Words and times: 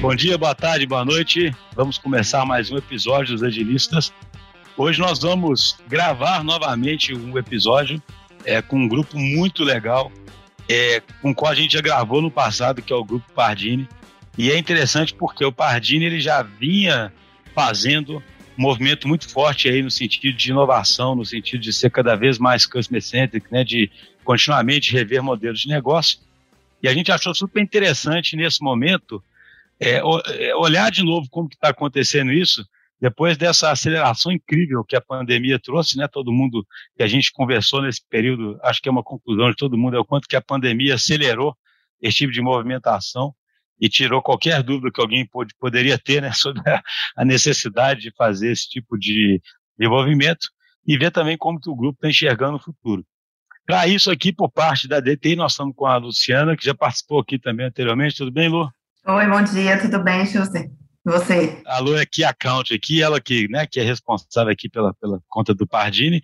Bom 0.00 0.14
dia, 0.14 0.38
boa 0.38 0.54
tarde, 0.54 0.86
boa 0.86 1.04
noite. 1.04 1.54
Vamos 1.76 1.98
começar 1.98 2.46
mais 2.46 2.70
um 2.70 2.78
episódio 2.78 3.34
dos 3.34 3.42
Agilistas. 3.42 4.10
Hoje 4.74 4.98
nós 4.98 5.18
vamos 5.18 5.76
gravar 5.86 6.42
novamente 6.42 7.14
um 7.14 7.36
episódio 7.36 8.02
é, 8.46 8.62
com 8.62 8.78
um 8.78 8.88
grupo 8.88 9.18
muito 9.18 9.62
legal, 9.62 10.10
é, 10.66 11.02
com 11.20 11.32
o 11.32 11.34
qual 11.34 11.52
a 11.52 11.54
gente 11.54 11.72
já 11.72 11.82
gravou 11.82 12.22
no 12.22 12.30
passado, 12.30 12.80
que 12.80 12.90
é 12.90 12.96
o 12.96 13.04
Grupo 13.04 13.30
Pardini. 13.34 13.86
E 14.38 14.50
é 14.50 14.56
interessante 14.56 15.12
porque 15.12 15.44
o 15.44 15.52
Pardini 15.52 16.06
ele 16.06 16.18
já 16.18 16.42
vinha 16.42 17.12
fazendo 17.54 18.22
um 18.56 18.62
movimento 18.62 19.06
muito 19.06 19.28
forte 19.28 19.68
aí 19.68 19.82
no 19.82 19.90
sentido 19.90 20.34
de 20.34 20.50
inovação, 20.50 21.14
no 21.14 21.26
sentido 21.26 21.60
de 21.60 21.74
ser 21.74 21.90
cada 21.90 22.16
vez 22.16 22.38
mais 22.38 22.64
customer-centric, 22.64 23.52
né, 23.52 23.64
de 23.64 23.90
continuamente 24.24 24.94
rever 24.94 25.22
modelos 25.22 25.60
de 25.60 25.68
negócio. 25.68 26.20
E 26.82 26.88
a 26.88 26.94
gente 26.94 27.12
achou 27.12 27.34
super 27.34 27.62
interessante 27.62 28.34
nesse 28.34 28.62
momento 28.62 29.22
é, 29.80 29.98
é, 29.98 30.54
olhar 30.56 30.90
de 30.90 31.02
novo 31.02 31.26
como 31.30 31.48
está 31.48 31.70
acontecendo 31.70 32.32
isso, 32.32 32.64
depois 33.00 33.38
dessa 33.38 33.70
aceleração 33.70 34.30
incrível 34.30 34.84
que 34.84 34.94
a 34.94 35.00
pandemia 35.00 35.58
trouxe, 35.58 35.96
né? 35.96 36.06
Todo 36.06 36.30
mundo 36.30 36.66
que 36.94 37.02
a 37.02 37.06
gente 37.06 37.32
conversou 37.32 37.80
nesse 37.80 38.06
período, 38.08 38.58
acho 38.62 38.82
que 38.82 38.88
é 38.88 38.92
uma 38.92 39.02
conclusão 39.02 39.48
de 39.48 39.56
todo 39.56 39.78
mundo, 39.78 39.96
é 39.96 40.00
o 40.00 40.04
quanto 40.04 40.28
que 40.28 40.36
a 40.36 40.42
pandemia 40.42 40.96
acelerou 40.96 41.56
esse 42.00 42.18
tipo 42.18 42.32
de 42.32 42.42
movimentação 42.42 43.34
e 43.80 43.88
tirou 43.88 44.20
qualquer 44.20 44.62
dúvida 44.62 44.90
que 44.92 45.00
alguém 45.00 45.26
pode, 45.26 45.54
poderia 45.58 45.98
ter 45.98 46.20
né, 46.20 46.30
sobre 46.36 46.62
a 47.16 47.24
necessidade 47.24 48.02
de 48.02 48.12
fazer 48.14 48.52
esse 48.52 48.68
tipo 48.68 48.98
de 48.98 49.40
desenvolvimento 49.78 50.48
e 50.86 50.98
ver 50.98 51.10
também 51.10 51.38
como 51.38 51.58
que 51.58 51.70
o 51.70 51.76
grupo 51.76 51.96
está 51.96 52.08
enxergando 52.08 52.56
o 52.56 52.62
futuro. 52.62 53.02
Para 53.66 53.86
isso 53.86 54.10
aqui, 54.10 54.32
por 54.32 54.50
parte 54.50 54.88
da 54.88 55.00
DTI, 55.00 55.36
nós 55.36 55.52
estamos 55.52 55.74
com 55.74 55.86
a 55.86 55.96
Luciana, 55.96 56.56
que 56.56 56.64
já 56.64 56.74
participou 56.74 57.20
aqui 57.20 57.38
também 57.38 57.66
anteriormente. 57.66 58.16
Tudo 58.16 58.32
bem, 58.32 58.48
Lu? 58.48 58.68
Oi, 59.06 59.26
bom 59.26 59.42
dia, 59.42 59.80
tudo 59.80 59.98
bem, 60.04 60.26
Xuxa? 60.26 60.70
Você? 61.04 61.62
A 61.64 61.78
Lu 61.78 61.96
é 61.96 62.04
Key 62.04 62.22
Account 62.22 62.74
aqui, 62.74 63.02
ela 63.02 63.18
que, 63.18 63.48
né, 63.48 63.66
que 63.66 63.80
é 63.80 63.82
responsável 63.82 64.52
aqui 64.52 64.68
pela, 64.68 64.92
pela 64.92 65.18
conta 65.26 65.54
do 65.54 65.66
Pardini. 65.66 66.20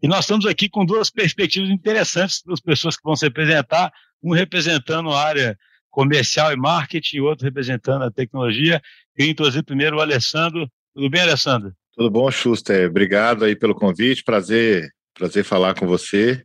E 0.00 0.06
nós 0.06 0.20
estamos 0.20 0.46
aqui 0.46 0.68
com 0.68 0.86
duas 0.86 1.10
perspectivas 1.10 1.68
interessantes 1.70 2.40
das 2.46 2.60
pessoas 2.60 2.96
que 2.96 3.02
vão 3.02 3.16
se 3.16 3.26
representar, 3.26 3.92
um 4.22 4.32
representando 4.32 5.10
a 5.10 5.20
área 5.20 5.58
comercial 5.90 6.52
e 6.52 6.56
marketing, 6.56 7.16
e 7.16 7.20
outro 7.20 7.44
representando 7.44 8.04
a 8.04 8.12
tecnologia. 8.12 8.80
Queria 9.16 9.32
introduzir 9.32 9.64
primeiro 9.64 9.96
o 9.96 10.00
Alessandro. 10.00 10.70
Tudo 10.94 11.10
bem, 11.10 11.22
Alessandro? 11.22 11.72
Tudo 11.96 12.10
bom, 12.10 12.30
Schuster? 12.30 12.88
Obrigado 12.88 13.44
aí 13.44 13.56
pelo 13.56 13.74
convite, 13.74 14.22
prazer, 14.22 14.88
prazer 15.14 15.42
falar 15.42 15.74
com 15.74 15.86
você. 15.86 16.44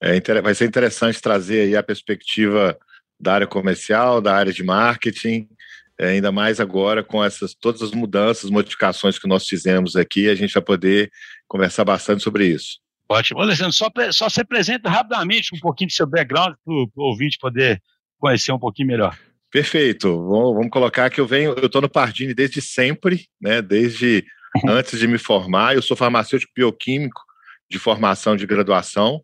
É, 0.00 0.20
vai 0.42 0.54
ser 0.54 0.64
interessante 0.64 1.22
trazer 1.22 1.60
aí 1.60 1.76
a 1.76 1.82
perspectiva 1.82 2.76
da 3.22 3.34
área 3.34 3.46
comercial, 3.46 4.20
da 4.20 4.34
área 4.34 4.52
de 4.52 4.64
marketing, 4.64 5.48
é, 5.96 6.08
ainda 6.08 6.32
mais 6.32 6.58
agora 6.58 7.04
com 7.04 7.22
essas 7.22 7.54
todas 7.54 7.80
as 7.80 7.92
mudanças, 7.92 8.50
modificações 8.50 9.16
que 9.16 9.28
nós 9.28 9.46
fizemos 9.46 9.94
aqui, 9.94 10.28
a 10.28 10.34
gente 10.34 10.52
vai 10.52 10.62
poder 10.62 11.10
conversar 11.46 11.84
bastante 11.84 12.24
sobre 12.24 12.46
isso. 12.46 12.80
Ótimo. 13.08 13.40
Alessandro, 13.40 13.72
só, 13.72 13.88
só 14.10 14.28
se 14.28 14.40
apresenta 14.40 14.90
rapidamente 14.90 15.54
um 15.54 15.60
pouquinho 15.60 15.88
do 15.88 15.92
seu 15.92 16.06
background 16.06 16.54
para 16.64 16.74
o 16.74 16.90
ouvinte 16.96 17.38
poder 17.38 17.80
conhecer 18.18 18.50
um 18.52 18.58
pouquinho 18.58 18.88
melhor. 18.88 19.16
Perfeito. 19.50 20.08
Vamos, 20.08 20.54
vamos 20.54 20.70
colocar 20.70 21.10
que 21.10 21.20
eu 21.20 21.26
venho, 21.26 21.52
eu 21.52 21.66
estou 21.66 21.82
no 21.82 21.88
Pardini 21.88 22.34
desde 22.34 22.60
sempre, 22.60 23.26
né? 23.40 23.62
Desde 23.62 24.24
antes 24.66 24.98
de 24.98 25.06
me 25.06 25.18
formar. 25.18 25.74
Eu 25.74 25.82
sou 25.82 25.96
farmacêutico 25.96 26.52
bioquímico 26.56 27.20
de 27.70 27.78
formação 27.78 28.34
de 28.34 28.46
graduação. 28.46 29.22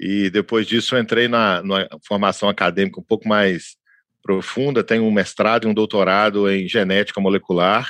E 0.00 0.30
depois 0.30 0.66
disso 0.66 0.96
entrei 0.96 1.26
na, 1.26 1.62
na 1.62 1.88
formação 2.06 2.48
acadêmica 2.48 3.00
um 3.00 3.04
pouco 3.04 3.28
mais 3.28 3.76
profunda, 4.22 4.84
tenho 4.84 5.04
um 5.04 5.10
mestrado 5.10 5.66
e 5.66 5.70
um 5.70 5.74
doutorado 5.74 6.48
em 6.50 6.68
genética 6.68 7.20
molecular. 7.20 7.88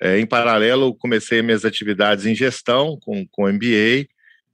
É, 0.00 0.18
em 0.18 0.26
paralelo, 0.26 0.94
comecei 0.94 1.42
minhas 1.42 1.64
atividades 1.64 2.26
em 2.26 2.34
gestão 2.34 2.98
com, 3.00 3.26
com 3.26 3.50
MBA 3.50 4.06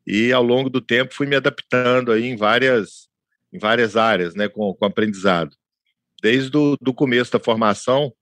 e 0.07 0.33
ao 0.33 0.43
longo 0.43 0.71
do 0.71 0.81
tempo 0.81 1.15
fui 1.15 1.27
me 1.27 1.37
adaptando 1.37 2.13
aí 2.13 2.25
em 2.25 2.37
várias, 2.37 3.09
em 3.53 3.59
várias 3.59 3.97
áreas, 3.97 4.35
né, 4.35 4.49
com, 4.49 4.73
com 4.75 4.85
aprendizado. 4.85 5.55
Desde 6.23 6.57
o 6.57 6.77
do 6.81 6.95
começo 6.95 7.33
da 7.33 7.41
formação, 7.41 8.13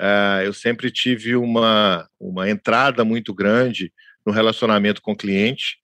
uh, 0.00 0.42
eu 0.44 0.52
sempre 0.52 0.90
tive 0.90 1.36
uma, 1.36 2.08
uma 2.18 2.48
entrada 2.48 3.04
muito 3.04 3.34
grande 3.34 3.92
no 4.24 4.32
relacionamento 4.32 5.02
com 5.02 5.12
o 5.12 5.16
cliente, 5.16 5.78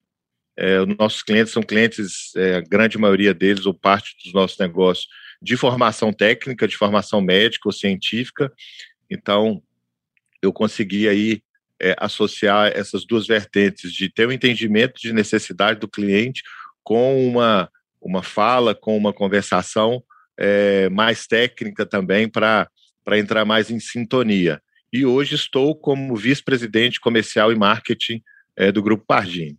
é, 0.56 0.80
os 0.80 0.96
nossos 0.96 1.22
clientes 1.22 1.52
são 1.52 1.62
clientes, 1.62 2.34
é, 2.36 2.56
a 2.56 2.60
grande 2.60 2.96
maioria 2.96 3.34
deles, 3.34 3.66
ou 3.66 3.74
parte 3.74 4.14
dos 4.22 4.32
nossos 4.32 4.58
negócios, 4.58 5.08
de 5.42 5.56
formação 5.56 6.12
técnica, 6.12 6.68
de 6.68 6.76
formação 6.76 7.20
médica 7.20 7.68
ou 7.68 7.72
científica. 7.72 8.52
Então, 9.10 9.62
eu 10.40 10.52
consegui 10.52 11.08
aí 11.08 11.42
é, 11.80 11.96
associar 11.98 12.72
essas 12.74 13.04
duas 13.04 13.26
vertentes 13.26 13.92
de 13.92 14.08
ter 14.08 14.26
o 14.26 14.30
um 14.30 14.32
entendimento 14.32 15.00
de 15.00 15.12
necessidade 15.12 15.80
do 15.80 15.88
cliente 15.88 16.42
com 16.82 17.26
uma, 17.26 17.68
uma 18.00 18.22
fala, 18.22 18.74
com 18.74 18.96
uma 18.96 19.12
conversação 19.12 20.02
é, 20.38 20.88
mais 20.88 21.26
técnica 21.26 21.84
também 21.84 22.28
para 22.28 22.68
entrar 23.12 23.44
mais 23.44 23.70
em 23.70 23.80
sintonia. 23.80 24.62
E 24.92 25.04
hoje 25.04 25.34
estou 25.34 25.74
como 25.74 26.14
vice-presidente 26.14 27.00
comercial 27.00 27.50
e 27.50 27.56
marketing 27.56 28.22
é, 28.56 28.70
do 28.70 28.82
Grupo 28.82 29.04
Pardini. 29.06 29.58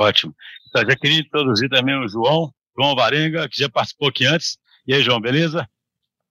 Ótimo. 0.00 0.34
Então, 0.68 0.82
já 0.88 0.96
queria 0.96 1.20
introduzir 1.20 1.68
também 1.68 1.94
o 1.94 2.08
João, 2.08 2.50
João 2.74 2.96
Varenga, 2.96 3.46
que 3.50 3.60
já 3.60 3.68
participou 3.68 4.08
aqui 4.08 4.24
antes. 4.24 4.56
E 4.86 4.94
aí, 4.94 5.02
João, 5.02 5.20
beleza? 5.20 5.68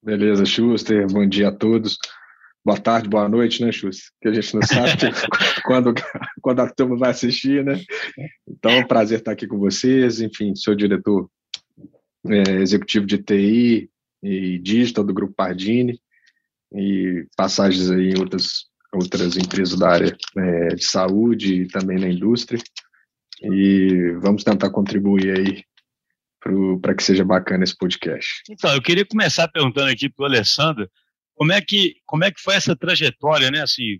Beleza, 0.01 0.43
Schuster. 0.43 1.05
Bom 1.05 1.23
dia 1.29 1.49
a 1.49 1.51
todos. 1.51 1.99
Boa 2.65 2.79
tarde, 2.79 3.07
boa 3.07 3.29
noite, 3.29 3.63
né, 3.63 3.71
Schuster? 3.71 4.09
Que 4.19 4.29
a 4.29 4.33
gente 4.33 4.55
não 4.55 4.63
sabe 4.63 4.89
quando, 5.63 5.93
quando 6.41 6.61
a 6.61 6.69
turma 6.69 6.97
vai 6.97 7.11
assistir, 7.11 7.63
né? 7.63 7.79
Então, 8.47 8.71
é 8.71 8.79
um 8.79 8.87
prazer 8.87 9.19
estar 9.19 9.33
aqui 9.33 9.45
com 9.45 9.59
vocês. 9.59 10.19
Enfim, 10.19 10.55
sou 10.55 10.73
diretor 10.73 11.29
é, 12.25 12.53
executivo 12.53 13.05
de 13.05 13.19
TI 13.19 13.87
e 14.23 14.57
digital 14.57 15.03
do 15.03 15.13
Grupo 15.13 15.35
Pardini 15.35 16.01
e 16.73 17.27
passagens 17.37 17.91
aí 17.91 18.13
em 18.13 18.19
outras, 18.19 18.65
outras 18.91 19.37
empresas 19.37 19.77
da 19.77 19.89
área 19.91 20.17
é, 20.35 20.67
de 20.69 20.83
saúde 20.83 21.61
e 21.61 21.67
também 21.67 21.99
na 21.99 22.09
indústria 22.09 22.59
e 23.41 24.11
vamos 24.21 24.43
tentar 24.43 24.69
contribuir 24.69 25.37
aí 25.37 25.63
para 26.81 26.95
que 26.95 27.03
seja 27.03 27.25
bacana 27.25 27.63
esse 27.63 27.77
podcast. 27.77 28.41
Então, 28.49 28.73
eu 28.73 28.81
queria 28.81 29.05
começar 29.05 29.47
perguntando 29.49 29.89
aqui 29.89 30.09
para 30.09 30.23
o 30.23 30.25
Alessandro 30.25 30.89
como 31.35 31.51
é 31.51 31.61
que 31.61 31.95
como 32.05 32.23
é 32.23 32.31
que 32.31 32.41
foi 32.41 32.55
essa 32.55 32.75
trajetória, 32.75 33.49
né? 33.49 33.61
Assim, 33.61 33.99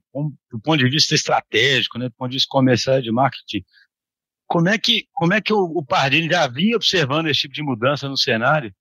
do 0.51 0.59
ponto 0.61 0.77
de 0.77 0.89
vista 0.89 1.15
estratégico, 1.15 1.97
né? 1.97 2.09
Do 2.09 2.15
ponto 2.15 2.31
de 2.31 2.37
vista 2.37 2.49
comercial 2.49 3.01
de 3.01 3.11
marketing, 3.11 3.63
como 4.47 4.67
é 4.67 4.77
que 4.77 5.05
como 5.13 5.33
é 5.33 5.41
que 5.41 5.53
o, 5.53 5.63
o 5.63 5.85
Pardini 5.85 6.29
já 6.29 6.47
vinha 6.47 6.75
observando 6.75 7.27
esse 7.27 7.41
tipo 7.41 7.53
de 7.53 7.63
mudança 7.63 8.09
no 8.09 8.17
cenário 8.17 8.73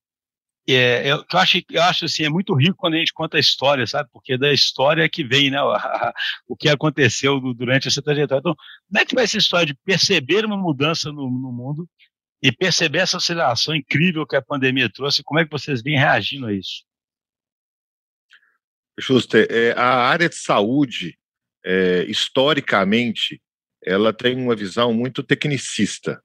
é, 0.75 1.11
eu, 1.11 1.25
eu, 1.33 1.39
acho, 1.39 1.63
eu 1.71 1.83
acho 1.83 2.05
assim, 2.05 2.25
é 2.25 2.29
muito 2.29 2.55
rico 2.55 2.77
quando 2.77 2.95
a 2.95 2.99
gente 2.99 3.13
conta 3.13 3.39
a 3.39 3.41
história, 3.41 3.87
sabe? 3.87 4.11
Porque 4.13 4.37
da 4.37 4.53
história 4.53 5.03
é 5.03 5.09
que 5.09 5.25
vem, 5.25 5.51
né? 5.51 5.59
o 6.47 6.55
que 6.57 6.69
aconteceu 6.69 7.41
durante 7.55 7.89
essa 7.89 8.03
trajetória. 8.03 8.41
Então, 8.41 8.55
como 8.55 9.03
é 9.03 9.05
que 9.07 9.15
vai 9.15 9.25
essa 9.25 9.39
história 9.39 9.67
de 9.67 9.75
perceber 9.85 10.45
uma 10.45 10.59
mudança 10.59 11.11
no, 11.11 11.31
no 11.31 11.53
mundo 11.53 11.89
e 12.43 12.53
perceber 12.53 12.99
essa 12.99 13.17
aceleração 13.17 13.75
incrível 13.75 14.27
que 14.27 14.37
a 14.37 14.43
pandemia 14.43 14.91
trouxe? 14.93 15.23
Como 15.23 15.41
é 15.41 15.45
que 15.45 15.51
vocês 15.51 15.83
vêm 15.83 15.97
reagindo 15.97 16.47
a 16.47 16.53
isso? 16.53 16.85
Justo, 18.99 19.37
é, 19.37 19.73
a 19.73 20.09
área 20.09 20.29
de 20.29 20.37
saúde, 20.37 21.17
é, 21.65 22.05
historicamente, 22.09 23.41
ela 23.83 24.13
tem 24.13 24.37
uma 24.37 24.55
visão 24.57 24.93
muito 24.93 25.23
tecnicista 25.23 26.23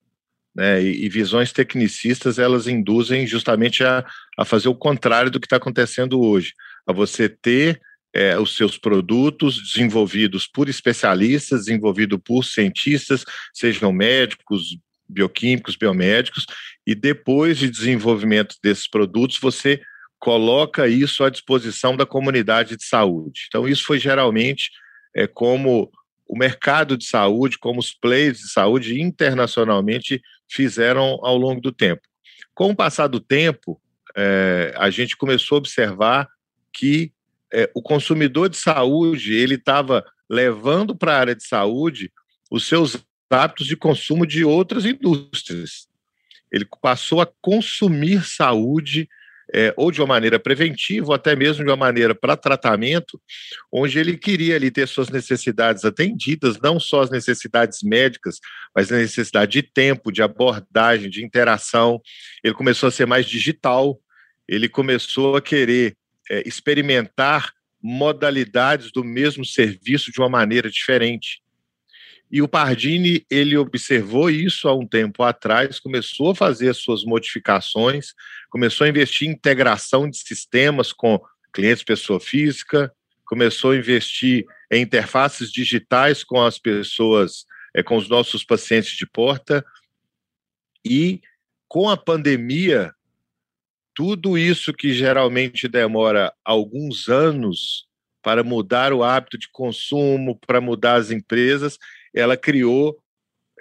né, 0.55 0.81
e, 0.81 1.05
e, 1.05 1.09
visões 1.09 1.51
tecnicistas 1.51 2.37
elas 2.37 2.67
induzem 2.67 3.25
justamente 3.25 3.83
a, 3.83 4.05
a 4.37 4.45
fazer 4.45 4.69
o 4.69 4.75
contrário 4.75 5.31
do 5.31 5.39
que 5.39 5.45
está 5.47 5.57
acontecendo 5.57 6.21
hoje, 6.21 6.53
a 6.85 6.93
você 6.93 7.27
ter 7.27 7.81
é, 8.13 8.37
os 8.37 8.55
seus 8.55 8.77
produtos 8.77 9.59
desenvolvidos 9.61 10.47
por 10.47 10.69
especialistas, 10.69 11.65
desenvolvidos 11.65 12.19
por 12.23 12.43
cientistas, 12.43 13.25
sejam 13.51 13.91
médicos, 13.91 14.77
bioquímicos, 15.09 15.75
biomédicos, 15.75 16.45
e 16.85 16.93
depois 16.93 17.57
de 17.57 17.69
desenvolvimento 17.69 18.55
desses 18.61 18.87
produtos, 18.87 19.39
você 19.39 19.81
coloca 20.19 20.87
isso 20.87 21.23
à 21.23 21.29
disposição 21.29 21.97
da 21.97 22.05
comunidade 22.05 22.77
de 22.77 22.85
saúde. 22.85 23.41
Então, 23.47 23.67
isso 23.67 23.83
foi 23.83 23.99
geralmente 23.99 24.69
é, 25.15 25.27
como 25.27 25.91
o 26.33 26.35
mercado 26.35 26.97
de 26.97 27.05
saúde, 27.05 27.59
como 27.59 27.79
os 27.79 27.93
players 27.93 28.39
de 28.39 28.49
saúde 28.49 28.99
internacionalmente 28.99 30.19
fizeram 30.49 31.19
ao 31.21 31.37
longo 31.37 31.61
do 31.61 31.71
tempo. 31.71 32.01
Com 32.55 32.71
o 32.71 32.75
passar 32.75 33.05
do 33.05 33.19
tempo, 33.19 33.79
é, 34.17 34.73
a 34.75 34.89
gente 34.89 35.15
começou 35.15 35.57
a 35.57 35.59
observar 35.59 36.27
que 36.73 37.13
é, 37.53 37.69
o 37.75 37.83
consumidor 37.83 38.49
de 38.49 38.57
saúde 38.57 39.35
ele 39.35 39.53
estava 39.53 40.03
levando 40.27 40.95
para 40.95 41.13
a 41.13 41.19
área 41.19 41.35
de 41.35 41.45
saúde 41.45 42.11
os 42.49 42.65
seus 42.67 42.97
hábitos 43.29 43.67
de 43.67 43.77
consumo 43.77 44.25
de 44.25 44.43
outras 44.43 44.85
indústrias. 44.85 45.87
Ele 46.51 46.67
passou 46.81 47.21
a 47.21 47.29
consumir 47.41 48.25
saúde 48.25 49.07
é, 49.53 49.71
ou 49.77 49.91
de 49.91 50.01
uma 50.01 50.07
maneira 50.07 50.39
preventiva, 50.39 51.07
ou 51.07 51.13
até 51.13 51.35
mesmo 51.35 51.63
de 51.63 51.69
uma 51.69 51.77
maneira 51.77 52.15
para 52.15 52.35
tratamento, 52.35 53.21
onde 53.71 53.99
ele 53.99 54.17
queria 54.17 54.55
ali 54.55 54.71
ter 54.71 54.87
suas 54.87 55.09
necessidades 55.09 55.85
atendidas, 55.85 56.59
não 56.59 56.79
só 56.79 57.01
as 57.01 57.11
necessidades 57.11 57.83
médicas, 57.83 58.39
mas 58.75 58.91
a 58.91 58.97
necessidade 58.97 59.51
de 59.51 59.61
tempo, 59.61 60.11
de 60.11 60.23
abordagem, 60.23 61.09
de 61.09 61.23
interação. 61.23 62.01
Ele 62.43 62.55
começou 62.55 62.87
a 62.87 62.91
ser 62.91 63.05
mais 63.05 63.27
digital, 63.27 63.99
ele 64.47 64.67
começou 64.67 65.35
a 65.35 65.41
querer 65.41 65.95
é, 66.31 66.47
experimentar 66.47 67.53
modalidades 67.81 68.91
do 68.91 69.03
mesmo 69.03 69.45
serviço 69.45 70.11
de 70.11 70.19
uma 70.19 70.29
maneira 70.29 70.69
diferente. 70.69 71.42
E 72.33 72.41
o 72.41 72.47
Pardini, 72.47 73.23
ele 73.29 73.55
observou 73.55 74.27
isso 74.27 74.67
há 74.67 74.73
um 74.73 74.87
tempo 74.87 75.21
atrás, 75.21 75.79
começou 75.79 76.31
a 76.31 76.35
fazer 76.35 76.69
as 76.69 76.77
suas 76.77 77.03
modificações, 77.03 78.15
começou 78.49 78.85
a 78.85 78.89
investir 78.89 79.29
em 79.29 79.33
integração 79.33 80.09
de 80.09 80.17
sistemas 80.17 80.91
com 80.91 81.21
clientes 81.53 81.83
pessoa 81.83 82.19
física, 82.19 82.91
começou 83.23 83.69
a 83.69 83.77
investir 83.77 84.47
em 84.71 84.81
interfaces 84.81 85.51
digitais 85.51 86.23
com 86.23 86.41
as 86.41 86.57
pessoas, 86.57 87.45
é, 87.71 87.83
com 87.83 87.97
os 87.97 88.09
nossos 88.09 88.43
pacientes 88.43 88.97
de 88.97 89.05
porta. 89.05 89.63
E 90.83 91.21
com 91.67 91.87
a 91.87 91.95
pandemia, 91.95 92.95
tudo 93.93 94.39
isso 94.39 94.73
que 94.73 94.91
geralmente 94.91 95.67
demora 95.67 96.33
alguns 96.43 97.07
anos 97.07 97.85
para 98.23 98.43
mudar 98.43 98.91
o 98.91 99.03
hábito 99.03 99.37
de 99.37 99.49
consumo, 99.51 100.39
para 100.47 100.59
mudar 100.59 100.95
as 100.95 101.11
empresas, 101.11 101.77
ela 102.13 102.37
criou 102.37 102.97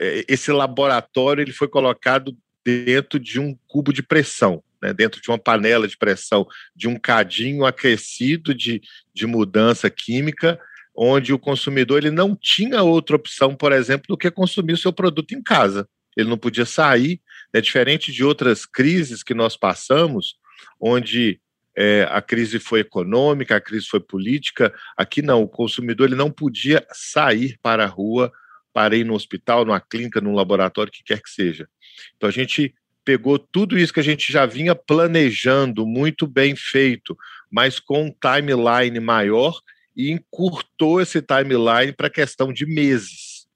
é, 0.01 0.25
esse 0.29 0.51
laboratório, 0.51 1.43
ele 1.43 1.53
foi 1.53 1.69
colocado 1.69 2.37
dentro 2.65 3.19
de 3.19 3.41
um 3.41 3.57
cubo 3.67 3.93
de 3.93 4.03
pressão, 4.03 4.63
né, 4.81 4.93
dentro 4.93 5.21
de 5.21 5.29
uma 5.29 5.39
panela 5.39 5.87
de 5.87 5.97
pressão, 5.97 6.47
de 6.75 6.89
um 6.89 6.99
cadinho 6.99 7.65
aquecido 7.65 8.55
de, 8.55 8.81
de 9.15 9.27
mudança 9.27 9.91
química, 9.91 10.61
onde 10.95 11.33
o 11.33 11.39
consumidor 11.39 11.99
ele 11.99 12.11
não 12.11 12.37
tinha 12.37 12.83
outra 12.83 13.17
opção, 13.17 13.55
por 13.55 13.73
exemplo, 13.73 14.07
do 14.09 14.17
que 14.17 14.31
consumir 14.31 14.75
o 14.75 14.79
seu 14.79 14.93
produto 14.93 15.33
em 15.33 15.43
casa. 15.43 15.89
Ele 16.17 16.29
não 16.29 16.37
podia 16.37 16.67
sair, 16.67 17.21
é 17.53 17.61
diferente 17.61 18.13
de 18.13 18.23
outras 18.23 18.67
crises 18.67 19.23
que 19.23 19.33
nós 19.33 19.57
passamos, 19.57 20.37
onde 20.79 21.41
é, 21.77 22.07
a 22.11 22.21
crise 22.21 22.59
foi 22.59 22.81
econômica, 22.81 23.57
a 23.57 23.61
crise 23.61 23.87
foi 23.87 24.01
política. 24.01 24.73
Aqui 24.97 25.23
não, 25.23 25.43
o 25.43 25.49
consumidor 25.49 26.07
ele 26.07 26.17
não 26.17 26.31
podia 26.31 26.87
sair 26.93 27.59
para 27.63 27.85
a 27.85 27.89
rua 27.89 28.31
para 28.73 28.97
ir 28.97 29.05
no 29.05 29.15
hospital, 29.15 29.65
numa 29.65 29.81
clínica, 29.81 30.21
num 30.21 30.35
laboratório, 30.35 30.93
que 30.93 31.05
quer 31.05 31.21
que 31.21 31.31
seja. 31.31 31.69
Então 32.17 32.29
a 32.29 32.33
gente 32.33 32.75
pegou 33.05 33.39
tudo 33.39 33.79
isso 33.79 33.93
que 33.93 34.01
a 34.01 34.05
gente 34.05 34.33
já 34.33 34.47
vinha 34.47 34.75
planejando, 34.75 35.87
muito 35.87 36.27
bem 36.27 36.55
feito, 36.57 37.17
mas 37.51 37.79
com 37.81 38.07
um 38.07 38.11
timeline 38.11 38.99
maior 39.01 39.61
e 39.97 40.11
encurtou 40.11 41.01
esse 41.01 41.21
timeline 41.21 41.93
para 41.93 42.09
questão 42.09 42.53
de 42.53 42.65
meses. 42.65 43.47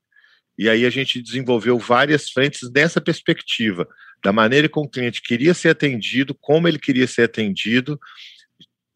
E 0.57 0.69
aí 0.69 0.85
a 0.85 0.89
gente 0.89 1.21
desenvolveu 1.21 1.77
várias 1.77 2.29
frentes 2.29 2.69
dessa 2.69 2.99
perspectiva, 2.99 3.87
da 4.23 4.33
maneira 4.33 4.67
como 4.67 4.87
o 4.87 4.89
cliente 4.89 5.21
queria 5.21 5.53
ser 5.53 5.69
atendido, 5.69 6.35
como 6.35 6.67
ele 6.67 6.79
queria 6.79 7.07
ser 7.07 7.23
atendido, 7.23 7.99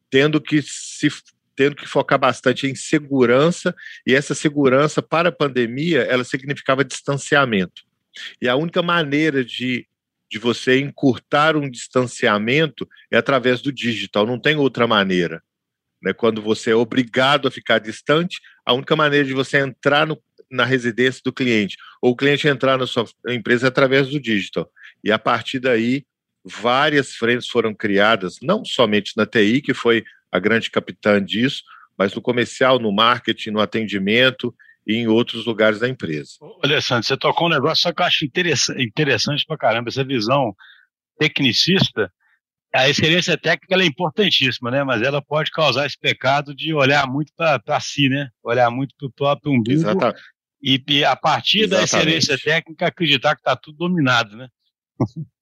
tendo 0.10 0.42
que 0.42 0.62
se 0.62 1.10
tendo 1.56 1.76
que 1.76 1.88
focar 1.88 2.20
bastante 2.20 2.68
em 2.68 2.76
segurança, 2.76 3.76
e 4.06 4.14
essa 4.14 4.34
segurança 4.34 5.02
para 5.02 5.30
a 5.30 5.32
pandemia, 5.32 6.02
ela 6.02 6.24
significava 6.24 6.84
distanciamento. 6.84 7.84
E 8.42 8.48
a 8.48 8.56
única 8.56 8.82
maneira 8.82 9.44
de, 9.44 9.88
de 10.30 10.40
você 10.40 10.80
encurtar 10.80 11.56
um 11.56 11.70
distanciamento 11.70 12.88
é 13.12 13.18
através 13.18 13.62
do 13.62 13.72
digital, 13.72 14.26
não 14.26 14.40
tem 14.40 14.56
outra 14.56 14.88
maneira. 14.88 15.42
Né? 16.02 16.14
Quando 16.14 16.42
você 16.42 16.72
é 16.72 16.76
obrigado 16.76 17.48
a 17.48 17.52
ficar 17.52 17.80
distante, 17.80 18.40
a 18.66 18.74
única 18.74 18.96
maneira 18.96 19.26
de 19.26 19.34
você 19.34 19.58
entrar 19.60 20.08
no, 20.08 20.22
na 20.50 20.66
residência 20.66 21.22
do 21.24 21.32
cliente, 21.32 21.78
ou 22.02 22.12
o 22.12 22.16
cliente 22.16 22.48
entrar 22.48 22.78
na 22.78 22.88
sua 22.88 23.06
empresa 23.30 23.68
é 23.68 23.70
através 23.70 24.10
do 24.10 24.20
digital. 24.20 24.70
E 25.04 25.12
a 25.12 25.20
partir 25.20 25.60
daí, 25.60 26.06
várias 26.44 27.14
frentes 27.14 27.48
foram 27.48 27.74
criadas, 27.74 28.38
não 28.42 28.66
somente 28.66 29.14
na 29.16 29.26
TI, 29.26 29.62
que 29.62 29.74
foi 29.74 30.04
a 30.32 30.40
grande 30.40 30.72
capitã 30.72 31.24
disso, 31.24 31.64
mas 31.98 32.14
no 32.14 32.22
comercial, 32.22 32.80
no 32.80 32.92
marketing, 32.92 33.52
no 33.52 33.60
atendimento 33.60 34.56
e 34.88 34.96
em 34.96 35.08
outros 35.08 35.46
lugares 35.46 35.80
da 35.80 35.88
empresa. 35.88 36.38
Alessandro, 36.64 37.06
você 37.06 37.18
tocou 37.18 37.48
um 37.48 37.52
negócio 37.52 37.84
só 37.84 37.94
que 37.94 38.02
eu 38.02 38.06
acho 38.06 38.26
interessante, 38.26 38.82
interessante 38.82 39.46
pra 39.46 39.58
caramba, 39.58 39.90
essa 39.90 40.04
visão 40.04 40.56
tecnicista. 41.20 42.12
A 42.74 42.88
excelência 42.88 43.38
técnica 43.38 43.76
é 43.76 43.86
importantíssima, 43.86 44.72
né? 44.72 44.84
Mas 44.84 45.02
ela 45.02 45.22
pode 45.22 45.52
causar 45.52 45.86
esse 45.86 46.00
pecado 46.00 46.56
de 46.56 46.74
olhar 46.74 47.06
muito 47.06 47.34
para 47.36 47.80
si, 47.82 48.08
né? 48.08 48.30
Olhar 48.42 48.72
muito 48.72 48.96
para 48.98 49.08
o 49.08 49.12
próprio 49.12 49.52
umbigo. 49.52 49.82
Exatamente. 49.82 50.22
E, 50.64 50.82
e 50.88 51.04
a 51.04 51.16
partir 51.16 51.64
Exatamente. 51.64 51.92
da 51.92 51.98
excelência 51.98 52.38
técnica 52.38 52.88
acreditar 52.88 53.36
que 53.36 53.42
está 53.42 53.56
tudo 53.56 53.78
dominado, 53.78 54.38
né? 54.38 54.48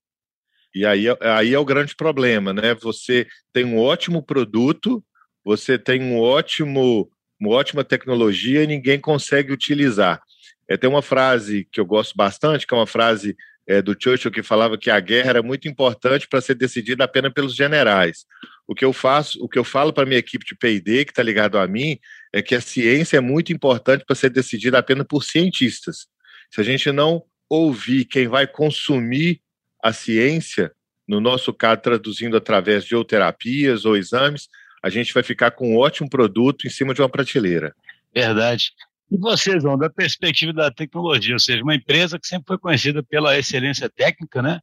E 0.73 0.85
aí, 0.85 1.05
aí 1.21 1.53
é 1.53 1.59
o 1.59 1.65
grande 1.65 1.95
problema, 1.95 2.53
né? 2.53 2.75
Você 2.75 3.27
tem 3.51 3.65
um 3.65 3.79
ótimo 3.79 4.21
produto, 4.21 5.03
você 5.43 5.77
tem 5.77 6.01
um 6.01 6.19
ótimo, 6.19 7.09
uma 7.39 7.51
ótima 7.51 7.83
tecnologia 7.83 8.63
e 8.63 8.67
ninguém 8.67 8.99
consegue 8.99 9.51
utilizar. 9.51 10.21
É, 10.67 10.77
tem 10.77 10.89
uma 10.89 11.01
frase 11.01 11.67
que 11.71 11.79
eu 11.79 11.85
gosto 11.85 12.15
bastante, 12.15 12.67
que 12.67 12.73
é 12.73 12.77
uma 12.77 12.85
frase 12.85 13.35
é, 13.67 13.81
do 13.81 13.95
Churchill 13.97 14.31
que 14.31 14.43
falava 14.43 14.77
que 14.77 14.89
a 14.89 14.99
guerra 14.99 15.29
era 15.29 15.43
muito 15.43 15.67
importante 15.67 16.27
para 16.27 16.41
ser 16.41 16.55
decidida 16.55 17.03
apenas 17.03 17.33
pelos 17.33 17.55
generais. 17.55 18.25
O 18.67 18.75
que 18.75 18.85
eu 18.85 18.93
faço, 18.93 19.43
o 19.43 19.49
que 19.49 19.57
eu 19.57 19.63
falo 19.63 19.91
para 19.91 20.05
minha 20.05 20.19
equipe 20.19 20.45
de 20.45 20.55
P&D 20.55 21.05
que 21.05 21.11
está 21.11 21.23
ligado 21.23 21.57
a 21.57 21.67
mim, 21.67 21.97
é 22.33 22.41
que 22.41 22.53
a 22.53 22.61
ciência 22.61 23.17
é 23.17 23.19
muito 23.19 23.51
importante 23.53 24.03
para 24.05 24.15
ser 24.15 24.29
decidida 24.29 24.77
apenas 24.77 25.07
por 25.07 25.23
cientistas. 25.23 26.07
Se 26.51 26.61
a 26.61 26.63
gente 26.63 26.91
não 26.91 27.23
ouvir 27.49 28.05
quem 28.05 28.27
vai 28.27 28.45
consumir 28.45 29.41
a 29.83 29.93
ciência, 29.93 30.71
no 31.07 31.19
nosso 31.19 31.53
caso, 31.53 31.81
traduzindo 31.81 32.37
através 32.37 32.85
de 32.85 32.95
ou 32.95 33.03
terapias 33.03 33.85
ou 33.85 33.97
exames, 33.97 34.47
a 34.83 34.89
gente 34.89 35.13
vai 35.13 35.23
ficar 35.23 35.51
com 35.51 35.73
um 35.73 35.77
ótimo 35.77 36.09
produto 36.09 36.65
em 36.65 36.69
cima 36.69 36.93
de 36.93 37.01
uma 37.01 37.09
prateleira. 37.09 37.75
Verdade. 38.13 38.71
E 39.11 39.17
vocês, 39.17 39.63
vão 39.63 39.77
da 39.77 39.89
perspectiva 39.89 40.53
da 40.53 40.71
tecnologia, 40.71 41.33
ou 41.33 41.39
seja, 41.39 41.63
uma 41.63 41.75
empresa 41.75 42.19
que 42.19 42.27
sempre 42.27 42.47
foi 42.47 42.57
conhecida 42.59 43.01
pela 43.01 43.37
excelência 43.37 43.89
técnica, 43.89 44.41
né? 44.41 44.59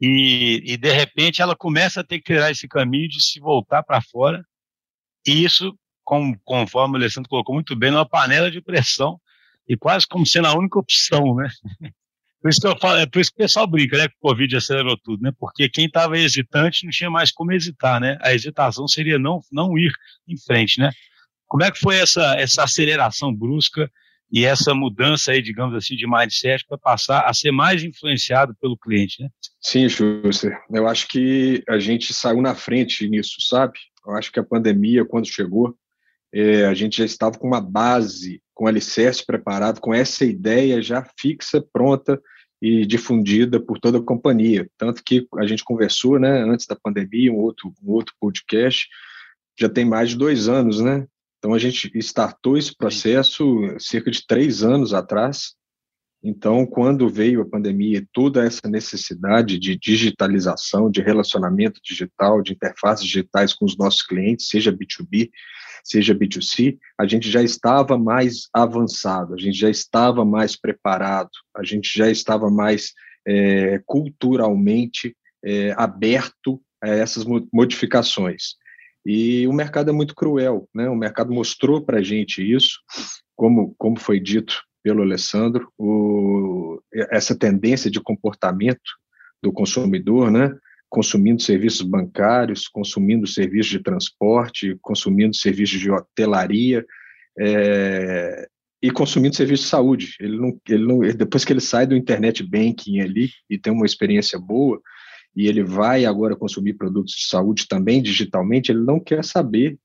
E, 0.00 0.62
e 0.64 0.76
de 0.76 0.92
repente 0.92 1.42
ela 1.42 1.56
começa 1.56 2.00
a 2.00 2.04
ter 2.04 2.18
que 2.18 2.24
criar 2.24 2.50
esse 2.50 2.68
caminho 2.68 3.08
de 3.08 3.20
se 3.20 3.40
voltar 3.40 3.82
para 3.82 4.00
fora, 4.00 4.44
e 5.26 5.44
isso, 5.44 5.76
com, 6.04 6.32
conforme 6.44 6.94
o 6.94 6.96
Alessandro 6.96 7.28
colocou 7.28 7.54
muito 7.54 7.74
bem, 7.74 7.90
numa 7.90 8.08
panela 8.08 8.50
de 8.50 8.60
pressão, 8.60 9.20
e 9.68 9.76
quase 9.76 10.06
como 10.06 10.24
sendo 10.24 10.46
a 10.46 10.56
única 10.56 10.78
opção, 10.78 11.34
né? 11.34 11.48
Por 12.40 12.50
isso 12.50 12.60
que 12.60 12.66
eu 12.66 12.78
falo, 12.78 12.98
é 12.98 13.06
por 13.06 13.20
isso 13.20 13.30
que 13.30 13.42
o 13.42 13.44
pessoal 13.44 13.66
brinca, 13.66 13.96
né? 13.98 14.08
Que 14.08 14.14
o 14.14 14.28
Covid 14.28 14.56
acelerou 14.56 14.96
tudo, 14.96 15.22
né? 15.22 15.32
Porque 15.38 15.68
quem 15.68 15.86
estava 15.86 16.16
hesitante 16.16 16.84
não 16.84 16.90
tinha 16.90 17.10
mais 17.10 17.32
como 17.32 17.52
hesitar, 17.52 18.00
né? 18.00 18.16
A 18.20 18.32
hesitação 18.32 18.86
seria 18.86 19.18
não, 19.18 19.40
não 19.50 19.76
ir 19.76 19.92
em 20.26 20.36
frente, 20.38 20.80
né? 20.80 20.90
Como 21.46 21.64
é 21.64 21.70
que 21.70 21.78
foi 21.78 21.96
essa, 21.96 22.34
essa 22.38 22.64
aceleração 22.64 23.34
brusca 23.34 23.90
e 24.30 24.44
essa 24.44 24.74
mudança 24.74 25.32
aí, 25.32 25.42
digamos 25.42 25.74
assim, 25.74 25.96
de 25.96 26.06
mindset 26.06 26.64
para 26.68 26.78
passar 26.78 27.20
a 27.22 27.32
ser 27.32 27.50
mais 27.50 27.82
influenciado 27.82 28.54
pelo 28.60 28.76
cliente, 28.76 29.22
né? 29.22 29.30
Sim, 29.60 29.88
Schuster. 29.88 30.56
Eu 30.70 30.86
acho 30.86 31.08
que 31.08 31.64
a 31.68 31.78
gente 31.78 32.12
saiu 32.12 32.42
na 32.42 32.54
frente 32.54 33.08
nisso, 33.08 33.36
sabe? 33.40 33.78
Eu 34.06 34.12
acho 34.12 34.30
que 34.30 34.38
a 34.38 34.44
pandemia, 34.44 35.04
quando 35.04 35.26
chegou, 35.26 35.74
é, 36.32 36.66
a 36.66 36.74
gente 36.74 36.98
já 36.98 37.04
estava 37.04 37.38
com 37.38 37.46
uma 37.46 37.60
base 37.60 38.42
com 38.54 38.66
alicerce 38.66 39.24
preparado, 39.24 39.80
com 39.80 39.94
essa 39.94 40.24
ideia 40.24 40.82
já 40.82 41.06
fixa, 41.18 41.64
pronta 41.72 42.20
e 42.60 42.84
difundida 42.84 43.60
por 43.60 43.78
toda 43.78 43.98
a 43.98 44.02
companhia. 44.02 44.68
Tanto 44.76 45.02
que 45.04 45.28
a 45.36 45.46
gente 45.46 45.62
conversou, 45.62 46.18
né, 46.18 46.42
antes 46.42 46.66
da 46.66 46.74
pandemia, 46.74 47.32
um 47.32 47.36
outro, 47.36 47.72
um 47.82 47.92
outro 47.92 48.14
podcast, 48.20 48.88
já 49.58 49.68
tem 49.68 49.84
mais 49.84 50.10
de 50.10 50.16
dois 50.16 50.48
anos, 50.48 50.80
né? 50.80 51.06
Então 51.38 51.54
a 51.54 51.58
gente 51.58 51.90
startou 51.98 52.58
esse 52.58 52.76
processo 52.76 53.46
cerca 53.78 54.10
de 54.10 54.26
três 54.26 54.64
anos 54.64 54.92
atrás. 54.92 55.54
Então, 56.22 56.66
quando 56.66 57.08
veio 57.08 57.40
a 57.40 57.48
pandemia, 57.48 58.04
toda 58.12 58.44
essa 58.44 58.68
necessidade 58.68 59.58
de 59.58 59.78
digitalização, 59.78 60.90
de 60.90 61.00
relacionamento 61.00 61.80
digital, 61.82 62.42
de 62.42 62.52
interfaces 62.52 63.04
digitais 63.04 63.54
com 63.54 63.64
os 63.64 63.76
nossos 63.76 64.02
clientes, 64.02 64.48
seja 64.48 64.72
B2B, 64.72 65.30
seja 65.84 66.14
B2C, 66.14 66.76
a 66.98 67.06
gente 67.06 67.30
já 67.30 67.42
estava 67.42 67.96
mais 67.96 68.48
avançado, 68.52 69.34
a 69.34 69.38
gente 69.38 69.56
já 69.56 69.70
estava 69.70 70.24
mais 70.24 70.56
preparado, 70.56 71.30
a 71.56 71.62
gente 71.62 71.96
já 71.96 72.10
estava 72.10 72.50
mais 72.50 72.92
é, 73.26 73.80
culturalmente 73.86 75.16
é, 75.44 75.72
aberto 75.76 76.60
a 76.82 76.88
essas 76.88 77.24
modificações. 77.52 78.56
E 79.06 79.46
o 79.46 79.52
mercado 79.52 79.90
é 79.90 79.92
muito 79.92 80.14
cruel, 80.14 80.68
né? 80.74 80.88
O 80.88 80.96
mercado 80.96 81.32
mostrou 81.32 81.80
para 81.80 81.98
a 81.98 82.02
gente 82.02 82.42
isso, 82.42 82.80
como, 83.36 83.74
como 83.78 83.98
foi 83.98 84.18
dito 84.18 84.62
pelo 84.88 85.02
Alessandro, 85.02 85.70
o, 85.76 86.80
essa 87.10 87.38
tendência 87.38 87.90
de 87.90 88.00
comportamento 88.00 88.80
do 89.42 89.52
consumidor, 89.52 90.30
né? 90.30 90.56
consumindo 90.88 91.42
serviços 91.42 91.82
bancários, 91.82 92.66
consumindo 92.66 93.26
serviços 93.26 93.70
de 93.70 93.82
transporte, 93.82 94.78
consumindo 94.80 95.36
serviços 95.36 95.78
de 95.78 95.90
hotelaria 95.90 96.86
é, 97.38 98.48
e 98.80 98.90
consumindo 98.90 99.36
serviços 99.36 99.66
de 99.66 99.70
saúde. 99.70 100.14
Ele 100.18 100.38
não, 100.38 100.58
ele 100.66 100.86
não, 100.86 101.00
depois 101.00 101.44
que 101.44 101.52
ele 101.52 101.60
sai 101.60 101.86
do 101.86 101.94
internet 101.94 102.42
banking 102.42 103.00
ali 103.00 103.28
e 103.50 103.58
tem 103.58 103.70
uma 103.70 103.84
experiência 103.84 104.38
boa, 104.38 104.80
e 105.36 105.48
ele 105.48 105.62
vai 105.62 106.06
agora 106.06 106.34
consumir 106.34 106.78
produtos 106.78 107.12
de 107.12 107.26
saúde 107.26 107.68
também 107.68 108.00
digitalmente, 108.00 108.72
ele 108.72 108.82
não 108.82 108.98
quer 108.98 109.22
saber 109.22 109.78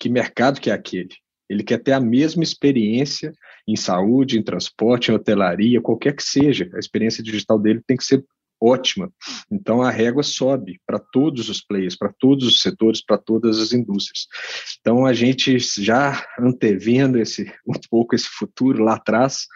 que 0.00 0.08
mercado 0.08 0.62
que 0.62 0.70
é 0.70 0.72
aquele. 0.72 1.14
Ele 1.46 1.62
quer 1.62 1.76
ter 1.76 1.92
a 1.92 2.00
mesma 2.00 2.42
experiência 2.42 3.34
em 3.66 3.76
saúde, 3.76 4.38
em 4.38 4.42
transporte, 4.42 5.10
em 5.10 5.14
hotelaria, 5.14 5.80
qualquer 5.80 6.14
que 6.14 6.22
seja. 6.22 6.70
A 6.74 6.78
experiência 6.78 7.22
digital 7.22 7.58
dele 7.58 7.82
tem 7.86 7.96
que 7.96 8.04
ser 8.04 8.24
ótima. 8.60 9.12
Então 9.50 9.82
a 9.82 9.90
régua 9.90 10.22
sobe 10.22 10.80
para 10.86 10.98
todos 10.98 11.48
os 11.48 11.60
players, 11.60 11.96
para 11.96 12.12
todos 12.18 12.46
os 12.46 12.60
setores, 12.60 13.04
para 13.04 13.18
todas 13.18 13.58
as 13.58 13.72
indústrias. 13.72 14.26
Então 14.80 15.04
a 15.04 15.12
gente 15.12 15.58
já 15.58 16.26
antevendo 16.38 17.18
esse 17.18 17.52
um 17.66 17.78
pouco 17.90 18.14
esse 18.14 18.28
futuro 18.28 18.82
lá 18.82 18.94
atrás, 18.94 19.46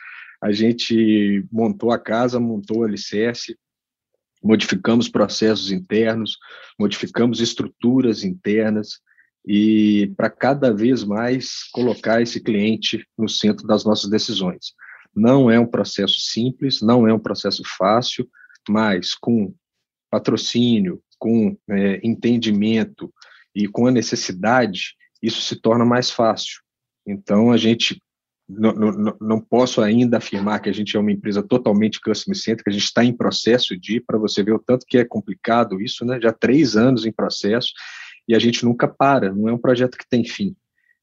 a 0.42 0.52
gente 0.52 1.44
montou 1.50 1.92
a 1.92 1.98
casa, 1.98 2.40
montou 2.40 2.78
o 2.78 2.84
alicerce, 2.84 3.56
modificamos 4.42 5.08
processos 5.08 5.70
internos, 5.70 6.38
modificamos 6.78 7.40
estruturas 7.40 8.24
internas 8.24 9.00
e 9.46 10.12
para 10.16 10.30
cada 10.30 10.72
vez 10.72 11.02
mais 11.04 11.64
colocar 11.72 12.20
esse 12.20 12.40
cliente 12.40 13.06
no 13.16 13.28
centro 13.28 13.66
das 13.66 13.84
nossas 13.84 14.10
decisões. 14.10 14.74
Não 15.14 15.50
é 15.50 15.58
um 15.58 15.66
processo 15.66 16.20
simples, 16.20 16.80
não 16.82 17.06
é 17.06 17.12
um 17.12 17.18
processo 17.18 17.62
fácil, 17.76 18.28
mas 18.68 19.14
com 19.14 19.54
patrocínio, 20.10 21.02
com 21.18 21.56
é, 21.68 22.00
entendimento 22.02 23.12
e 23.54 23.66
com 23.66 23.86
a 23.86 23.90
necessidade, 23.90 24.94
isso 25.22 25.40
se 25.40 25.56
torna 25.56 25.84
mais 25.84 26.10
fácil. 26.10 26.60
Então, 27.06 27.50
a 27.50 27.56
gente 27.56 28.00
não, 28.48 28.72
não, 28.72 29.16
não 29.20 29.40
posso 29.40 29.80
ainda 29.80 30.18
afirmar 30.18 30.60
que 30.60 30.68
a 30.68 30.72
gente 30.72 30.96
é 30.96 31.00
uma 31.00 31.12
empresa 31.12 31.42
totalmente 31.42 32.00
customer 32.00 32.36
centric, 32.36 32.68
a 32.68 32.72
gente 32.72 32.84
está 32.84 33.04
em 33.04 33.16
processo 33.16 33.78
de, 33.78 34.00
para 34.00 34.18
você 34.18 34.42
ver 34.42 34.52
o 34.52 34.58
tanto 34.58 34.86
que 34.86 34.98
é 34.98 35.04
complicado 35.04 35.80
isso, 35.80 36.04
né? 36.04 36.20
Já 36.20 36.32
três 36.32 36.76
anos 36.76 37.06
em 37.06 37.12
processo 37.12 37.72
e 38.30 38.34
a 38.34 38.38
gente 38.38 38.64
nunca 38.64 38.86
para, 38.86 39.34
não 39.34 39.48
é 39.48 39.52
um 39.52 39.58
projeto 39.58 39.98
que 39.98 40.08
tem 40.08 40.24
fim, 40.24 40.54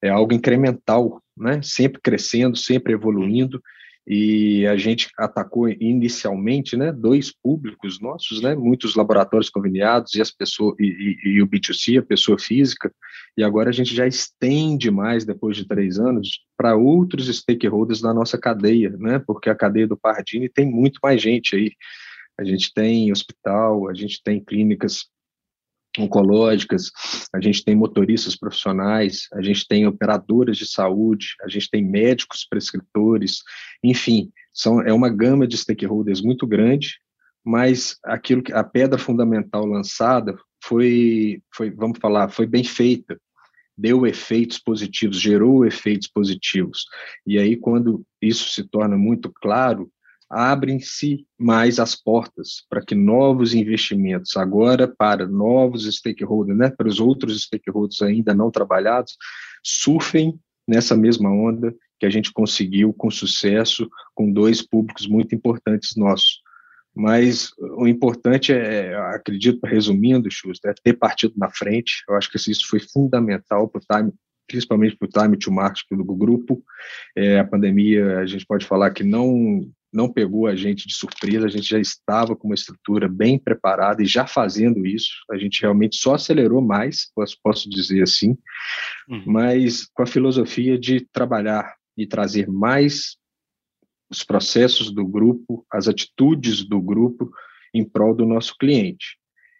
é 0.01 0.07
algo 0.07 0.33
incremental, 0.33 1.21
né? 1.35 1.61
Sempre 1.61 1.99
crescendo, 2.01 2.55
sempre 2.55 2.93
evoluindo. 2.93 3.61
E 4.09 4.65
a 4.65 4.77
gente 4.77 5.09
atacou 5.17 5.67
inicialmente, 5.67 6.77
né, 6.77 6.93
dois 6.93 7.29
públicos 7.29 7.99
nossos, 7.99 8.41
né, 8.41 8.55
muitos 8.55 8.95
laboratórios 8.95 9.49
conveniados 9.49 10.15
e 10.15 10.21
as 10.21 10.31
pessoas 10.31 10.77
e, 10.79 10.85
e, 10.85 11.29
e, 11.31 11.41
o 11.41 11.47
B2C, 11.47 11.99
a 11.99 12.01
pessoa 12.01 12.39
física, 12.39 12.89
e 13.37 13.43
agora 13.43 13.69
a 13.69 13.73
gente 13.73 13.93
já 13.93 14.07
estende 14.07 14.89
mais 14.89 15.25
depois 15.25 15.57
de 15.57 15.67
três 15.67 15.99
anos 15.99 16.39
para 16.55 16.77
outros 16.77 17.27
stakeholders 17.27 17.99
da 17.99 18.13
nossa 18.13 18.37
cadeia, 18.37 18.91
né, 18.91 19.19
porque 19.27 19.49
a 19.49 19.55
cadeia 19.55 19.85
do 19.85 19.97
Pardini 19.97 20.47
tem 20.47 20.65
muito 20.65 20.99
mais 21.03 21.21
gente 21.21 21.57
aí. 21.57 21.73
A 22.39 22.45
gente 22.45 22.73
tem 22.73 23.11
hospital, 23.11 23.89
a 23.89 23.93
gente 23.93 24.21
tem 24.23 24.41
clínicas 24.41 25.07
oncológicas, 25.99 26.91
a 27.33 27.41
gente 27.41 27.63
tem 27.63 27.75
motoristas 27.75 28.35
profissionais, 28.35 29.27
a 29.33 29.41
gente 29.41 29.67
tem 29.67 29.85
operadoras 29.87 30.57
de 30.57 30.67
saúde, 30.67 31.35
a 31.41 31.47
gente 31.47 31.69
tem 31.69 31.83
médicos 31.83 32.45
prescritores, 32.49 33.43
enfim, 33.83 34.31
são, 34.53 34.81
é 34.81 34.93
uma 34.93 35.09
gama 35.09 35.47
de 35.47 35.57
stakeholders 35.57 36.21
muito 36.21 36.47
grande, 36.47 36.99
mas 37.43 37.97
aquilo 38.03 38.43
que 38.43 38.51
a 38.51 38.63
pedra 38.63 38.97
fundamental 38.97 39.65
lançada 39.65 40.37
foi, 40.63 41.41
foi 41.53 41.69
vamos 41.71 41.99
falar, 41.99 42.29
foi 42.29 42.45
bem 42.45 42.63
feita, 42.63 43.19
deu 43.77 44.07
efeitos 44.07 44.57
positivos, 44.57 45.21
gerou 45.21 45.65
efeitos 45.65 46.07
positivos. 46.07 46.85
E 47.25 47.37
aí, 47.37 47.55
quando 47.55 48.03
isso 48.21 48.49
se 48.49 48.63
torna 48.63 48.97
muito 48.97 49.31
claro, 49.31 49.89
abrem-se 50.29 51.25
mais 51.37 51.79
as 51.79 51.95
portas 51.95 52.65
para 52.69 52.83
que 52.83 52.95
novos 52.95 53.53
investimentos, 53.53 54.35
agora 54.35 54.87
para 54.87 55.27
novos 55.27 55.85
stakeholders, 55.85 56.57
né, 56.57 56.69
para 56.69 56.87
os 56.87 56.99
outros 56.99 57.43
stakeholders 57.43 58.01
ainda 58.01 58.33
não 58.33 58.51
trabalhados, 58.51 59.15
surfem 59.63 60.39
nessa 60.67 60.95
mesma 60.95 61.29
onda 61.29 61.73
que 61.99 62.05
a 62.05 62.09
gente 62.09 62.31
conseguiu 62.31 62.93
com 62.93 63.09
sucesso 63.09 63.89
com 64.13 64.31
dois 64.31 64.61
públicos 64.61 65.07
muito 65.07 65.33
importantes 65.33 65.95
nossos. 65.95 66.41
Mas 66.93 67.51
o 67.59 67.87
importante 67.87 68.51
é, 68.51 68.95
acredito, 69.13 69.59
resumindo, 69.65 70.31
Schuster, 70.31 70.71
é 70.71 70.73
ter 70.83 70.93
partido 70.93 71.33
na 71.37 71.49
frente. 71.49 72.03
Eu 72.09 72.15
acho 72.15 72.29
que 72.29 72.37
isso 72.37 72.67
foi 72.67 72.79
fundamental 72.79 73.67
para 73.67 73.79
o 73.79 73.85
time, 73.85 74.13
principalmente 74.47 74.97
para 74.97 75.05
o 75.05 75.09
time 75.09 75.37
to 75.37 75.51
market 75.51 75.85
do 75.91 76.15
grupo. 76.15 76.63
É, 77.15 77.39
a 77.39 77.45
pandemia, 77.45 78.17
a 78.19 78.25
gente 78.25 78.45
pode 78.47 78.65
falar 78.65 78.89
que 78.91 79.03
não 79.03 79.71
não 79.91 80.11
pegou 80.11 80.47
a 80.47 80.55
gente 80.55 80.87
de 80.87 80.93
surpresa, 80.93 81.47
a 81.47 81.49
gente 81.49 81.67
já 81.67 81.79
estava 81.79 82.35
com 82.35 82.47
uma 82.47 82.55
estrutura 82.55 83.07
bem 83.07 83.39
preparada 83.39 84.03
e 84.03 84.05
já 84.05 84.27
fazendo 84.27 84.85
isso, 84.85 85.11
a 85.31 85.37
gente 85.37 85.61
realmente 85.61 85.97
só 85.97 86.15
acelerou 86.15 86.61
mais, 86.61 87.11
posso, 87.15 87.37
posso 87.41 87.69
dizer 87.69 88.03
assim, 88.03 88.37
uhum. 89.09 89.23
mas 89.25 89.85
com 89.93 90.03
a 90.03 90.07
filosofia 90.07 90.77
de 90.77 91.01
trabalhar 91.11 91.75
e 91.97 92.05
trazer 92.05 92.47
mais 92.47 93.17
os 94.09 94.23
processos 94.23 94.91
do 94.91 95.05
grupo, 95.05 95.65
as 95.71 95.87
atitudes 95.87 96.63
do 96.63 96.81
grupo 96.81 97.31
em 97.73 97.83
prol 97.83 98.15
do 98.15 98.25
nosso 98.25 98.55
cliente. 98.57 99.17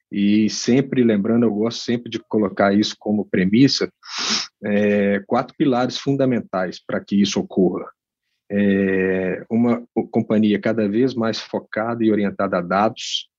E 0.09 0.49
sempre 0.49 1.03
lembrando, 1.03 1.45
eu 1.45 1.53
gosto 1.53 1.83
sempre 1.83 2.09
de 2.09 2.19
colocar 2.19 2.73
isso 2.73 2.95
como 2.97 3.27
premissa, 3.27 3.91
é, 4.63 5.19
quatro 5.27 5.53
pilares 5.57 5.97
fundamentais 5.97 6.79
para 6.83 7.03
que 7.03 7.21
isso 7.21 7.39
ocorra 7.39 7.91
é 8.49 9.45
uma 9.49 9.85
companhia 10.11 10.59
cada 10.59 10.87
vez 10.87 11.13
mais 11.13 11.39
focada 11.39 12.03
e 12.03 12.11
orientada 12.11 12.57
a 12.57 12.61
dados, 12.61 13.29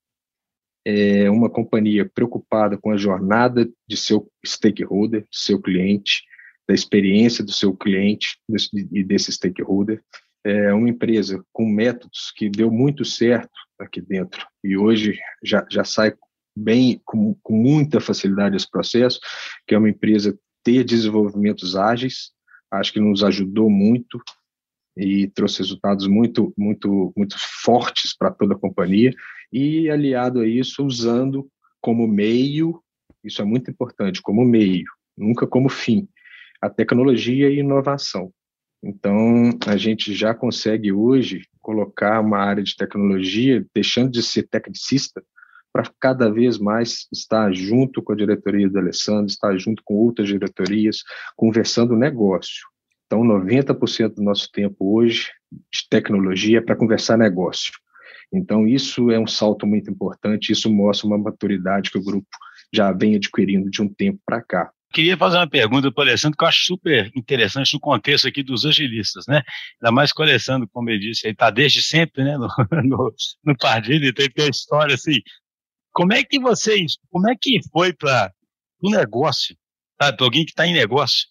é 0.85 1.31
uma 1.31 1.51
companhia 1.51 2.09
preocupada 2.09 2.79
com 2.79 2.91
a 2.91 2.97
jornada 2.97 3.69
de 3.87 3.97
seu 3.97 4.31
stakeholder, 4.45 5.27
seu 5.31 5.61
cliente, 5.61 6.23
da 6.69 6.75
experiência 6.75 7.43
do 7.43 7.53
seu 7.53 7.75
cliente 7.75 8.39
e 8.93 9.03
desse 9.03 9.33
stakeholder, 9.33 10.03
é 10.45 10.73
uma 10.73 10.89
empresa 10.89 11.45
com 11.53 11.67
métodos 11.67 12.33
que 12.37 12.49
deu 12.49 12.71
muito 12.71 13.05
certo 13.05 13.51
aqui 13.79 14.01
dentro 14.01 14.47
e 14.63 14.77
hoje 14.77 15.19
já, 15.43 15.67
já 15.71 15.85
sai 15.85 16.15
bem, 16.57 17.01
com, 17.05 17.35
com 17.43 17.55
muita 17.55 18.01
facilidade 18.01 18.57
esse 18.57 18.69
processo, 18.69 19.21
que 19.67 19.75
é 19.75 19.79
uma 19.79 19.89
empresa 19.89 20.37
ter 20.65 20.85
desenvolvimentos 20.85 21.77
ágeis, 21.77 22.33
acho 22.71 22.93
que 22.93 23.01
nos 23.01 23.23
ajudou 23.23 23.71
muito 23.71 24.21
e 24.99 25.29
trouxe 25.29 25.59
resultados 25.59 26.09
muito, 26.09 26.53
muito, 26.59 27.13
muito 27.17 27.37
fortes 27.63 28.15
para 28.17 28.33
toda 28.33 28.55
a 28.55 28.59
companhia. 28.59 29.15
E 29.53 29.89
aliado 29.89 30.41
a 30.41 30.47
isso, 30.47 30.85
usando 30.85 31.49
como 31.81 32.07
meio, 32.09 32.83
isso 33.23 33.41
é 33.41 33.45
muito 33.45 33.71
importante, 33.71 34.21
como 34.21 34.45
meio, 34.45 34.87
nunca 35.17 35.47
como 35.47 35.69
fim, 35.69 36.09
a 36.61 36.69
tecnologia 36.69 37.49
e 37.49 37.61
inovação. 37.61 38.33
Então, 38.83 39.51
a 39.67 39.77
gente 39.77 40.13
já 40.13 40.35
consegue 40.35 40.93
hoje 40.93 41.43
colocar 41.61 42.21
uma 42.21 42.39
área 42.39 42.63
de 42.63 42.77
tecnologia, 42.77 43.65
deixando 43.75 44.11
de 44.11 44.23
ser 44.23 44.49
tecnicista, 44.49 45.23
para 45.73 45.91
cada 46.01 46.31
vez 46.31 46.59
mais 46.59 47.07
estar 47.13 47.53
junto 47.53 48.03
com 48.03 48.13
a 48.13 48.17
diretoria 48.17 48.69
do 48.69 48.79
Alessandro, 48.79 49.27
estar 49.27 49.57
junto 49.59 49.83
com 49.85 49.95
outras 49.95 50.27
diretorias, 50.27 51.03
conversando 51.37 51.95
negócio. 51.95 52.67
Então, 53.09 53.23
90% 53.23 54.17
do 54.17 54.23
nosso 54.23 54.51
tempo 54.53 54.99
hoje 54.99 55.31
de 55.51 55.89
tecnologia 55.89 56.59
é 56.59 56.61
para 56.61 56.77
conversar 56.77 57.17
negócio. 57.17 57.73
Então, 58.31 58.69
isso 58.69 59.11
é 59.11 59.19
um 59.19 59.27
salto 59.27 59.67
muito 59.67 59.91
importante, 59.91 60.53
isso 60.53 60.71
mostra 60.71 61.07
uma 61.07 61.17
maturidade 61.17 61.91
que 61.91 61.97
o 61.97 62.05
grupo 62.05 62.29
já 62.73 62.93
vem 62.93 63.17
adquirindo 63.17 63.71
de 63.71 63.81
um 63.81 63.89
tempo 63.89 64.21
para 64.27 64.43
cá. 64.43 64.71
Queria 64.93 65.17
fazer 65.17 65.39
uma 65.39 65.49
pergunta 65.49 65.91
para 65.91 66.03
o 66.03 66.07
Alessandro, 66.07 66.37
que 66.37 66.45
eu 66.45 66.49
acho 66.49 66.65
super 66.65 67.11
interessante 67.17 67.73
no 67.73 67.81
contexto 67.81 68.29
aqui 68.29 68.43
dos 68.43 68.67
agilistas, 68.67 69.27
né? 69.27 69.43
Ainda 69.81 69.95
mais 69.95 70.13
que 70.13 70.21
o 70.21 70.25
Alessandro, 70.25 70.69
como 70.71 70.91
ele 70.91 70.99
disse, 70.99 71.27
ele 71.27 71.33
está 71.33 71.51
desde 71.51 71.83
sempre, 71.83 72.25
né, 72.25 72.37
no, 72.37 72.49
no, 72.85 73.15
no 73.45 73.57
Pardilho, 73.57 74.09
então 74.09 74.27
tem 74.35 74.47
a 74.47 74.51
história 74.51 74.95
assim. 74.95 75.21
Como 75.93 76.13
é 76.13 76.23
que 76.23 76.39
vocês, 76.39 76.97
como 77.11 77.29
é 77.31 77.35
que 77.41 77.59
foi 77.73 77.95
para 77.95 78.31
o 78.83 78.91
negócio, 78.91 79.57
para 79.99 80.15
alguém 80.21 80.45
que 80.45 80.53
está 80.53 80.67
em 80.67 80.75
negócio, 80.75 81.27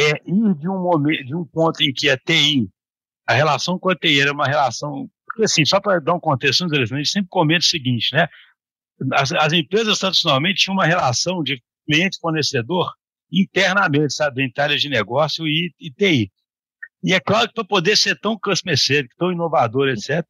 é 0.00 0.22
ir 0.26 0.54
de 0.54 0.68
um 0.68 0.80
momento, 0.82 1.24
de 1.24 1.34
um 1.34 1.44
ponto 1.44 1.82
em 1.82 1.92
que 1.92 2.08
a 2.08 2.16
TI, 2.16 2.68
a 3.26 3.34
relação 3.34 3.78
com 3.78 3.90
a 3.90 3.96
TI 3.96 4.20
era 4.20 4.32
uma 4.32 4.46
relação, 4.46 5.08
porque 5.26 5.44
assim, 5.44 5.64
só 5.64 5.80
para 5.80 6.00
dar 6.00 6.14
um 6.14 6.20
contexto, 6.20 6.64
a 6.64 6.84
gente 6.84 7.08
sempre 7.08 7.28
comenta 7.28 7.60
o 7.60 7.68
seguinte, 7.68 8.14
né? 8.14 8.28
As, 9.12 9.32
as 9.32 9.52
empresas 9.52 9.98
tradicionalmente 9.98 10.64
tinham 10.64 10.74
uma 10.74 10.86
relação 10.86 11.42
de 11.42 11.62
cliente-fornecedor 11.86 12.92
internamente, 13.32 14.14
sabe, 14.14 14.42
entre 14.42 14.62
áreas 14.62 14.80
de 14.80 14.88
negócio 14.88 15.46
e, 15.46 15.72
e 15.78 15.90
TI. 15.90 16.32
E 17.02 17.14
é 17.14 17.20
claro 17.20 17.48
que 17.48 17.54
para 17.54 17.64
poder 17.64 17.96
ser 17.96 18.18
tão 18.18 18.36
customer 18.38 18.76
tão 19.16 19.30
inovador, 19.30 19.88
etc., 19.88 20.24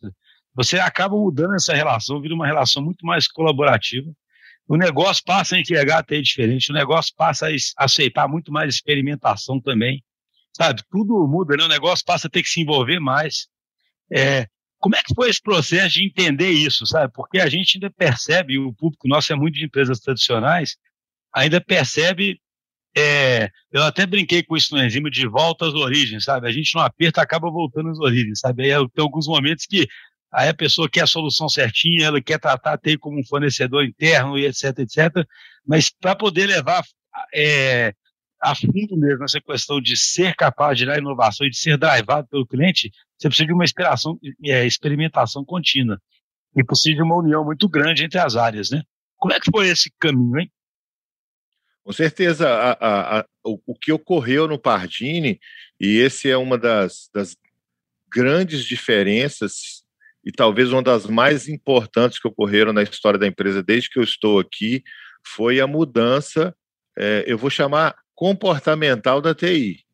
você 0.54 0.78
acaba 0.78 1.16
mudando 1.16 1.54
essa 1.54 1.74
relação, 1.74 2.20
vira 2.20 2.34
uma 2.34 2.46
relação 2.46 2.82
muito 2.82 3.06
mais 3.06 3.28
colaborativa. 3.28 4.10
O 4.68 4.76
negócio 4.76 5.24
passa 5.24 5.56
a 5.56 5.60
enxergar 5.60 5.98
até 5.98 6.20
diferente, 6.20 6.70
o 6.70 6.74
negócio 6.74 7.14
passa 7.16 7.48
a 7.48 7.84
aceitar 7.84 8.28
muito 8.28 8.52
mais 8.52 8.74
experimentação 8.74 9.58
também, 9.58 10.04
sabe? 10.54 10.82
Tudo 10.90 11.26
muda, 11.26 11.56
né? 11.56 11.64
O 11.64 11.68
negócio 11.68 12.04
passa 12.04 12.28
a 12.28 12.30
ter 12.30 12.42
que 12.42 12.50
se 12.50 12.60
envolver 12.60 13.00
mais. 13.00 13.48
É, 14.12 14.46
como 14.78 14.94
é 14.94 15.02
que 15.02 15.14
foi 15.14 15.30
esse 15.30 15.42
processo 15.42 15.94
de 15.94 16.06
entender 16.06 16.50
isso, 16.50 16.86
sabe? 16.86 17.10
Porque 17.14 17.40
a 17.40 17.48
gente 17.48 17.76
ainda 17.76 17.90
percebe, 17.90 18.58
o 18.58 18.74
público 18.74 19.08
nosso 19.08 19.32
é 19.32 19.36
muito 19.36 19.54
de 19.54 19.64
empresas 19.64 20.00
tradicionais, 20.00 20.76
ainda 21.34 21.60
percebe 21.60 22.38
é, 22.96 23.50
eu 23.70 23.84
até 23.84 24.06
brinquei 24.06 24.42
com 24.42 24.56
isso 24.56 24.74
no 24.74 24.82
enzima 24.82 25.10
de 25.10 25.26
volta 25.26 25.66
às 25.66 25.74
origens, 25.74 26.24
sabe? 26.24 26.48
A 26.48 26.52
gente 26.52 26.74
não 26.74 26.82
aperta, 26.82 27.22
acaba 27.22 27.50
voltando 27.50 27.90
às 27.90 27.98
origens, 27.98 28.40
sabe? 28.40 28.64
Aí 28.64 28.88
tem 28.90 29.02
alguns 29.04 29.26
momentos 29.26 29.66
que 29.66 29.86
aí 30.32 30.48
a 30.48 30.54
pessoa 30.54 30.88
quer 30.88 31.02
a 31.02 31.06
solução 31.06 31.48
certinha, 31.48 32.06
ela 32.06 32.20
quer 32.20 32.38
tratar 32.38 32.74
a 32.74 32.78
TI 32.78 32.98
como 32.98 33.18
um 33.18 33.24
fornecedor 33.24 33.84
interno 33.84 34.38
e 34.38 34.46
etc, 34.46 34.78
etc. 34.78 35.26
Mas 35.66 35.90
para 35.90 36.14
poder 36.14 36.46
levar 36.46 36.82
é, 37.34 37.94
a 38.40 38.54
fundo 38.54 38.96
mesmo 38.96 39.24
essa 39.24 39.40
questão 39.40 39.80
de 39.80 39.96
ser 39.96 40.34
capaz 40.34 40.78
de 40.78 40.86
dar 40.86 40.98
inovação 40.98 41.46
e 41.46 41.50
de 41.50 41.58
ser 41.58 41.76
drivado 41.76 42.28
pelo 42.28 42.46
cliente, 42.46 42.90
você 43.18 43.28
precisa 43.28 43.46
de 43.46 43.52
uma 43.52 43.64
é, 44.44 44.66
experimentação 44.66 45.44
contínua. 45.44 46.00
E 46.56 46.64
precisa 46.64 46.96
de 46.96 47.02
uma 47.02 47.16
união 47.16 47.44
muito 47.44 47.68
grande 47.68 48.04
entre 48.04 48.18
as 48.18 48.36
áreas, 48.36 48.70
né? 48.70 48.82
Como 49.16 49.32
é 49.32 49.40
que 49.40 49.50
foi 49.50 49.68
esse 49.68 49.92
caminho, 49.98 50.38
hein? 50.38 50.50
Com 51.82 51.92
certeza, 51.92 52.48
a, 52.48 52.72
a, 52.72 53.20
a, 53.20 53.26
o, 53.44 53.60
o, 53.66 53.74
que 53.74 53.90
ocorreu 53.90 54.46
no 54.46 54.58
Pardini, 54.58 55.40
e 55.80 55.96
esse 55.98 56.30
é 56.30 56.36
uma 56.36 56.58
das, 56.58 57.08
das 57.14 57.36
grandes 58.10 58.64
diferenças 58.64 59.77
e 60.28 60.30
talvez 60.30 60.70
uma 60.70 60.82
das 60.82 61.06
mais 61.06 61.48
importantes 61.48 62.18
que 62.18 62.28
ocorreram 62.28 62.70
na 62.70 62.82
história 62.82 63.18
da 63.18 63.26
empresa 63.26 63.62
desde 63.62 63.88
que 63.88 63.98
eu 63.98 64.02
estou 64.02 64.38
aqui, 64.38 64.84
foi 65.26 65.58
a 65.58 65.66
mudança, 65.66 66.54
é, 66.98 67.24
eu 67.26 67.38
vou 67.38 67.48
chamar 67.48 67.96
comportamental 68.14 69.22
da 69.22 69.34
TI, 69.34 69.86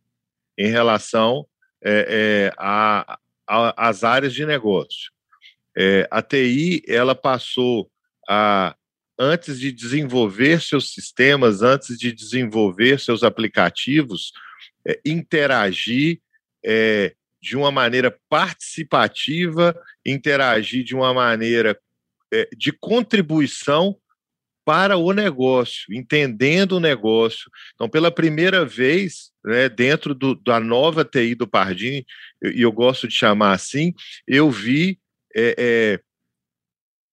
em 0.59 0.67
relação 0.67 1.47
é, 1.85 2.51
às 3.47 4.03
áreas 4.03 4.35
de 4.35 4.45
negócio. 4.45 5.13
A 6.11 6.21
TI 6.21 6.83
ela 6.89 7.15
passou 7.15 7.89
a 8.29 8.75
antes 9.17 9.61
de 9.61 9.71
desenvolver 9.71 10.61
seus 10.61 10.93
sistemas, 10.93 11.63
antes 11.63 11.97
de 11.97 12.13
desenvolver 12.13 12.99
seus 12.99 13.23
aplicativos, 13.23 14.33
é, 14.85 15.01
interagir 15.05 16.19
é, 16.65 17.15
de 17.45 17.59
uma 17.59 17.71
maneira 17.71 18.19
participativa, 18.27 19.79
interagir 20.05 20.83
de 20.83 20.95
uma 20.95 21.13
maneira 21.13 21.79
é, 22.33 22.49
de 22.57 22.73
contribuição 22.73 23.95
para 24.65 24.97
o 24.97 25.13
negócio, 25.13 25.93
entendendo 25.93 26.73
o 26.73 26.81
negócio. 26.81 27.51
Então, 27.75 27.87
pela 27.87 28.11
primeira 28.11 28.65
vez, 28.65 29.31
né, 29.45 29.69
dentro 29.69 30.15
do, 30.15 30.35
da 30.35 30.59
nova 30.59 31.05
TI 31.05 31.35
do 31.35 31.47
Pardini, 31.47 32.07
e 32.43 32.47
eu, 32.63 32.71
eu, 32.71 32.73
gosto 32.73 33.07
de 33.07 33.15
chamar 33.15 33.53
assim, 33.53 33.93
eu 34.27 34.51
vi 34.51 34.99
é, 35.37 35.55
é, 35.59 36.01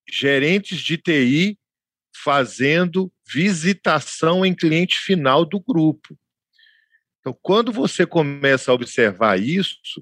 gerentes 0.09 0.79
de 0.79 0.97
TI 0.97 1.59
fazendo 2.15 3.11
visitação 3.27 4.45
em 4.45 4.55
cliente 4.55 4.97
final 4.97 5.43
do 5.43 5.59
grupo. 5.59 6.17
Então, 7.19 7.37
quando 7.41 7.69
você 7.71 8.05
começa 8.05 8.71
a 8.71 8.73
observar 8.73 9.37
isso, 9.37 10.01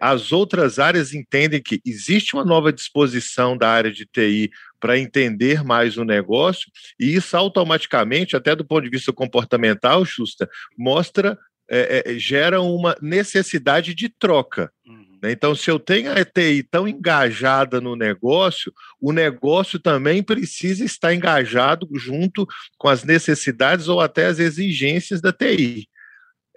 as 0.00 0.32
outras 0.32 0.78
áreas 0.78 1.12
entendem 1.12 1.62
que 1.62 1.80
existe 1.84 2.34
uma 2.34 2.44
nova 2.44 2.72
disposição 2.72 3.56
da 3.56 3.68
área 3.68 3.90
de 3.90 4.06
TI 4.06 4.50
para 4.78 4.98
entender 4.98 5.64
mais 5.64 5.96
o 5.96 6.04
negócio, 6.04 6.70
e 6.98 7.14
isso 7.14 7.36
automaticamente, 7.36 8.36
até 8.36 8.54
do 8.54 8.64
ponto 8.64 8.82
de 8.82 8.90
vista 8.90 9.12
comportamental, 9.12 10.04
Xusta, 10.04 10.48
mostra, 10.76 11.38
é, 11.70 12.02
é, 12.04 12.18
gera 12.18 12.60
uma 12.60 12.96
necessidade 13.00 13.94
de 13.94 14.08
troca. 14.08 14.70
Uhum. 14.86 15.18
Né? 15.22 15.32
Então, 15.32 15.54
se 15.54 15.70
eu 15.70 15.78
tenho 15.78 16.12
a 16.12 16.20
ETI 16.20 16.64
tão 16.64 16.88
engajada 16.88 17.80
no 17.80 17.94
negócio, 17.94 18.72
o 19.00 19.12
negócio 19.12 19.78
também 19.78 20.22
precisa 20.22 20.84
estar 20.84 21.14
engajado 21.14 21.88
junto 21.94 22.46
com 22.76 22.88
as 22.88 23.04
necessidades 23.04 23.88
ou 23.88 24.00
até 24.00 24.26
as 24.26 24.38
exigências 24.38 25.20
da 25.20 25.32
TI. 25.32 25.88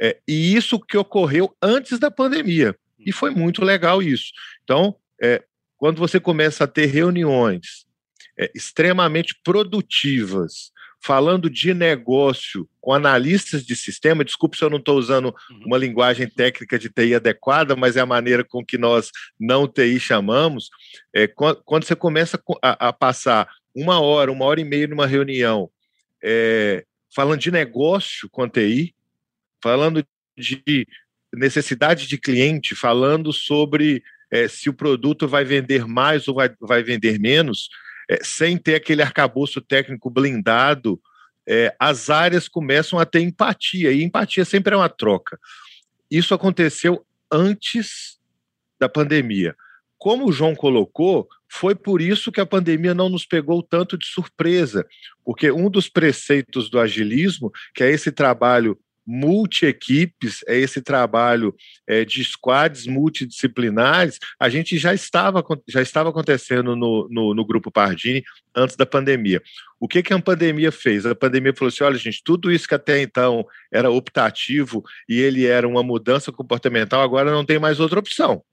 É, 0.02 0.18
e 0.28 0.56
isso 0.56 0.80
que 0.80 0.98
ocorreu 0.98 1.56
antes 1.62 2.00
da 2.00 2.12
pandemia. 2.12 2.76
E 3.06 3.12
foi 3.12 3.30
muito 3.30 3.64
legal 3.64 4.02
isso. 4.02 4.32
Então, 4.64 4.96
é, 5.22 5.44
quando 5.78 6.00
você 6.00 6.20
começa 6.20 6.64
a 6.64 6.68
ter 6.68 6.88
reuniões 6.88 7.86
é, 8.38 8.52
extremamente 8.56 9.36
produtivas, 9.44 10.72
falando 11.06 11.52
de 11.52 11.72
negócio 11.72 12.68
com 12.82 12.92
analistas 12.92 13.64
de 13.64 13.76
sistema, 13.76 14.26
desculpe 14.26 14.58
se 14.58 14.64
eu 14.64 14.72
não 14.72 14.80
estou 14.80 14.98
usando 14.98 15.26
uhum. 15.26 15.60
uma 15.68 15.78
linguagem 15.78 16.28
técnica 16.28 16.80
de 16.80 16.90
TI 16.90 17.14
adequada, 17.14 17.76
mas 17.76 17.96
é 17.96 18.02
a 18.02 18.08
maneira 18.08 18.44
com 18.44 18.66
que 18.66 18.76
nós 18.76 19.12
não 19.40 19.68
TI 19.68 20.00
chamamos, 20.00 20.70
é, 21.14 21.28
quando 21.28 21.86
você 21.86 21.96
começa 21.96 22.42
a, 22.60 22.88
a 22.88 22.94
passar 22.94 23.48
uma 23.76 24.00
hora, 24.00 24.32
uma 24.32 24.46
hora 24.46 24.60
e 24.60 24.66
meia 24.66 24.88
numa 24.88 25.06
reunião, 25.06 25.70
é, 26.24 26.84
falando 27.14 27.40
de 27.40 27.52
negócio 27.52 28.28
com 28.32 28.42
a 28.42 28.50
TI, 28.50 28.96
falando 29.62 30.04
de 30.36 30.88
necessidade 31.36 32.08
de 32.08 32.18
cliente, 32.18 32.76
falando 32.76 33.32
sobre 33.32 34.04
é, 34.32 34.48
se 34.48 34.70
o 34.70 34.74
produto 34.74 35.28
vai 35.28 35.44
vender 35.44 35.86
mais 35.86 36.28
ou 36.28 36.36
vai, 36.36 36.50
vai 36.60 36.84
vender 36.84 37.20
menos, 37.20 37.70
é, 38.10 38.20
sem 38.24 38.58
ter 38.58 38.76
aquele 38.76 39.02
arcabouço 39.02 39.62
técnico 39.62 40.10
blindado, 40.10 41.00
é, 41.48 41.76
as 41.80 42.10
áreas 42.10 42.48
começam 42.48 42.98
a 42.98 43.06
ter 43.06 43.22
empatia, 43.22 43.92
e 43.92 44.04
empatia 44.04 44.44
sempre 44.46 44.74
é 44.74 44.78
uma 44.78 44.90
troca. 44.90 45.40
Isso 46.10 46.34
aconteceu 46.34 47.06
antes 47.32 48.20
da 48.80 48.90
pandemia. 48.90 49.56
Como 49.98 50.28
o 50.28 50.32
João 50.32 50.56
colocou, 50.56 51.28
foi 51.48 51.74
por 51.74 52.02
isso 52.02 52.32
que 52.32 52.42
a 52.42 52.46
pandemia 52.46 52.94
não 52.94 53.10
nos 53.10 53.26
pegou 53.26 53.64
tanto 53.64 53.98
de 53.98 54.06
surpresa, 54.06 54.86
porque 55.24 55.52
um 55.52 55.70
dos 55.70 55.88
preceitos 55.88 56.70
do 56.70 56.80
agilismo, 56.80 57.52
que 57.74 57.84
é 57.84 57.90
esse 57.90 58.12
trabalho 58.12 58.78
multi-equipes, 59.06 60.44
é 60.48 60.58
esse 60.58 60.82
trabalho 60.82 61.54
é, 61.88 62.04
de 62.04 62.24
squads 62.24 62.88
multidisciplinares, 62.88 64.18
a 64.40 64.50
gente 64.50 64.78
já 64.78 64.94
estava, 64.94 65.44
já 65.68 65.82
estava 65.82 66.10
acontecendo 66.10 66.76
no, 66.76 67.08
no, 67.10 67.34
no, 67.34 67.46
Grupo 67.46 67.72
Pardini 67.72 68.24
antes 68.56 68.76
da 68.76 68.86
pandemia. 68.86 69.42
O 69.80 69.88
que, 69.88 70.02
que 70.02 70.14
a 70.14 70.20
pandemia 70.20 70.72
fez? 70.72 71.06
A 71.06 71.14
pandemia 71.14 71.54
falou 71.54 71.70
assim: 71.70 71.84
olha, 71.84 71.98
gente, 71.98 72.22
tudo 72.24 72.52
isso 72.52 72.68
que 72.68 72.76
até 72.76 73.02
então 73.02 73.46
era 73.72 73.90
optativo 73.90 74.84
e 75.08 75.20
ele 75.20 75.46
era 75.46 75.68
uma 75.68 75.84
mudança 75.84 76.32
comportamental, 76.32 77.02
agora 77.02 77.32
não 77.32 77.46
tem 77.46 77.60
mais 77.60 77.80
outra 77.80 78.00
opção. 78.00 78.44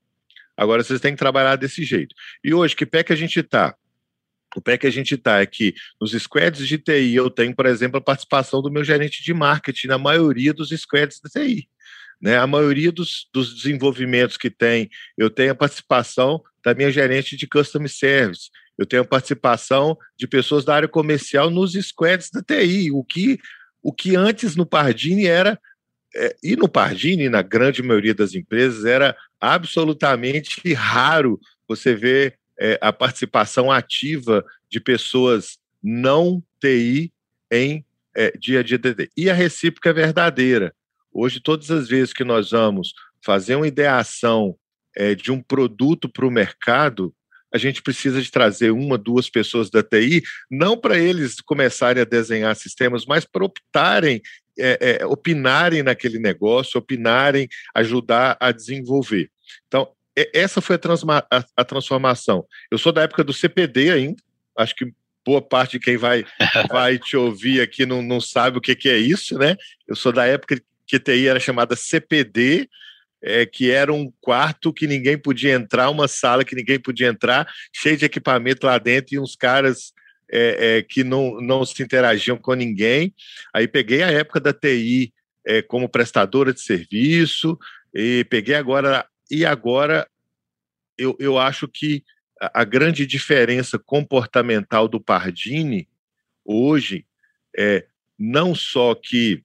Agora 0.56 0.82
vocês 0.82 1.00
têm 1.00 1.12
que 1.12 1.18
trabalhar 1.18 1.56
desse 1.56 1.82
jeito. 1.82 2.14
E 2.44 2.52
hoje, 2.52 2.76
que 2.76 2.84
pé 2.84 3.02
que 3.02 3.12
a 3.12 3.16
gente 3.16 3.40
está? 3.40 3.74
O 4.56 4.60
pé 4.60 4.76
que 4.76 4.86
a 4.86 4.90
gente 4.90 5.14
está 5.14 5.40
é 5.40 5.46
que 5.46 5.74
nos 6.00 6.12
squads 6.12 6.66
de 6.66 6.78
TI 6.78 7.14
eu 7.14 7.30
tenho, 7.30 7.54
por 7.54 7.66
exemplo, 7.66 7.98
a 7.98 8.02
participação 8.02 8.60
do 8.60 8.70
meu 8.70 8.84
gerente 8.84 9.22
de 9.22 9.32
marketing 9.32 9.88
na 9.88 9.98
maioria 9.98 10.52
dos 10.52 10.70
squads 10.70 11.20
da 11.20 11.30
TI. 11.30 11.68
Né? 12.20 12.36
A 12.36 12.46
maioria 12.46 12.92
dos, 12.92 13.28
dos 13.32 13.54
desenvolvimentos 13.54 14.36
que 14.36 14.50
tem, 14.50 14.88
eu 15.18 15.28
tenho 15.28 15.52
a 15.52 15.56
participação 15.56 16.42
da 16.64 16.74
minha 16.74 16.90
gerente 16.90 17.36
de 17.36 17.46
Custom 17.46 17.88
Service, 17.88 18.50
eu 18.78 18.86
tenho 18.86 19.02
a 19.02 19.06
participação 19.06 19.96
de 20.16 20.26
pessoas 20.26 20.64
da 20.64 20.74
área 20.74 20.88
comercial 20.88 21.50
nos 21.50 21.72
squads 21.72 22.30
da 22.30 22.42
TI, 22.42 22.90
o 22.92 23.02
que, 23.02 23.38
o 23.82 23.92
que 23.92 24.16
antes 24.16 24.54
no 24.54 24.64
Pardini 24.64 25.26
era, 25.26 25.58
é, 26.14 26.36
e 26.42 26.56
no 26.56 26.68
Pardini, 26.68 27.28
na 27.28 27.42
grande 27.42 27.82
maioria 27.82 28.14
das 28.14 28.34
empresas, 28.34 28.84
era 28.84 29.16
absolutamente 29.40 30.72
raro 30.74 31.40
você 31.66 31.94
ver 31.94 32.38
é, 32.62 32.78
a 32.80 32.92
participação 32.92 33.72
ativa 33.72 34.44
de 34.70 34.78
pessoas 34.78 35.58
não 35.82 36.40
TI 36.60 37.12
em 37.50 37.84
é, 38.14 38.30
dia 38.38 38.60
a 38.60 38.62
dia. 38.62 38.80
E 39.16 39.28
a 39.28 39.34
recíproca 39.34 39.90
é 39.90 39.92
verdadeira. 39.92 40.72
Hoje, 41.12 41.40
todas 41.40 41.72
as 41.72 41.88
vezes 41.88 42.12
que 42.14 42.22
nós 42.22 42.52
vamos 42.52 42.94
fazer 43.20 43.56
uma 43.56 43.66
ideação 43.66 44.56
é, 44.96 45.12
de 45.12 45.32
um 45.32 45.42
produto 45.42 46.08
para 46.08 46.24
o 46.24 46.30
mercado, 46.30 47.12
a 47.52 47.58
gente 47.58 47.82
precisa 47.82 48.22
de 48.22 48.30
trazer 48.30 48.70
uma, 48.70 48.96
duas 48.96 49.28
pessoas 49.28 49.68
da 49.68 49.82
TI, 49.82 50.22
não 50.48 50.78
para 50.78 50.96
eles 50.96 51.40
começarem 51.40 52.00
a 52.00 52.06
desenhar 52.06 52.54
sistemas, 52.54 53.04
mas 53.04 53.24
para 53.24 53.44
optarem, 53.44 54.22
é, 54.56 54.98
é, 55.00 55.06
opinarem 55.06 55.82
naquele 55.82 56.20
negócio, 56.20 56.78
opinarem, 56.78 57.48
ajudar 57.74 58.36
a 58.38 58.52
desenvolver. 58.52 59.28
Então, 59.66 59.92
essa 60.34 60.60
foi 60.60 60.76
a, 60.76 61.38
a, 61.38 61.44
a, 61.56 61.64
transformação. 61.64 62.44
Eu 62.70 62.78
sou 62.78 62.92
da 62.92 63.02
época 63.02 63.24
do 63.24 63.32
CPD 63.32 63.90
ainda, 63.90 64.22
acho 64.56 64.74
que 64.74 64.92
boa 65.24 65.40
parte 65.40 65.72
de 65.72 65.84
quem 65.84 65.96
vai, 65.96 66.24
vai 66.70 66.98
te 66.98 67.16
ouvir 67.16 67.60
aqui 67.60 67.86
não, 67.86 68.02
não 68.02 68.20
sabe 68.20 68.58
o 68.58 68.60
que, 68.60 68.74
que 68.74 68.88
é 68.88 68.98
isso, 68.98 69.38
né? 69.38 69.56
Eu 69.86 69.96
sou 69.96 70.12
da 70.12 70.26
época 70.26 70.60
que 70.86 70.98
TI 70.98 71.28
era 71.28 71.40
chamada 71.40 71.76
CPD, 71.76 72.68
é, 73.22 73.46
que 73.46 73.70
era 73.70 73.92
um 73.92 74.12
quarto 74.20 74.72
que 74.72 74.86
ninguém 74.86 75.16
podia 75.16 75.54
entrar, 75.54 75.88
uma 75.88 76.08
sala 76.08 76.44
que 76.44 76.56
ninguém 76.56 76.78
podia 76.78 77.08
entrar, 77.08 77.48
cheio 77.72 77.96
de 77.96 78.04
equipamento 78.04 78.66
lá 78.66 78.78
dentro 78.78 79.14
e 79.14 79.18
uns 79.18 79.36
caras 79.36 79.92
é, 80.30 80.78
é, 80.78 80.82
que 80.82 81.04
não, 81.04 81.40
não 81.40 81.64
se 81.64 81.82
interagiam 81.82 82.36
com 82.36 82.54
ninguém. 82.54 83.14
Aí 83.54 83.68
peguei 83.68 84.02
a 84.02 84.10
época 84.10 84.40
da 84.40 84.52
TI 84.52 85.12
é, 85.46 85.62
como 85.62 85.88
prestadora 85.88 86.52
de 86.52 86.60
serviço 86.60 87.56
e 87.94 88.24
peguei 88.28 88.54
agora 88.54 89.06
e 89.32 89.46
agora 89.46 90.06
eu, 90.98 91.16
eu 91.18 91.38
acho 91.38 91.66
que 91.66 92.04
a, 92.38 92.60
a 92.60 92.64
grande 92.64 93.06
diferença 93.06 93.78
comportamental 93.78 94.86
do 94.86 95.00
Pardini 95.00 95.88
hoje 96.44 97.06
é 97.56 97.86
não 98.18 98.54
só 98.54 98.94
que 98.94 99.42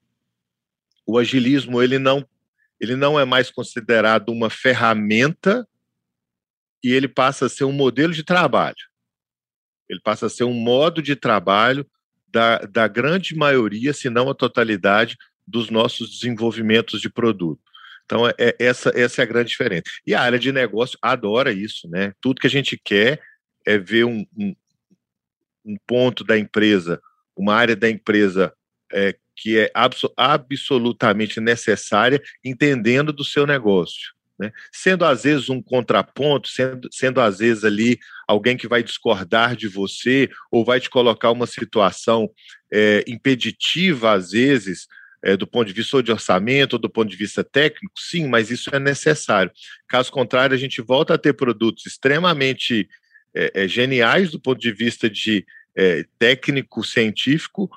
o 1.06 1.18
agilismo 1.18 1.82
ele 1.82 1.98
não 1.98 2.28
ele 2.80 2.96
não 2.96 3.20
é 3.20 3.26
mais 3.26 3.50
considerado 3.50 4.30
uma 4.30 4.50
ferramenta 4.50 5.68
e 6.84 6.92
ele 6.92 7.08
passa 7.08 7.48
a 7.48 7.50
ser 7.50 7.64
um 7.64 7.72
modelo 7.72 8.14
de 8.14 8.24
trabalho. 8.24 8.76
Ele 9.90 10.00
passa 10.02 10.28
a 10.28 10.30
ser 10.30 10.44
um 10.44 10.54
modo 10.54 11.02
de 11.02 11.16
trabalho 11.16 11.90
da, 12.28 12.60
da 12.60 12.88
grande 12.88 13.36
maioria, 13.36 13.94
se 13.94 14.12
não 14.12 14.30
a 14.30 14.36
totalidade, 14.36 15.18
dos 15.48 15.72
nossos 15.72 16.12
desenvolvimentos 16.12 17.02
de 17.02 17.10
produto. 17.10 17.67
Então, 18.08 18.26
é, 18.26 18.34
é, 18.38 18.56
essa, 18.58 18.90
essa 18.96 19.22
é 19.22 19.24
a 19.24 19.28
grande 19.28 19.50
diferença. 19.50 19.84
E 20.06 20.16
a 20.16 20.22
área 20.22 20.40
de 20.40 20.52
negócio 20.54 20.98
adora 21.02 21.52
isso, 21.52 21.90
né? 21.90 22.14
Tudo 22.22 22.40
que 22.40 22.48
a 22.48 22.50
gente 22.50 22.80
quer 22.82 23.22
é 23.66 23.78
ver 23.78 24.06
um, 24.06 24.26
um, 24.38 24.56
um 25.66 25.76
ponto 25.86 26.24
da 26.24 26.38
empresa, 26.38 27.02
uma 27.36 27.54
área 27.54 27.76
da 27.76 27.90
empresa 27.90 28.54
é, 28.94 29.14
que 29.36 29.60
é 29.60 29.70
abso 29.74 30.12
absolutamente 30.16 31.42
necessária, 31.42 32.22
entendendo 32.44 33.12
do 33.12 33.26
seu 33.26 33.46
negócio. 33.46 34.16
Né? 34.40 34.54
Sendo 34.72 35.04
às 35.04 35.24
vezes 35.24 35.50
um 35.50 35.62
contraponto, 35.62 36.48
sendo, 36.48 36.88
sendo 36.92 37.20
às 37.20 37.40
vezes 37.40 37.66
ali 37.66 38.00
alguém 38.26 38.56
que 38.56 38.70
vai 38.70 38.82
discordar 38.82 39.54
de 39.56 39.68
você 39.68 40.30
ou 40.50 40.64
vai 40.64 40.80
te 40.80 40.90
colocar 40.90 41.32
uma 41.32 41.48
situação 41.48 42.30
é, 42.72 43.04
impeditiva, 43.06 44.14
às 44.14 44.32
vezes, 44.32 44.88
é, 45.28 45.36
do 45.36 45.46
ponto 45.46 45.68
de 45.68 45.74
vista 45.74 46.02
de 46.02 46.10
orçamento 46.10 46.74
ou 46.74 46.80
do 46.80 46.90
ponto 46.90 47.10
de 47.10 47.18
vista 47.18 47.44
técnico, 47.44 48.00
sim, 48.00 48.30
mas 48.30 48.50
isso 48.50 48.74
é 48.74 48.80
necessário. 48.80 49.52
Caso 49.86 50.10
contrário, 50.10 50.56
a 50.56 50.58
gente 50.58 50.82
volta 50.82 51.16
a 51.16 51.18
ter 51.18 51.34
produtos 51.34 51.86
extremamente 51.86 52.88
é, 53.36 53.64
é 53.64 53.68
geniais 53.68 54.32
do 54.32 54.40
ponto 54.40 54.58
de 54.58 54.72
vista 54.72 55.10
de 55.10 55.46
é, 55.76 56.06
técnico 56.18 56.82
científico, 56.82 57.70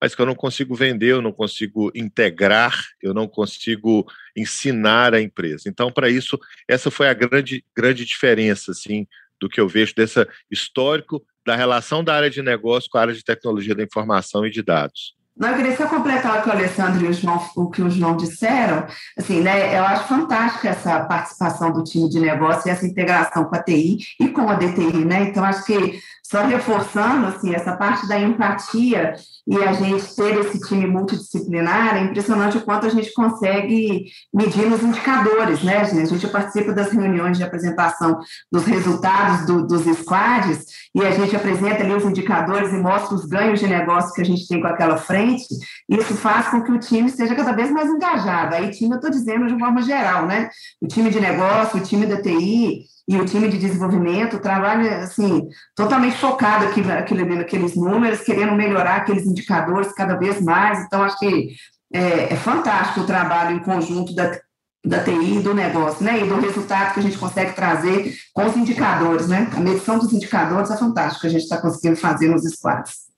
mas 0.00 0.12
que 0.12 0.20
eu 0.20 0.26
não 0.26 0.34
consigo 0.34 0.74
vender, 0.74 1.12
eu 1.12 1.22
não 1.22 1.30
consigo 1.30 1.92
integrar, 1.94 2.76
eu 3.00 3.14
não 3.14 3.28
consigo 3.28 4.04
ensinar 4.36 5.14
a 5.14 5.22
empresa. 5.22 5.68
Então, 5.68 5.92
para 5.92 6.10
isso, 6.10 6.36
essa 6.66 6.90
foi 6.90 7.08
a 7.08 7.14
grande, 7.14 7.64
grande 7.76 8.04
diferença, 8.04 8.72
assim, 8.72 9.06
do 9.40 9.48
que 9.48 9.60
eu 9.60 9.68
vejo 9.68 9.94
desse 9.94 10.26
histórico 10.50 11.24
da 11.46 11.54
relação 11.54 12.02
da 12.02 12.16
área 12.16 12.28
de 12.28 12.42
negócio 12.42 12.90
com 12.90 12.98
a 12.98 13.02
área 13.02 13.14
de 13.14 13.22
tecnologia 13.22 13.74
da 13.74 13.84
informação 13.84 14.44
e 14.44 14.50
de 14.50 14.62
dados. 14.62 15.16
Não, 15.38 15.50
eu 15.50 15.56
queria 15.56 15.76
só 15.76 15.86
completar 15.86 16.38
o 16.38 16.42
que 16.42 16.48
o 16.48 16.52
Alessandro 16.52 17.04
e 17.04 17.08
o, 17.08 17.12
João, 17.12 17.40
o 17.56 17.70
que 17.70 17.80
o 17.80 17.88
João 17.88 18.16
disseram. 18.16 18.86
Assim, 19.16 19.40
né, 19.40 19.78
eu 19.78 19.84
acho 19.84 20.08
fantástica 20.08 20.70
essa 20.70 21.00
participação 21.04 21.72
do 21.72 21.84
time 21.84 22.08
de 22.08 22.18
negócio 22.18 22.68
e 22.68 22.70
essa 22.72 22.86
integração 22.86 23.44
com 23.44 23.54
a 23.54 23.62
TI 23.62 23.98
e 24.18 24.28
com 24.28 24.48
a 24.48 24.54
DTI, 24.54 25.04
né? 25.04 25.22
Então, 25.24 25.44
acho 25.44 25.64
que 25.64 26.00
só 26.30 26.44
reforçando 26.44 27.26
assim, 27.26 27.54
essa 27.54 27.74
parte 27.74 28.06
da 28.06 28.20
empatia 28.20 29.14
e 29.46 29.56
a 29.56 29.72
gente 29.72 30.14
ter 30.14 30.38
esse 30.40 30.60
time 30.60 30.86
multidisciplinar, 30.86 31.96
é 31.96 32.04
impressionante 32.04 32.58
o 32.58 32.60
quanto 32.60 32.86
a 32.86 32.90
gente 32.90 33.14
consegue 33.14 34.04
medir 34.32 34.68
nos 34.68 34.82
indicadores, 34.82 35.62
né, 35.62 35.86
gente? 35.86 36.02
A 36.02 36.18
gente 36.18 36.28
participa 36.28 36.74
das 36.74 36.92
reuniões 36.92 37.38
de 37.38 37.44
apresentação 37.44 38.20
dos 38.52 38.64
resultados 38.66 39.46
do, 39.46 39.66
dos 39.66 39.84
squads 40.00 40.66
e 40.94 41.00
a 41.00 41.10
gente 41.12 41.34
apresenta 41.34 41.82
ali 41.82 41.94
os 41.94 42.04
indicadores 42.04 42.74
e 42.74 42.76
mostra 42.76 43.14
os 43.14 43.24
ganhos 43.24 43.58
de 43.58 43.66
negócio 43.66 44.12
que 44.12 44.20
a 44.20 44.24
gente 44.24 44.46
tem 44.46 44.60
com 44.60 44.66
aquela 44.66 44.98
frente. 44.98 45.46
Isso 45.88 46.14
faz 46.14 46.48
com 46.48 46.62
que 46.62 46.72
o 46.72 46.78
time 46.78 47.08
seja 47.08 47.34
cada 47.34 47.52
vez 47.52 47.70
mais 47.70 47.88
engajado. 47.88 48.54
Aí, 48.54 48.70
time, 48.70 48.90
eu 48.90 48.96
estou 48.96 49.10
dizendo 49.10 49.46
de 49.46 49.54
uma 49.54 49.66
forma 49.66 49.80
geral, 49.80 50.26
né? 50.26 50.50
O 50.78 50.86
time 50.86 51.08
de 51.08 51.20
negócio, 51.20 51.78
o 51.78 51.82
time 51.82 52.04
da 52.04 52.20
TI, 52.20 52.84
e 53.08 53.16
o 53.16 53.24
time 53.24 53.48
de 53.48 53.56
desenvolvimento 53.56 54.38
trabalha 54.38 54.98
assim 54.98 55.48
totalmente 55.74 56.17
focado 56.18 56.66
aqui, 56.66 56.80
aqui 56.90 57.14
naqueles 57.14 57.74
números, 57.74 58.20
querendo 58.20 58.52
melhorar 58.52 58.96
aqueles 58.96 59.26
indicadores 59.26 59.92
cada 59.92 60.16
vez 60.16 60.40
mais. 60.40 60.84
Então, 60.84 61.02
acho 61.02 61.18
que 61.18 61.54
é, 61.92 62.32
é 62.32 62.36
fantástico 62.36 63.00
o 63.00 63.06
trabalho 63.06 63.56
em 63.56 63.60
conjunto 63.60 64.14
da, 64.14 64.38
da 64.84 65.02
TI 65.02 65.38
e 65.38 65.42
do 65.42 65.54
negócio, 65.54 66.04
né? 66.04 66.20
E 66.20 66.28
do 66.28 66.40
resultado 66.40 66.94
que 66.94 67.00
a 67.00 67.02
gente 67.02 67.18
consegue 67.18 67.54
trazer 67.54 68.14
com 68.32 68.44
os 68.44 68.56
indicadores, 68.56 69.28
né? 69.28 69.50
A 69.54 69.60
medição 69.60 69.98
dos 69.98 70.12
indicadores 70.12 70.70
é 70.70 70.76
fantástico 70.76 71.22
que 71.22 71.26
a 71.26 71.30
gente 71.30 71.42
está 71.42 71.60
conseguindo 71.60 71.96
fazer 71.96 72.28
nos 72.28 72.42
squads. 72.42 73.08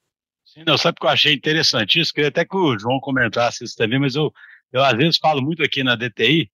Sim, 0.45 0.63
não, 0.65 0.77
sabe 0.77 0.97
o 0.97 1.01
que 1.01 1.05
eu 1.05 1.11
achei 1.11 1.33
interessante 1.33 1.99
isso? 1.99 2.13
Queria 2.13 2.29
até 2.29 2.43
que 2.43 2.55
o 2.55 2.77
João 2.77 2.99
comentasse 2.99 3.63
isso 3.63 3.75
também, 3.75 3.99
mas 3.99 4.15
eu, 4.15 4.31
eu 4.71 4.83
às 4.83 4.97
vezes 4.97 5.17
falo 5.17 5.41
muito 5.41 5.63
aqui 5.63 5.83
na 5.83 5.95
DTI, 5.95 6.51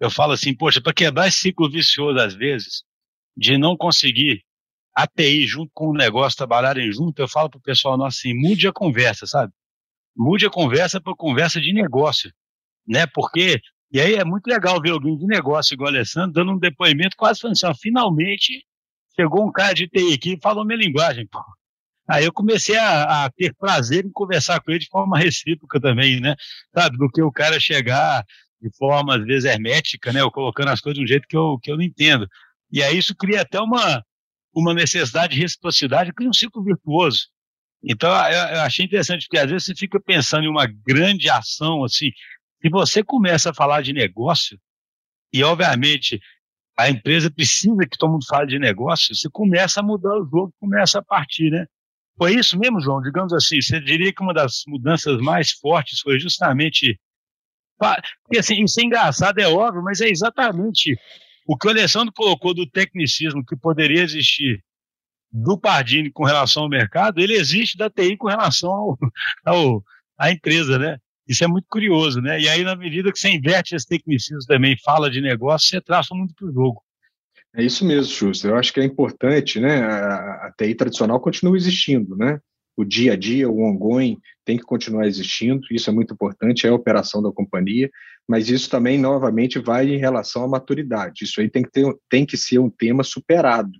eu 0.00 0.10
falo 0.10 0.32
assim, 0.32 0.54
poxa, 0.54 0.80
para 0.80 0.92
quebrar 0.92 1.28
esse 1.28 1.38
ciclo 1.38 1.70
vicioso, 1.70 2.18
às 2.18 2.34
vezes, 2.34 2.82
de 3.36 3.56
não 3.56 3.76
conseguir 3.76 4.45
a 4.96 5.06
TI 5.06 5.46
junto 5.46 5.70
com 5.74 5.90
o 5.90 5.92
negócio 5.92 6.38
trabalharem 6.38 6.90
junto, 6.90 7.20
eu 7.20 7.28
falo 7.28 7.50
para 7.50 7.58
o 7.58 7.62
pessoal 7.62 7.98
nosso 7.98 8.20
assim, 8.20 8.32
mude 8.32 8.66
a 8.66 8.72
conversa, 8.72 9.26
sabe? 9.26 9.52
Mude 10.16 10.46
a 10.46 10.50
conversa 10.50 10.98
para 10.98 11.14
conversa 11.14 11.60
de 11.60 11.70
negócio, 11.74 12.32
né? 12.88 13.06
Porque, 13.06 13.60
e 13.92 14.00
aí 14.00 14.14
é 14.14 14.24
muito 14.24 14.46
legal 14.46 14.80
ver 14.80 14.92
alguém 14.92 15.18
de 15.18 15.26
negócio 15.26 15.74
igual 15.74 15.92
o 15.92 15.94
Alessandro 15.94 16.32
dando 16.32 16.52
um 16.52 16.58
depoimento 16.58 17.14
quase 17.14 17.40
falando 17.40 17.56
assim, 17.56 17.66
ó, 17.66 17.74
finalmente 17.74 18.64
chegou 19.14 19.46
um 19.46 19.52
cara 19.52 19.74
de 19.74 19.86
TI 19.86 20.14
aqui 20.14 20.32
e 20.32 20.40
falou 20.40 20.64
minha 20.64 20.78
linguagem, 20.78 21.26
pô. 21.26 21.40
Aí 22.08 22.24
eu 22.24 22.32
comecei 22.32 22.76
a, 22.78 23.24
a, 23.24 23.30
ter 23.30 23.54
prazer 23.54 24.06
em 24.06 24.12
conversar 24.12 24.60
com 24.60 24.70
ele 24.70 24.80
de 24.80 24.88
forma 24.88 25.18
recíproca 25.18 25.78
também, 25.78 26.20
né? 26.20 26.36
Sabe, 26.74 26.96
do 26.96 27.10
que 27.10 27.20
o 27.20 27.32
cara 27.32 27.60
chegar 27.60 28.24
de 28.62 28.74
forma, 28.78 29.16
às 29.16 29.24
vezes, 29.24 29.44
hermética, 29.44 30.12
né? 30.12 30.22
Ou 30.24 30.30
colocando 30.30 30.68
as 30.68 30.80
coisas 30.80 30.96
de 30.96 31.04
um 31.04 31.06
jeito 31.06 31.26
que 31.28 31.36
eu, 31.36 31.58
que 31.60 31.70
eu 31.70 31.76
não 31.76 31.82
entendo. 31.82 32.26
E 32.70 32.82
aí 32.82 32.96
isso 32.96 33.14
cria 33.14 33.42
até 33.42 33.60
uma, 33.60 34.02
uma 34.56 34.72
necessidade 34.72 35.34
de 35.34 35.40
reciprocidade, 35.42 36.12
cria 36.12 36.28
um 36.28 36.32
ciclo 36.32 36.64
virtuoso. 36.64 37.28
Então, 37.84 38.10
eu, 38.10 38.56
eu 38.56 38.60
achei 38.62 38.86
interessante, 38.86 39.26
porque 39.26 39.38
às 39.38 39.50
vezes 39.50 39.66
você 39.66 39.74
fica 39.74 40.00
pensando 40.00 40.44
em 40.44 40.48
uma 40.48 40.66
grande 40.66 41.28
ação, 41.28 41.84
assim, 41.84 42.10
se 42.62 42.70
você 42.70 43.04
começa 43.04 43.50
a 43.50 43.54
falar 43.54 43.82
de 43.82 43.92
negócio, 43.92 44.58
e 45.32 45.44
obviamente 45.44 46.18
a 46.78 46.88
empresa 46.88 47.30
precisa 47.30 47.86
que 47.90 47.98
todo 47.98 48.12
mundo 48.12 48.26
fale 48.26 48.46
de 48.46 48.58
negócio, 48.58 49.14
você 49.14 49.28
começa 49.30 49.80
a 49.80 49.82
mudar 49.82 50.14
o 50.14 50.24
jogo, 50.24 50.54
começa 50.58 50.98
a 50.98 51.04
partir, 51.04 51.50
né? 51.50 51.66
Foi 52.18 52.34
isso 52.34 52.58
mesmo, 52.58 52.80
João? 52.80 53.02
Digamos 53.02 53.32
assim, 53.34 53.60
você 53.60 53.78
diria 53.78 54.12
que 54.12 54.22
uma 54.22 54.32
das 54.32 54.62
mudanças 54.66 55.18
mais 55.20 55.52
fortes 55.52 56.00
foi 56.00 56.18
justamente 56.18 56.98
porque 57.78 58.38
assim, 58.38 58.64
isso 58.64 58.80
é 58.80 58.84
engraçado, 58.84 59.38
é 59.38 59.46
óbvio, 59.46 59.82
mas 59.82 60.00
é 60.00 60.08
exatamente 60.08 60.98
o 61.46 61.56
que 61.56 61.66
o 61.66 61.70
Alessandro 61.70 62.12
colocou 62.12 62.52
do 62.52 62.68
tecnicismo 62.68 63.44
que 63.44 63.56
poderia 63.56 64.02
existir 64.02 64.62
do 65.30 65.58
Pardini 65.58 66.10
com 66.10 66.24
relação 66.24 66.64
ao 66.64 66.68
mercado, 66.68 67.20
ele 67.20 67.34
existe 67.34 67.76
da 67.76 67.90
TI 67.90 68.16
com 68.16 68.28
relação 68.28 68.70
ao, 68.70 68.98
ao, 69.44 69.84
à 70.18 70.30
empresa, 70.30 70.78
né? 70.78 70.98
Isso 71.28 71.44
é 71.44 71.46
muito 71.46 71.66
curioso, 71.68 72.20
né? 72.20 72.40
E 72.40 72.48
aí, 72.48 72.62
na 72.62 72.76
medida 72.76 73.12
que 73.12 73.18
você 73.18 73.28
inverte 73.30 73.74
esse 73.74 73.86
tecnicismo 73.86 74.44
também, 74.46 74.76
fala 74.84 75.10
de 75.10 75.20
negócio, 75.20 75.68
você 75.68 75.80
traça 75.80 76.14
muito 76.14 76.34
para 76.34 76.48
o 76.48 76.52
jogo. 76.52 76.82
É 77.54 77.64
isso 77.64 77.84
mesmo, 77.84 78.12
Schuster. 78.12 78.50
Eu 78.50 78.56
acho 78.56 78.72
que 78.72 78.80
é 78.80 78.84
importante, 78.84 79.58
né? 79.58 79.80
A, 79.80 80.46
a 80.46 80.52
TI 80.56 80.74
tradicional 80.74 81.20
continua 81.20 81.56
existindo, 81.56 82.16
né? 82.16 82.38
o 82.76 82.84
dia 82.84 83.14
a 83.14 83.16
dia, 83.16 83.48
o 83.48 83.62
ongoing, 83.62 84.18
tem 84.44 84.58
que 84.58 84.64
continuar 84.64 85.06
existindo, 85.06 85.62
isso 85.70 85.88
é 85.88 85.92
muito 85.92 86.12
importante, 86.12 86.66
é 86.66 86.70
a 86.70 86.74
operação 86.74 87.22
da 87.22 87.32
companhia, 87.32 87.90
mas 88.28 88.50
isso 88.50 88.68
também, 88.68 88.98
novamente, 88.98 89.58
vai 89.58 89.88
em 89.88 89.98
relação 89.98 90.44
à 90.44 90.48
maturidade. 90.48 91.24
Isso 91.24 91.40
aí 91.40 91.48
tem 91.48 91.62
que, 91.62 91.70
ter, 91.70 91.96
tem 92.10 92.26
que 92.26 92.36
ser 92.36 92.58
um 92.58 92.68
tema 92.68 93.04
superado. 93.04 93.78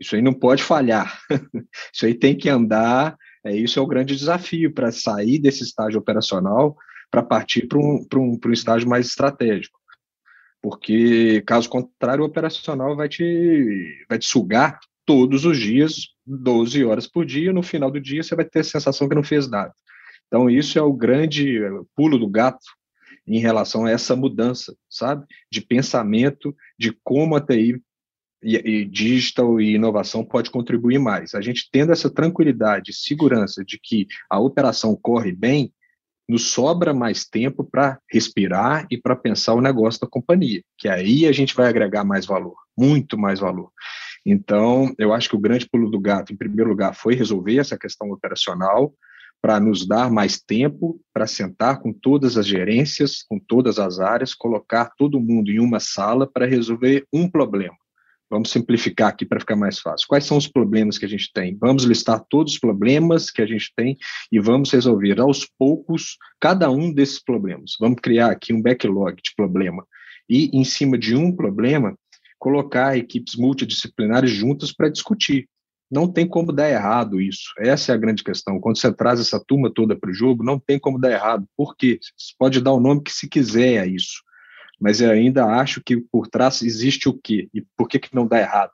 Isso 0.00 0.16
aí 0.16 0.22
não 0.22 0.32
pode 0.32 0.62
falhar. 0.62 1.20
isso 1.92 2.06
aí 2.06 2.14
tem 2.14 2.36
que 2.36 2.48
andar. 2.48 3.16
É, 3.44 3.54
isso 3.54 3.78
é 3.78 3.82
o 3.82 3.86
grande 3.86 4.16
desafio 4.16 4.72
para 4.72 4.90
sair 4.90 5.38
desse 5.38 5.62
estágio 5.62 6.00
operacional 6.00 6.76
para 7.10 7.22
partir 7.22 7.68
para 7.68 7.78
um, 7.78 8.04
um, 8.16 8.38
um 8.44 8.52
estágio 8.52 8.88
mais 8.88 9.06
estratégico. 9.06 9.78
Porque, 10.62 11.42
caso 11.46 11.68
contrário, 11.68 12.24
o 12.24 12.26
operacional 12.26 12.96
vai 12.96 13.08
te, 13.08 14.04
vai 14.08 14.18
te 14.18 14.26
sugar 14.26 14.80
todos 15.04 15.44
os 15.44 15.58
dias, 15.58 16.08
12 16.26 16.82
horas 16.84 17.06
por 17.06 17.26
dia, 17.26 17.52
no 17.52 17.62
final 17.62 17.90
do 17.90 18.00
dia 18.00 18.22
você 18.22 18.34
vai 18.34 18.46
ter 18.46 18.60
a 18.60 18.64
sensação 18.64 19.06
que 19.06 19.14
não 19.14 19.22
fez 19.22 19.48
nada. 19.48 19.74
Então, 20.26 20.48
isso 20.48 20.78
é 20.78 20.82
o 20.82 20.92
grande 20.92 21.60
pulo 21.94 22.18
do 22.18 22.26
gato 22.26 22.64
em 23.26 23.38
relação 23.38 23.86
a 23.86 23.90
essa 23.90 24.14
mudança, 24.14 24.76
sabe? 24.88 25.26
De 25.50 25.60
pensamento, 25.60 26.54
de 26.78 26.92
como 27.02 27.36
a 27.36 27.40
TI 27.40 27.80
e, 28.42 28.56
e 28.56 28.84
digital 28.84 29.60
e 29.60 29.74
inovação 29.74 30.24
pode 30.24 30.50
contribuir 30.50 30.98
mais. 30.98 31.34
A 31.34 31.40
gente 31.40 31.68
tendo 31.72 31.92
essa 31.92 32.10
tranquilidade, 32.10 32.92
segurança 32.92 33.64
de 33.64 33.78
que 33.82 34.06
a 34.30 34.38
operação 34.38 34.94
corre 34.94 35.32
bem, 35.32 35.72
nos 36.28 36.48
sobra 36.48 36.94
mais 36.94 37.24
tempo 37.24 37.64
para 37.64 37.98
respirar 38.10 38.86
e 38.90 38.96
para 38.96 39.16
pensar 39.16 39.54
o 39.54 39.60
negócio 39.60 40.00
da 40.00 40.06
companhia, 40.06 40.62
que 40.78 40.88
aí 40.88 41.26
a 41.26 41.32
gente 41.32 41.54
vai 41.54 41.68
agregar 41.68 42.04
mais 42.04 42.24
valor, 42.24 42.56
muito 42.76 43.18
mais 43.18 43.40
valor. 43.40 43.70
Então, 44.24 44.94
eu 44.98 45.12
acho 45.12 45.28
que 45.28 45.36
o 45.36 45.40
grande 45.40 45.68
pulo 45.68 45.90
do 45.90 46.00
gato, 46.00 46.32
em 46.32 46.36
primeiro 46.36 46.70
lugar, 46.70 46.94
foi 46.94 47.14
resolver 47.14 47.58
essa 47.58 47.78
questão 47.78 48.10
operacional, 48.10 48.94
para 49.44 49.60
nos 49.60 49.86
dar 49.86 50.10
mais 50.10 50.40
tempo 50.40 50.98
para 51.12 51.26
sentar 51.26 51.82
com 51.82 51.92
todas 51.92 52.38
as 52.38 52.46
gerências, 52.46 53.22
com 53.28 53.38
todas 53.38 53.78
as 53.78 54.00
áreas, 54.00 54.32
colocar 54.32 54.90
todo 54.96 55.20
mundo 55.20 55.50
em 55.50 55.58
uma 55.58 55.78
sala 55.78 56.26
para 56.26 56.46
resolver 56.46 57.06
um 57.12 57.28
problema. 57.28 57.76
Vamos 58.30 58.50
simplificar 58.50 59.08
aqui 59.08 59.26
para 59.26 59.38
ficar 59.38 59.54
mais 59.54 59.78
fácil. 59.78 60.08
Quais 60.08 60.24
são 60.24 60.38
os 60.38 60.48
problemas 60.48 60.96
que 60.96 61.04
a 61.04 61.08
gente 61.08 61.30
tem? 61.30 61.58
Vamos 61.60 61.84
listar 61.84 62.24
todos 62.30 62.54
os 62.54 62.58
problemas 62.58 63.30
que 63.30 63.42
a 63.42 63.46
gente 63.46 63.70
tem 63.76 63.98
e 64.32 64.40
vamos 64.40 64.72
resolver 64.72 65.20
aos 65.20 65.46
poucos 65.58 66.16
cada 66.40 66.70
um 66.70 66.90
desses 66.90 67.22
problemas. 67.22 67.72
Vamos 67.78 68.00
criar 68.00 68.30
aqui 68.30 68.50
um 68.50 68.62
backlog 68.62 69.20
de 69.22 69.34
problema 69.36 69.86
e, 70.26 70.48
em 70.58 70.64
cima 70.64 70.96
de 70.96 71.14
um 71.14 71.30
problema, 71.30 71.94
colocar 72.38 72.96
equipes 72.96 73.36
multidisciplinares 73.36 74.30
juntas 74.30 74.72
para 74.72 74.88
discutir. 74.88 75.46
Não 75.90 76.10
tem 76.10 76.26
como 76.26 76.52
dar 76.52 76.68
errado 76.68 77.20
isso. 77.20 77.52
Essa 77.58 77.92
é 77.92 77.94
a 77.94 77.98
grande 77.98 78.24
questão. 78.24 78.58
Quando 78.58 78.78
você 78.78 78.92
traz 78.92 79.20
essa 79.20 79.38
turma 79.38 79.72
toda 79.72 79.96
para 79.96 80.10
o 80.10 80.14
jogo, 80.14 80.42
não 80.42 80.58
tem 80.58 80.78
como 80.78 80.98
dar 80.98 81.12
errado. 81.12 81.46
Por 81.56 81.76
quê? 81.76 81.98
Você 82.16 82.34
pode 82.38 82.60
dar 82.60 82.72
o 82.72 82.80
nome 82.80 83.02
que 83.02 83.12
se 83.12 83.28
quiser 83.28 83.78
a 83.78 83.86
isso. 83.86 84.22
Mas 84.80 85.00
eu 85.00 85.10
ainda 85.10 85.44
acho 85.46 85.82
que 85.82 85.96
por 85.96 86.26
trás 86.26 86.62
existe 86.62 87.08
o 87.08 87.12
quê? 87.14 87.48
E 87.54 87.62
por 87.76 87.88
que, 87.88 87.98
que 87.98 88.14
não 88.14 88.26
dá 88.26 88.40
errado? 88.40 88.72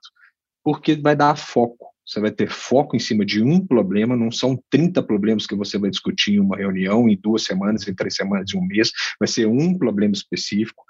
Porque 0.63 0.95
vai 0.95 1.15
dar 1.15 1.35
foco. 1.37 1.91
Você 2.05 2.19
vai 2.19 2.31
ter 2.31 2.49
foco 2.49 2.95
em 2.95 2.99
cima 2.99 3.25
de 3.25 3.41
um 3.41 3.65
problema, 3.65 4.17
não 4.17 4.31
são 4.31 4.61
30 4.69 5.01
problemas 5.03 5.45
que 5.45 5.55
você 5.55 5.77
vai 5.77 5.89
discutir 5.89 6.33
em 6.33 6.39
uma 6.39 6.57
reunião, 6.57 7.07
em 7.07 7.15
duas 7.15 7.43
semanas, 7.43 7.87
em 7.87 7.93
três 7.93 8.15
semanas, 8.15 8.53
em 8.53 8.57
um 8.57 8.65
mês. 8.65 8.91
Vai 9.19 9.27
ser 9.27 9.47
um 9.47 9.77
problema 9.77 10.13
específico, 10.13 10.83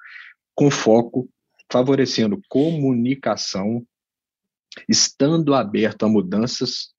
com 0.56 0.72
foco, 0.72 1.30
favorecendo 1.72 2.42
comunicação, 2.50 3.86
estando 4.88 5.54
aberto 5.54 6.04
a 6.04 6.10
mudanças. 6.10 6.90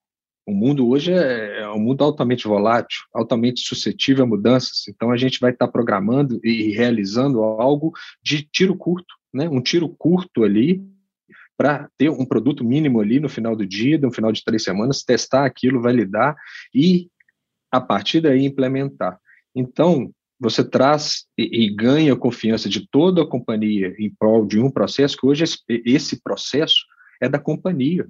O 0.47 0.53
mundo 0.53 0.89
hoje 0.89 1.13
é, 1.13 1.61
é 1.61 1.69
um 1.71 1.79
mundo 1.79 2.03
altamente 2.03 2.49
volátil, 2.49 3.01
altamente 3.15 3.61
suscetível 3.61 4.25
a 4.25 4.27
mudanças. 4.27 4.89
Então 4.89 5.11
a 5.11 5.17
gente 5.17 5.39
vai 5.39 5.53
estar 5.53 5.69
programando 5.69 6.41
e 6.43 6.73
realizando 6.73 7.43
algo 7.43 7.93
de 8.23 8.43
tiro 8.43 8.77
curto, 8.77 9.15
né? 9.33 9.49
Um 9.49 9.61
tiro 9.61 9.89
curto 9.89 10.43
ali 10.43 10.83
para 11.57 11.89
ter 11.97 12.11
um 12.11 12.25
produto 12.25 12.65
mínimo 12.65 13.01
ali 13.01 13.21
no 13.21 13.29
final 13.29 13.55
do 13.55 13.65
dia, 13.65 13.99
no 13.99 14.13
final 14.13 14.33
de 14.33 14.43
três 14.43 14.65
semanas, 14.65 15.05
testar 15.05 15.45
aquilo, 15.45 15.81
validar 15.81 16.35
e 16.75 17.09
a 17.71 17.81
partir 17.81 18.21
daí 18.21 18.45
implementar. 18.45 19.19
Então, 19.55 20.13
você 20.41 20.65
traz 20.65 21.25
e, 21.39 21.67
e, 21.67 21.75
ganha 21.75 22.15
a 22.15 22.19
confiança 22.19 22.69
de 22.69 22.89
toda 22.91 23.23
a 23.23 23.27
companhia 23.27 23.95
em 23.97 24.13
prol 24.13 24.45
de 24.45 24.59
um 24.59 24.71
processo, 24.71 25.17
que 25.17 25.25
hoje 25.25 25.45
esse, 25.45 25.59
esse 25.69 26.21
processo 26.21 26.83
é 27.23 27.29
da 27.29 27.39
companhia. 27.39 28.07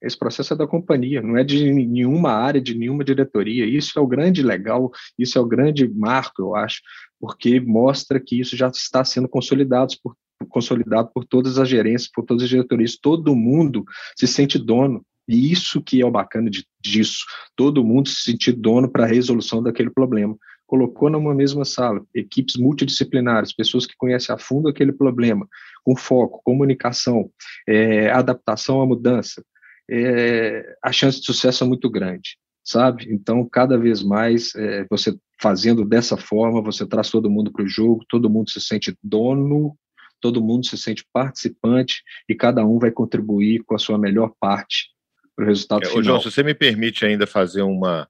Esse 0.00 0.16
processo 0.16 0.52
é 0.52 0.56
da 0.56 0.66
companhia, 0.66 1.20
não 1.20 1.36
é 1.36 1.42
de 1.42 1.72
nenhuma 1.72 2.30
área, 2.30 2.60
de 2.60 2.76
nenhuma 2.76 3.02
diretoria. 3.02 3.66
Isso 3.66 3.98
é 3.98 4.02
o 4.02 4.06
grande 4.06 4.42
legal, 4.42 4.92
isso 5.18 5.36
é 5.36 5.40
o 5.40 5.46
grande 5.46 5.88
marco, 5.88 6.42
eu 6.42 6.54
acho, 6.54 6.80
porque 7.18 7.58
mostra 7.58 8.20
que 8.20 8.38
isso 8.38 8.56
já 8.56 8.68
está 8.68 9.02
sendo 9.02 9.28
consolidado 9.28 9.94
por, 10.02 10.14
consolidado 10.48 11.10
por 11.12 11.24
todas 11.24 11.58
as 11.58 11.68
gerências, 11.68 12.10
por 12.12 12.24
todas 12.24 12.44
as 12.44 12.48
diretorias. 12.48 12.96
Todo 12.96 13.34
mundo 13.34 13.84
se 14.16 14.26
sente 14.26 14.58
dono. 14.58 15.04
E 15.26 15.50
isso 15.50 15.82
que 15.82 16.02
é 16.02 16.06
o 16.06 16.10
bacana 16.10 16.50
de, 16.50 16.66
disso. 16.78 17.24
Todo 17.56 17.82
mundo 17.82 18.10
se 18.10 18.30
sentir 18.30 18.52
dono 18.52 18.90
para 18.90 19.04
a 19.04 19.08
resolução 19.08 19.62
daquele 19.62 19.88
problema 19.90 20.36
colocou 20.66 21.10
numa 21.10 21.34
mesma 21.34 21.64
sala 21.64 22.04
equipes 22.14 22.56
multidisciplinares, 22.56 23.54
pessoas 23.54 23.86
que 23.86 23.96
conhecem 23.96 24.34
a 24.34 24.38
fundo 24.38 24.68
aquele 24.68 24.92
problema, 24.92 25.46
com 25.84 25.96
foco, 25.96 26.40
comunicação, 26.44 27.30
é, 27.68 28.10
adaptação 28.10 28.80
à 28.80 28.86
mudança, 28.86 29.44
é, 29.90 30.76
a 30.82 30.92
chance 30.92 31.20
de 31.20 31.26
sucesso 31.26 31.64
é 31.64 31.66
muito 31.66 31.90
grande, 31.90 32.38
sabe? 32.64 33.06
Então, 33.10 33.46
cada 33.46 33.76
vez 33.76 34.02
mais, 34.02 34.54
é, 34.54 34.86
você 34.88 35.14
fazendo 35.40 35.84
dessa 35.84 36.16
forma, 36.16 36.62
você 36.62 36.86
traz 36.86 37.10
todo 37.10 37.30
mundo 37.30 37.52
para 37.52 37.64
o 37.64 37.68
jogo, 37.68 38.04
todo 38.08 38.30
mundo 38.30 38.50
se 38.50 38.60
sente 38.60 38.96
dono, 39.02 39.76
todo 40.20 40.42
mundo 40.42 40.64
se 40.64 40.78
sente 40.78 41.04
participante 41.12 42.02
e 42.28 42.34
cada 42.34 42.64
um 42.64 42.78
vai 42.78 42.90
contribuir 42.90 43.62
com 43.64 43.74
a 43.74 43.78
sua 43.78 43.98
melhor 43.98 44.32
parte 44.40 44.88
para 45.36 45.44
o 45.44 45.48
resultado 45.48 45.82
é, 45.82 45.86
final. 45.86 46.02
João, 46.02 46.20
se 46.20 46.30
você 46.30 46.42
me 46.42 46.54
permite 46.54 47.04
ainda 47.04 47.26
fazer 47.26 47.62
uma, 47.62 48.08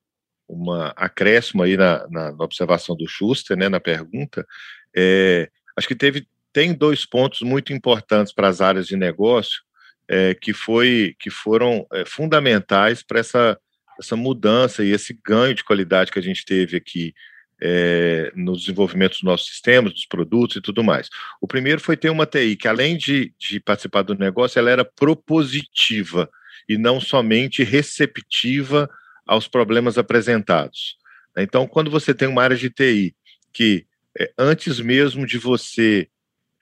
uma 0.49 0.89
acréscimo 0.97 1.63
aí 1.63 1.77
na, 1.77 2.07
na, 2.09 2.33
na, 2.33 2.45
observação 2.45 2.97
do 2.97 3.09
Schuster, 3.09 3.57
né, 3.57 3.69
na 3.69 3.81
pergunta, 3.81 4.47
é, 4.95 5.49
acho 5.77 5.89
que 5.89 5.95
teve 5.95 6.27
tem 6.53 6.73
dois 6.73 7.05
pontos 7.05 7.41
muito 7.43 7.73
importantes 7.73 8.33
para 8.33 8.49
as 8.49 8.61
áreas 8.61 8.87
de 8.87 8.97
negócio 8.97 9.63
é, 10.09 10.35
que 10.35 10.53
foi 10.53 11.17
que 11.19 11.31
foram 11.31 11.87
é, 11.93 12.05
fundamentais 12.05 13.03
para 13.03 13.19
essa 13.19 13.59
essa 13.99 14.17
mudança 14.17 14.85
e 14.85 14.91
esse 14.91 15.19
ganho 15.25 15.55
de 15.55 15.65
qualidade 15.65 16.11
que 16.11 16.19
a 16.19 16.23
gente 16.23 16.45
teve 16.45 16.77
aqui 16.77 17.15
é, 17.63 18.33
no 18.35 18.57
desenvolvimento 18.57 19.13
dos 19.13 19.23
nossos 19.23 19.49
sistemas, 19.49 19.93
dos 19.93 20.07
produtos 20.07 20.57
e 20.57 20.61
tudo 20.61 20.83
mais. 20.83 21.09
O 21.41 21.47
primeiro 21.47 21.81
foi 21.81 21.97
ter 21.97 22.11
uma 22.11 22.27
TI 22.27 22.57
que, 22.57 22.69
além 22.69 22.97
de, 22.97 23.33
de 23.39 23.61
participar 23.61 24.03
do 24.03 24.15
negócio, 24.15 24.59
ela 24.59 24.71
era 24.71 24.85
propositiva 24.85 26.29
e 26.69 26.77
não 26.77 27.01
somente 27.01 27.63
receptiva 27.63 28.89
aos 29.27 29.49
problemas 29.49 29.99
apresentados. 29.99 30.97
Então, 31.37 31.67
quando 31.67 31.91
você 31.91 32.15
tem 32.15 32.29
uma 32.29 32.43
área 32.43 32.57
de 32.57 32.71
TI 32.71 33.15
que, 33.53 33.87
é, 34.19 34.33
antes 34.39 34.79
mesmo 34.81 35.27
de 35.27 35.39
você 35.39 36.09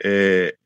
é, 0.03 0.57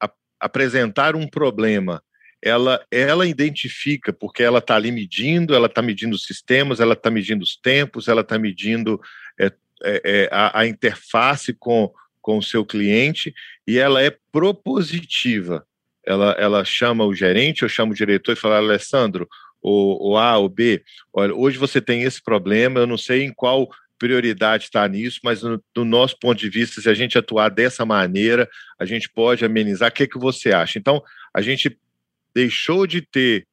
a, 0.00 0.10
apresentar 0.40 1.14
um 1.14 1.28
problema, 1.28 2.02
ela, 2.42 2.84
ela 2.90 3.26
identifica, 3.26 4.12
porque 4.12 4.42
ela 4.42 4.58
está 4.58 4.76
ali 4.76 4.92
medindo, 4.92 5.54
ela 5.54 5.66
está 5.66 5.80
medindo 5.80 6.14
os 6.14 6.24
sistemas, 6.24 6.78
ela 6.78 6.92
está 6.92 7.10
medindo 7.10 7.42
os 7.42 7.56
tempos, 7.56 8.06
ela 8.06 8.20
está 8.20 8.38
medindo 8.38 9.00
é, 9.40 9.50
é, 9.82 10.28
a, 10.30 10.60
a 10.60 10.66
interface 10.66 11.54
com, 11.54 11.90
com 12.20 12.38
o 12.38 12.42
seu 12.42 12.64
cliente, 12.64 13.34
e 13.66 13.78
ela 13.78 14.02
é 14.02 14.14
propositiva. 14.30 15.66
Ela, 16.06 16.32
ela 16.32 16.64
chama 16.66 17.04
o 17.04 17.14
gerente, 17.14 17.62
eu 17.62 17.68
chamo 17.68 17.92
o 17.92 17.96
diretor 17.96 18.32
e 18.32 18.36
fala, 18.36 18.58
Alessandro, 18.58 19.26
o, 19.64 20.16
A 20.16 20.36
ou 20.36 20.48
B, 20.48 20.82
olha, 21.12 21.34
hoje 21.34 21.56
você 21.56 21.80
tem 21.80 22.02
esse 22.02 22.22
problema, 22.22 22.80
eu 22.80 22.86
não 22.86 22.98
sei 22.98 23.24
em 23.24 23.32
qual 23.32 23.68
prioridade 23.98 24.64
está 24.64 24.86
nisso, 24.86 25.20
mas 25.24 25.42
no, 25.42 25.62
do 25.74 25.84
nosso 25.84 26.18
ponto 26.18 26.38
de 26.38 26.50
vista, 26.50 26.80
se 26.80 26.88
a 26.90 26.94
gente 26.94 27.16
atuar 27.16 27.48
dessa 27.48 27.86
maneira, 27.86 28.48
a 28.78 28.84
gente 28.84 29.08
pode 29.08 29.44
amenizar. 29.44 29.90
O 29.90 29.92
que, 29.92 30.06
que 30.06 30.18
você 30.18 30.52
acha? 30.52 30.78
Então, 30.78 31.02
a 31.32 31.40
gente 31.40 31.78
deixou 32.34 32.86
de 32.86 33.00
ter 33.00 33.46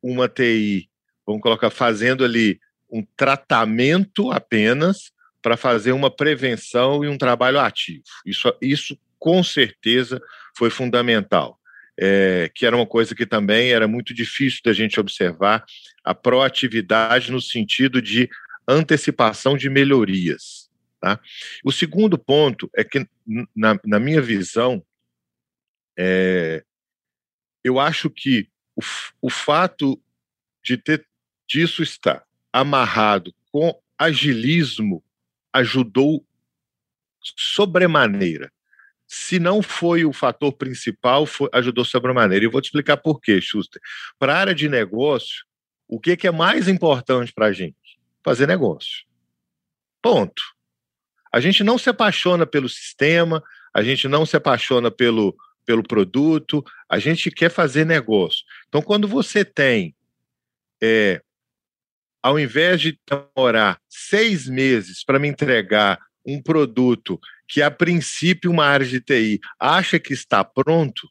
uma 0.00 0.28
TI, 0.28 0.88
vamos 1.26 1.42
colocar, 1.42 1.70
fazendo 1.70 2.24
ali 2.24 2.60
um 2.90 3.04
tratamento 3.16 4.30
apenas 4.30 5.10
para 5.42 5.56
fazer 5.56 5.92
uma 5.92 6.10
prevenção 6.10 7.04
e 7.04 7.08
um 7.08 7.18
trabalho 7.18 7.58
ativo. 7.58 8.04
Isso, 8.24 8.54
isso 8.62 8.98
com 9.18 9.42
certeza 9.42 10.20
foi 10.56 10.70
fundamental 10.70 11.57
é, 11.98 12.48
que 12.54 12.64
era 12.64 12.76
uma 12.76 12.86
coisa 12.86 13.14
que 13.14 13.26
também 13.26 13.72
era 13.72 13.88
muito 13.88 14.14
difícil 14.14 14.60
da 14.64 14.72
gente 14.72 15.00
observar, 15.00 15.64
a 16.04 16.14
proatividade 16.14 17.32
no 17.32 17.40
sentido 17.40 18.00
de 18.00 18.30
antecipação 18.68 19.56
de 19.56 19.68
melhorias. 19.68 20.70
Tá? 21.00 21.20
O 21.64 21.72
segundo 21.72 22.16
ponto 22.16 22.70
é 22.74 22.84
que, 22.84 23.04
na, 23.54 23.78
na 23.84 23.98
minha 23.98 24.22
visão, 24.22 24.84
é, 25.98 26.64
eu 27.64 27.80
acho 27.80 28.08
que 28.08 28.48
o, 28.76 28.82
o 29.22 29.30
fato 29.30 30.00
de 30.64 30.76
ter 30.76 31.04
disso 31.48 31.82
estar 31.82 32.24
amarrado 32.52 33.34
com 33.50 33.76
agilismo 33.98 35.02
ajudou 35.52 36.24
sobremaneira 37.36 38.52
se 39.08 39.38
não 39.38 39.62
foi 39.62 40.04
o 40.04 40.12
fator 40.12 40.52
principal, 40.52 41.24
foi, 41.24 41.48
ajudou 41.54 41.82
sobremaneira. 41.82 42.44
E 42.44 42.46
eu 42.46 42.50
vou 42.50 42.60
te 42.60 42.66
explicar 42.66 42.98
por 42.98 43.18
quê, 43.18 43.40
Schuster. 43.40 43.80
Para 44.18 44.34
a 44.34 44.38
área 44.38 44.54
de 44.54 44.68
negócio, 44.68 45.46
o 45.88 45.98
que, 45.98 46.14
que 46.14 46.26
é 46.26 46.30
mais 46.30 46.68
importante 46.68 47.32
para 47.32 47.46
a 47.46 47.52
gente? 47.52 47.98
Fazer 48.22 48.46
negócio. 48.46 49.06
Ponto. 50.02 50.42
A 51.32 51.40
gente 51.40 51.64
não 51.64 51.78
se 51.78 51.88
apaixona 51.88 52.46
pelo 52.46 52.68
sistema, 52.68 53.42
a 53.72 53.82
gente 53.82 54.06
não 54.06 54.26
se 54.26 54.36
apaixona 54.36 54.90
pelo, 54.90 55.34
pelo 55.64 55.82
produto, 55.82 56.62
a 56.86 56.98
gente 56.98 57.30
quer 57.30 57.50
fazer 57.50 57.86
negócio. 57.86 58.44
Então, 58.68 58.82
quando 58.82 59.08
você 59.08 59.42
tem, 59.42 59.94
é, 60.82 61.22
ao 62.22 62.38
invés 62.38 62.82
de 62.82 62.98
demorar 63.06 63.80
seis 63.88 64.46
meses 64.46 65.02
para 65.02 65.18
me 65.18 65.28
entregar 65.28 65.98
um 66.26 66.42
produto 66.42 67.18
que, 67.48 67.62
a 67.62 67.70
princípio, 67.70 68.50
uma 68.50 68.66
área 68.66 68.86
de 68.86 69.00
TI 69.00 69.40
acha 69.58 69.98
que 69.98 70.12
está 70.12 70.44
pronto, 70.44 71.08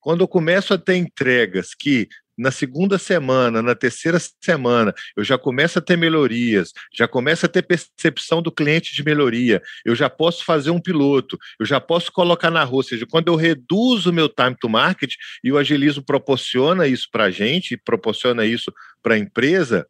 quando 0.00 0.22
eu 0.22 0.28
começo 0.28 0.72
a 0.74 0.78
ter 0.78 0.96
entregas 0.96 1.74
que 1.74 2.08
na 2.40 2.50
segunda 2.50 2.96
semana, 2.96 3.60
na 3.60 3.74
terceira 3.74 4.18
semana, 4.40 4.94
eu 5.14 5.22
já 5.22 5.36
começo 5.36 5.78
a 5.78 5.82
ter 5.82 5.96
melhorias, 5.96 6.72
já 6.90 7.06
começo 7.06 7.44
a 7.44 7.48
ter 7.48 7.60
percepção 7.60 8.40
do 8.40 8.50
cliente 8.50 8.94
de 8.94 9.04
melhoria, 9.04 9.60
eu 9.84 9.94
já 9.94 10.08
posso 10.08 10.42
fazer 10.42 10.70
um 10.70 10.80
piloto, 10.80 11.38
eu 11.58 11.66
já 11.66 11.78
posso 11.78 12.10
colocar 12.10 12.50
na 12.50 12.64
rua, 12.64 12.78
ou 12.78 12.82
seja, 12.82 13.06
quando 13.06 13.28
eu 13.28 13.36
reduzo 13.36 14.08
o 14.08 14.12
meu 14.12 14.26
time 14.26 14.56
to 14.58 14.70
market 14.70 15.12
e 15.44 15.52
o 15.52 15.58
agilismo 15.58 16.02
proporciona 16.02 16.86
isso 16.86 17.08
para 17.12 17.24
a 17.24 17.30
gente, 17.30 17.76
proporciona 17.76 18.46
isso 18.46 18.72
para 19.02 19.16
a 19.16 19.18
empresa, 19.18 19.86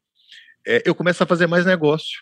é, 0.66 0.82
eu 0.84 0.94
começo 0.94 1.22
a 1.22 1.26
fazer 1.26 1.46
mais 1.46 1.64
negócio. 1.64 2.20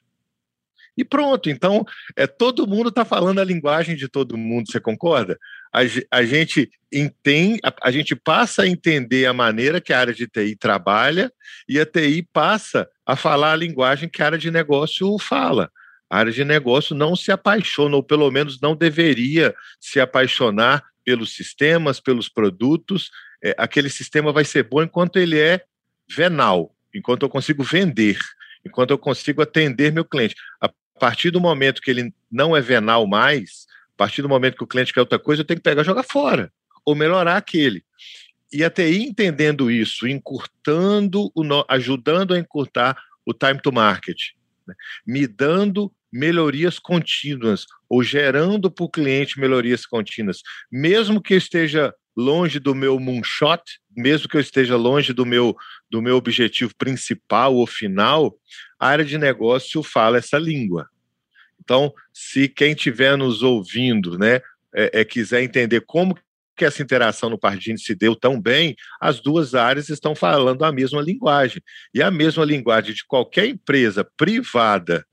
E 0.98 1.04
pronto, 1.04 1.48
então 1.48 1.86
é, 2.16 2.26
todo 2.26 2.66
mundo 2.66 2.88
está 2.88 3.04
falando 3.04 3.38
a 3.38 3.44
linguagem 3.44 3.94
de 3.94 4.08
todo 4.08 4.36
mundo, 4.36 4.68
você 4.68 4.80
concorda? 4.80 5.38
A, 5.72 5.82
a 6.10 6.24
gente 6.24 6.68
entende, 6.92 7.60
a, 7.64 7.72
a, 7.84 7.90
gente 7.92 8.16
passa 8.16 8.62
a 8.62 8.66
entender 8.66 9.24
a 9.26 9.32
maneira 9.32 9.80
que 9.80 9.92
a 9.92 10.00
área 10.00 10.12
de 10.12 10.26
TI 10.26 10.56
trabalha 10.56 11.32
e 11.68 11.78
a 11.78 11.86
TI 11.86 12.28
passa 12.32 12.88
a 13.06 13.14
falar 13.14 13.52
a 13.52 13.56
linguagem 13.56 14.08
que 14.08 14.20
a 14.20 14.26
área 14.26 14.38
de 14.38 14.50
negócio 14.50 15.16
fala. 15.20 15.70
A 16.10 16.18
área 16.18 16.32
de 16.32 16.44
negócio 16.44 16.96
não 16.96 17.14
se 17.14 17.30
apaixona, 17.30 17.94
ou 17.94 18.02
pelo 18.02 18.28
menos 18.32 18.60
não 18.60 18.74
deveria 18.74 19.54
se 19.78 20.00
apaixonar 20.00 20.82
pelos 21.04 21.32
sistemas, 21.32 22.00
pelos 22.00 22.28
produtos. 22.28 23.08
É, 23.44 23.54
aquele 23.56 23.88
sistema 23.88 24.32
vai 24.32 24.44
ser 24.44 24.64
bom 24.64 24.82
enquanto 24.82 25.16
ele 25.16 25.38
é 25.38 25.62
venal, 26.10 26.74
enquanto 26.92 27.22
eu 27.22 27.28
consigo 27.28 27.62
vender, 27.62 28.18
enquanto 28.66 28.90
eu 28.90 28.98
consigo 28.98 29.42
atender 29.42 29.92
meu 29.92 30.04
cliente. 30.04 30.34
A 30.60 30.68
a 30.98 31.06
partir 31.06 31.30
do 31.30 31.40
momento 31.40 31.80
que 31.80 31.92
ele 31.92 32.12
não 32.28 32.56
é 32.56 32.60
venal 32.60 33.06
mais, 33.06 33.66
a 33.94 33.96
partir 33.96 34.20
do 34.20 34.28
momento 34.28 34.56
que 34.56 34.64
o 34.64 34.66
cliente 34.66 34.92
quer 34.92 34.98
outra 34.98 35.18
coisa, 35.18 35.42
eu 35.42 35.46
tenho 35.46 35.58
que 35.58 35.62
pegar 35.62 35.82
e 35.82 35.84
jogar 35.84 36.02
fora, 36.02 36.52
ou 36.84 36.92
melhorar 36.92 37.36
aquele. 37.36 37.84
E 38.52 38.64
a 38.64 38.70
TI 38.70 39.04
entendendo 39.04 39.70
isso, 39.70 40.08
encurtando, 40.08 41.30
o 41.36 41.64
ajudando 41.68 42.34
a 42.34 42.38
encurtar 42.38 43.00
o 43.24 43.32
time 43.32 43.62
to 43.62 43.70
market, 43.70 44.18
né? 44.66 44.74
me 45.06 45.24
dando 45.24 45.92
melhorias 46.12 46.80
contínuas, 46.80 47.64
ou 47.88 48.02
gerando 48.02 48.68
para 48.68 48.84
o 48.84 48.90
cliente 48.90 49.38
melhorias 49.38 49.86
contínuas, 49.86 50.42
mesmo 50.68 51.22
que 51.22 51.34
esteja 51.34 51.94
longe 52.16 52.58
do 52.58 52.74
meu 52.74 52.98
moonshot, 52.98 53.62
mesmo 53.98 54.28
que 54.28 54.36
eu 54.36 54.40
esteja 54.40 54.76
longe 54.76 55.12
do 55.12 55.26
meu, 55.26 55.56
do 55.90 56.00
meu 56.00 56.16
objetivo 56.16 56.72
principal 56.76 57.54
ou 57.54 57.66
final, 57.66 58.34
a 58.78 58.88
área 58.88 59.04
de 59.04 59.18
negócio 59.18 59.82
fala 59.82 60.18
essa 60.18 60.38
língua. 60.38 60.88
Então, 61.60 61.92
se 62.12 62.48
quem 62.48 62.72
estiver 62.72 63.16
nos 63.16 63.42
ouvindo, 63.42 64.16
né, 64.18 64.36
é, 64.74 65.00
é, 65.00 65.04
quiser 65.04 65.42
entender 65.42 65.82
como 65.82 66.16
que 66.56 66.64
essa 66.64 66.82
interação 66.82 67.30
no 67.30 67.38
Pardini 67.38 67.78
se 67.78 67.94
deu 67.94 68.16
tão 68.16 68.40
bem, 68.40 68.74
as 69.00 69.20
duas 69.20 69.54
áreas 69.54 69.88
estão 69.88 70.14
falando 70.14 70.64
a 70.64 70.72
mesma 70.72 71.00
linguagem. 71.00 71.62
E 71.94 72.02
a 72.02 72.10
mesma 72.10 72.44
linguagem 72.44 72.94
de 72.94 73.04
qualquer 73.06 73.46
empresa 73.46 74.04
privada 74.16 75.04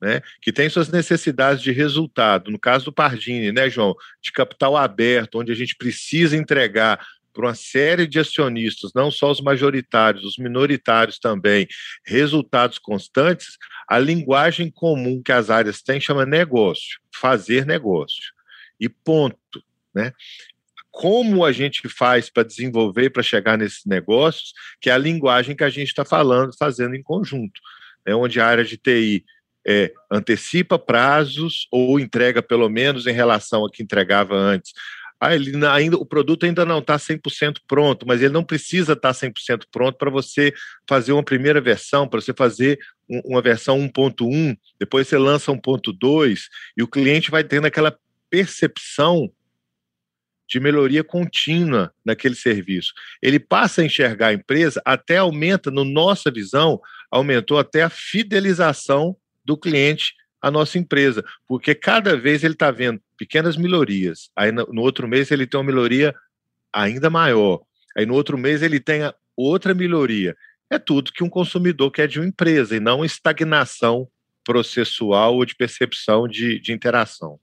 né, 0.00 0.20
que 0.40 0.52
tem 0.52 0.68
suas 0.68 0.88
necessidades 0.88 1.62
de 1.62 1.72
resultado, 1.72 2.50
no 2.50 2.58
caso 2.58 2.86
do 2.86 2.92
Pardini, 2.92 3.52
né, 3.52 3.68
João, 3.68 3.94
de 4.22 4.30
capital 4.30 4.76
aberto, 4.76 5.38
onde 5.40 5.50
a 5.50 5.54
gente 5.54 5.74
precisa 5.76 6.36
entregar 6.36 7.04
para 7.38 7.46
uma 7.46 7.54
série 7.54 8.04
de 8.04 8.18
acionistas, 8.18 8.90
não 8.92 9.12
só 9.12 9.30
os 9.30 9.40
majoritários, 9.40 10.24
os 10.24 10.38
minoritários 10.38 11.20
também, 11.20 11.68
resultados 12.04 12.78
constantes, 12.78 13.56
a 13.88 13.96
linguagem 13.96 14.68
comum 14.68 15.22
que 15.22 15.30
as 15.30 15.48
áreas 15.48 15.80
têm 15.80 16.00
chama 16.00 16.26
negócio, 16.26 16.98
fazer 17.14 17.64
negócio. 17.64 18.32
E 18.80 18.88
ponto, 18.88 19.62
né? 19.94 20.12
Como 20.90 21.44
a 21.44 21.52
gente 21.52 21.88
faz 21.88 22.28
para 22.28 22.42
desenvolver, 22.42 23.10
para 23.10 23.22
chegar 23.22 23.56
nesses 23.56 23.84
negócios, 23.86 24.52
que 24.80 24.90
é 24.90 24.92
a 24.92 24.98
linguagem 24.98 25.54
que 25.54 25.62
a 25.62 25.70
gente 25.70 25.86
está 25.86 26.04
falando, 26.04 26.50
fazendo 26.58 26.96
em 26.96 27.02
conjunto, 27.04 27.60
né? 28.04 28.16
onde 28.16 28.40
a 28.40 28.46
área 28.48 28.64
de 28.64 28.76
TI 28.76 29.24
é, 29.64 29.92
antecipa 30.10 30.76
prazos 30.76 31.68
ou 31.70 32.00
entrega 32.00 32.42
pelo 32.42 32.68
menos 32.68 33.06
em 33.06 33.12
relação 33.12 33.60
ao 33.60 33.70
que 33.70 33.82
entregava 33.82 34.34
antes. 34.34 34.72
Ah, 35.20 35.34
ele 35.34 35.64
ainda, 35.66 35.96
o 35.96 36.06
produto 36.06 36.46
ainda 36.46 36.64
não 36.64 36.78
está 36.78 36.96
100% 36.96 37.58
pronto, 37.66 38.06
mas 38.06 38.22
ele 38.22 38.32
não 38.32 38.44
precisa 38.44 38.92
estar 38.92 39.12
tá 39.12 39.20
100% 39.26 39.64
pronto 39.70 39.98
para 39.98 40.10
você 40.10 40.54
fazer 40.88 41.12
uma 41.12 41.24
primeira 41.24 41.60
versão, 41.60 42.06
para 42.08 42.20
você 42.20 42.32
fazer 42.32 42.78
um, 43.08 43.20
uma 43.24 43.42
versão 43.42 43.78
1.1, 43.80 44.56
depois 44.78 45.08
você 45.08 45.18
lança 45.18 45.50
1.2 45.50 46.42
e 46.76 46.82
o 46.82 46.88
cliente 46.88 47.30
vai 47.30 47.42
tendo 47.42 47.66
aquela 47.66 47.98
percepção 48.30 49.28
de 50.48 50.60
melhoria 50.60 51.04
contínua 51.04 51.92
naquele 52.04 52.34
serviço. 52.34 52.94
Ele 53.20 53.38
passa 53.38 53.82
a 53.82 53.84
enxergar 53.84 54.28
a 54.28 54.32
empresa, 54.32 54.80
até 54.84 55.18
aumenta, 55.18 55.70
no 55.70 55.84
nossa 55.84 56.30
visão, 56.30 56.80
aumentou 57.10 57.58
até 57.58 57.82
a 57.82 57.90
fidelização 57.90 59.16
do 59.44 59.58
cliente 59.58 60.14
à 60.40 60.50
nossa 60.50 60.78
empresa, 60.78 61.24
porque 61.46 61.74
cada 61.74 62.16
vez 62.16 62.44
ele 62.44 62.54
está 62.54 62.70
vendo 62.70 63.00
pequenas 63.16 63.56
melhorias, 63.56 64.30
aí 64.36 64.52
no, 64.52 64.66
no, 64.66 64.82
outro 64.82 65.08
mês 65.08 65.30
ele 65.30 65.46
tem 65.46 65.58
uma 65.58 65.66
melhoria 65.66 66.14
ainda 66.72 67.10
maior, 67.10 67.60
aí 67.96 68.06
no 68.06 68.14
outro 68.14 68.38
mês 68.38 68.62
ele 68.62 68.80
tem 68.80 69.00
outra 69.36 69.74
melhoria. 69.74 70.36
É 70.70 70.78
tudo 70.78 71.12
que 71.12 71.24
um 71.24 71.30
consumidor 71.30 71.90
quer 71.90 72.06
de 72.06 72.20
uma 72.20 72.28
empresa 72.28 72.76
e 72.76 72.80
não 72.80 73.04
estagnação 73.04 74.08
processual 74.44 75.34
ou 75.34 75.44
de 75.44 75.54
percepção 75.54 76.28
de, 76.28 76.60
de 76.60 76.72
interação. 76.72 77.40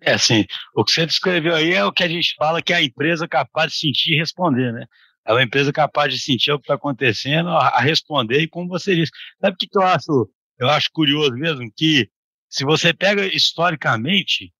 É 0.00 0.14
assim, 0.14 0.44
o 0.74 0.84
que 0.84 0.92
você 0.92 1.06
descreveu 1.06 1.54
aí 1.54 1.72
é 1.72 1.84
o 1.84 1.92
que 1.92 2.02
a 2.02 2.08
gente 2.08 2.34
fala 2.36 2.62
que 2.62 2.72
é 2.72 2.76
a 2.76 2.82
empresa 2.82 3.28
capaz 3.28 3.72
de 3.72 3.78
sentir 3.78 4.14
e 4.14 4.18
responder, 4.18 4.72
né? 4.72 4.86
É 5.24 5.32
uma 5.32 5.42
empresa 5.42 5.72
capaz 5.72 6.12
de 6.12 6.18
sentir 6.18 6.50
o 6.50 6.58
que 6.58 6.64
está 6.64 6.74
acontecendo, 6.74 7.48
a, 7.50 7.80
responder, 7.80 8.40
e 8.40 8.48
como 8.48 8.68
você 8.68 8.96
disse. 8.96 9.12
Sabe 9.40 9.54
o 9.54 9.56
que, 9.56 9.68
que 9.68 9.78
eu 9.78 9.82
acho 9.82 10.28
eu 10.58 10.68
acho 10.68 10.90
curioso 10.92 11.32
mesmo 11.32 11.68
que, 11.76 12.08
se 12.52 12.64
você 12.64 12.92
pega 12.92 13.26
historicamente, 13.26 14.52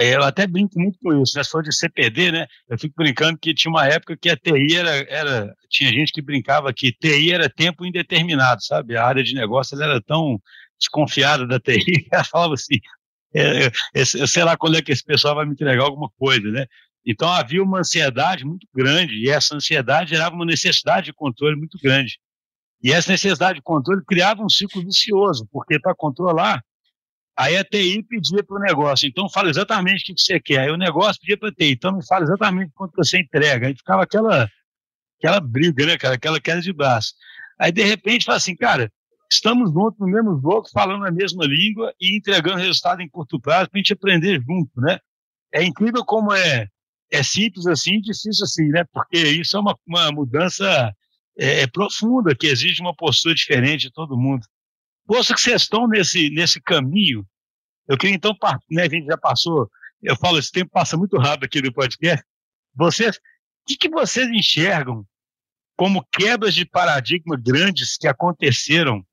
é, 0.00 0.16
eu 0.16 0.24
até 0.24 0.48
brinco 0.48 0.78
muito 0.80 0.98
com 1.00 1.22
isso, 1.22 1.38
né? 1.38 1.44
For 1.44 1.62
de 1.62 1.72
CPD, 1.72 2.32
né? 2.32 2.46
Eu 2.68 2.76
fico 2.76 2.94
brincando 2.96 3.38
que 3.38 3.54
tinha 3.54 3.70
uma 3.70 3.86
época 3.86 4.16
que 4.20 4.28
a 4.28 4.36
TI 4.36 4.76
era, 4.76 4.90
era 5.08 5.54
tinha 5.70 5.90
gente 5.90 6.12
que 6.12 6.20
brincava 6.20 6.72
que 6.74 6.92
TI 6.92 7.32
era 7.32 7.48
tempo 7.48 7.86
indeterminado, 7.86 8.64
sabe? 8.64 8.96
A 8.96 9.06
área 9.06 9.22
de 9.22 9.32
negócio 9.32 9.80
era 9.80 10.02
tão 10.02 10.40
desconfiada 10.76 11.46
da 11.46 11.60
TI, 11.60 12.08
ela 12.10 12.24
falava 12.24 12.54
assim, 12.54 12.80
é, 13.32 13.70
eu 13.94 14.26
sei 14.26 14.42
lá 14.42 14.56
quando 14.56 14.76
é 14.76 14.82
que 14.82 14.90
esse 14.90 15.04
pessoal 15.04 15.36
vai 15.36 15.46
me 15.46 15.52
entregar 15.52 15.84
alguma 15.84 16.10
coisa, 16.18 16.50
né? 16.50 16.66
Então 17.06 17.28
havia 17.28 17.62
uma 17.62 17.78
ansiedade 17.78 18.44
muito 18.44 18.66
grande 18.74 19.14
e 19.14 19.30
essa 19.30 19.54
ansiedade 19.54 20.10
gerava 20.10 20.34
uma 20.34 20.46
necessidade 20.46 21.06
de 21.06 21.12
controle 21.12 21.56
muito 21.56 21.78
grande. 21.80 22.18
E 22.82 22.92
essa 22.92 23.12
necessidade 23.12 23.58
de 23.58 23.62
controle 23.62 24.02
criava 24.04 24.42
um 24.42 24.48
ciclo 24.48 24.82
vicioso, 24.82 25.46
porque 25.52 25.78
para 25.78 25.94
controlar, 25.94 26.62
aí 27.36 27.56
a 27.56 27.64
TI 27.64 28.02
pedia 28.02 28.42
para 28.44 28.56
o 28.56 28.60
negócio, 28.60 29.08
então 29.08 29.28
fala 29.28 29.50
exatamente 29.50 30.12
o 30.12 30.14
que 30.14 30.20
você 30.20 30.40
quer. 30.40 30.60
Aí 30.60 30.70
o 30.70 30.76
negócio 30.76 31.20
pedia 31.20 31.36
para 31.36 31.48
a 31.48 31.52
TI, 31.52 31.72
então 31.72 31.96
me 31.96 32.06
fala 32.06 32.24
exatamente 32.24 32.72
quanto 32.74 32.94
você 32.96 33.18
entrega. 33.18 33.66
Aí 33.66 33.76
ficava 33.76 34.02
aquela, 34.02 34.48
aquela 35.18 35.40
briga, 35.40 35.86
né, 35.86 35.98
cara? 35.98 36.14
Aquela 36.14 36.40
queda 36.40 36.60
de 36.60 36.72
braço. 36.72 37.14
Aí 37.58 37.72
de 37.72 37.82
repente 37.82 38.24
fala 38.24 38.38
assim, 38.38 38.56
cara, 38.56 38.90
estamos 39.30 39.72
juntos 39.72 39.98
no 39.98 40.06
mesmo 40.06 40.40
jogo, 40.40 40.64
falando 40.72 41.04
a 41.04 41.10
mesma 41.10 41.44
língua 41.44 41.92
e 42.00 42.16
entregando 42.16 42.58
resultado 42.58 43.00
em 43.00 43.08
curto 43.08 43.40
prazo 43.40 43.70
para 43.70 43.78
a 43.78 43.80
gente 43.80 43.92
aprender 43.92 44.40
junto, 44.40 44.80
né? 44.80 44.98
É 45.52 45.62
incrível 45.62 46.04
como 46.04 46.32
é, 46.32 46.68
é 47.10 47.22
simples 47.22 47.66
assim, 47.66 48.00
difícil 48.00 48.44
assim, 48.44 48.68
né? 48.68 48.84
Porque 48.92 49.18
isso 49.18 49.56
é 49.56 49.60
uma, 49.60 49.76
uma 49.86 50.10
mudança 50.12 50.92
é, 51.38 51.62
é, 51.62 51.66
profunda, 51.66 52.34
que 52.34 52.46
exige 52.46 52.80
uma 52.80 52.94
postura 52.94 53.34
diferente 53.34 53.82
de 53.82 53.92
todo 53.92 54.16
mundo. 54.16 54.44
Posto 55.06 55.34
que 55.34 55.40
vocês 55.40 55.62
estão 55.62 55.86
nesse, 55.86 56.30
nesse 56.30 56.60
caminho, 56.60 57.26
eu 57.88 57.98
queria 57.98 58.16
então, 58.16 58.34
né, 58.70 58.82
a 58.82 58.88
gente 58.88 59.06
já 59.06 59.18
passou, 59.18 59.70
eu 60.02 60.16
falo, 60.16 60.38
esse 60.38 60.50
tempo 60.50 60.70
passa 60.70 60.96
muito 60.96 61.18
rápido 61.18 61.44
aqui 61.44 61.60
no 61.60 61.72
podcast, 61.72 62.24
vocês, 62.74 63.16
o 63.16 63.20
que, 63.66 63.76
que 63.76 63.88
vocês 63.88 64.28
enxergam 64.30 65.04
como 65.76 66.06
quebras 66.12 66.54
de 66.54 66.64
paradigma 66.64 67.36
grandes 67.36 67.96
que 67.96 68.06
aconteceram, 68.06 69.04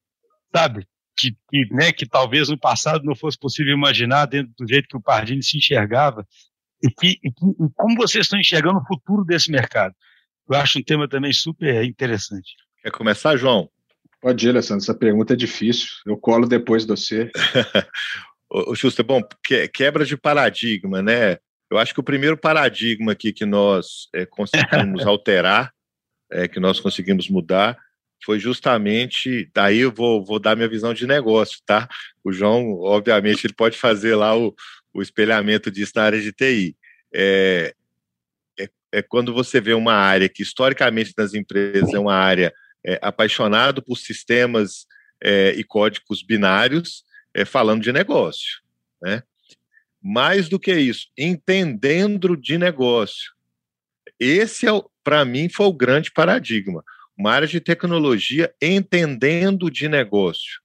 sabe? 0.56 0.88
Que, 1.18 1.36
que, 1.50 1.74
né, 1.74 1.92
que 1.92 2.08
talvez 2.08 2.50
no 2.50 2.58
passado 2.58 3.04
não 3.04 3.16
fosse 3.16 3.38
possível 3.38 3.74
imaginar 3.74 4.26
dentro 4.26 4.54
do 4.58 4.68
jeito 4.68 4.88
que 4.88 4.98
o 4.98 5.02
Pardini 5.02 5.44
se 5.44 5.58
enxergava, 5.58 6.26
e, 6.84 6.90
que, 6.90 7.20
e, 7.24 7.32
que, 7.32 7.46
e 7.46 7.70
como 7.76 7.96
vocês 7.96 8.26
estão 8.26 8.40
enxergando 8.40 8.80
o 8.80 8.86
futuro 8.86 9.24
desse 9.24 9.52
mercado. 9.52 9.94
Eu 10.50 10.58
acho 10.58 10.80
um 10.80 10.84
tema 10.84 11.08
também 11.08 11.32
super 11.32 11.84
interessante. 11.84 12.56
Quer 12.82 12.92
começar, 12.92 13.38
João? 13.38 13.70
Pode 14.22 14.48
ir, 14.48 14.52
Alessandro. 14.52 14.84
Essa 14.84 14.94
pergunta 14.94 15.34
é 15.34 15.36
difícil. 15.36 15.88
Eu 16.06 16.16
colo 16.16 16.48
depois 16.48 16.86
de 16.86 16.90
você. 16.90 17.32
o 18.50 18.76
Schuster, 18.76 19.04
bom, 19.04 19.22
quebra 19.74 20.06
de 20.06 20.16
paradigma, 20.16 21.02
né? 21.02 21.40
Eu 21.70 21.80
acho 21.80 21.94
que 21.94 22.00
o 22.00 22.04
primeiro 22.04 22.38
paradigma 22.38 23.14
aqui 23.14 23.34
que 23.34 23.46
nós 23.46 24.08
é, 24.14 24.26
conseguimos 24.26 25.06
alterar, 25.08 25.74
é, 26.32 26.48
que 26.48 26.60
nós 26.60 26.80
conseguimos 26.80 27.30
mudar, 27.30 27.78
foi 28.24 28.38
justamente. 28.38 29.50
Daí 29.56 29.80
eu 29.80 29.92
vou, 29.92 30.24
vou 30.24 30.40
dar 30.40 30.56
minha 30.56 30.70
visão 30.70 30.94
de 30.94 31.08
negócio, 31.08 31.60
tá? 31.66 31.90
O 32.24 32.32
João, 32.32 32.80
obviamente, 32.82 33.48
ele 33.48 33.54
pode 33.54 33.76
fazer 33.76 34.16
lá 34.16 34.38
o, 34.38 34.54
o 34.94 35.02
espelhamento 35.02 35.72
disso 35.72 35.94
na 35.96 36.04
área 36.04 36.22
de 36.22 36.32
TI. 36.32 36.76
É, 37.12 37.74
é 38.92 39.02
quando 39.02 39.34
você 39.34 39.60
vê 39.60 39.74
uma 39.74 39.94
área 39.94 40.30
que 40.30 40.44
historicamente 40.44 41.14
nas 41.18 41.34
empresas 41.34 41.94
é 41.94 42.00
uma 42.00 42.14
área 42.14 42.54
é, 42.86 43.00
apaixonado 43.02 43.82
por 43.82 43.98
sistemas 43.98 44.86
é, 45.22 45.52
e 45.52 45.64
códigos 45.64 46.24
binários, 46.24 47.04
é, 47.34 47.46
falando 47.46 47.84
de 47.84 47.92
negócio, 47.92 48.62
né? 49.02 49.24
Mais 50.02 50.50
do 50.50 50.60
que 50.60 50.74
isso, 50.74 51.08
entendendo 51.16 52.36
de 52.36 52.58
negócio. 52.58 53.32
Esse, 54.20 54.68
é, 54.68 54.72
para 55.04 55.24
mim, 55.24 55.48
foi 55.48 55.68
o 55.68 55.74
grande 55.74 56.12
paradigma. 56.12 56.84
Uma 57.16 57.34
área 57.34 57.48
de 57.48 57.60
tecnologia 57.60 58.52
entendendo 58.60 59.70
de 59.70 59.88
negócio, 59.88 60.60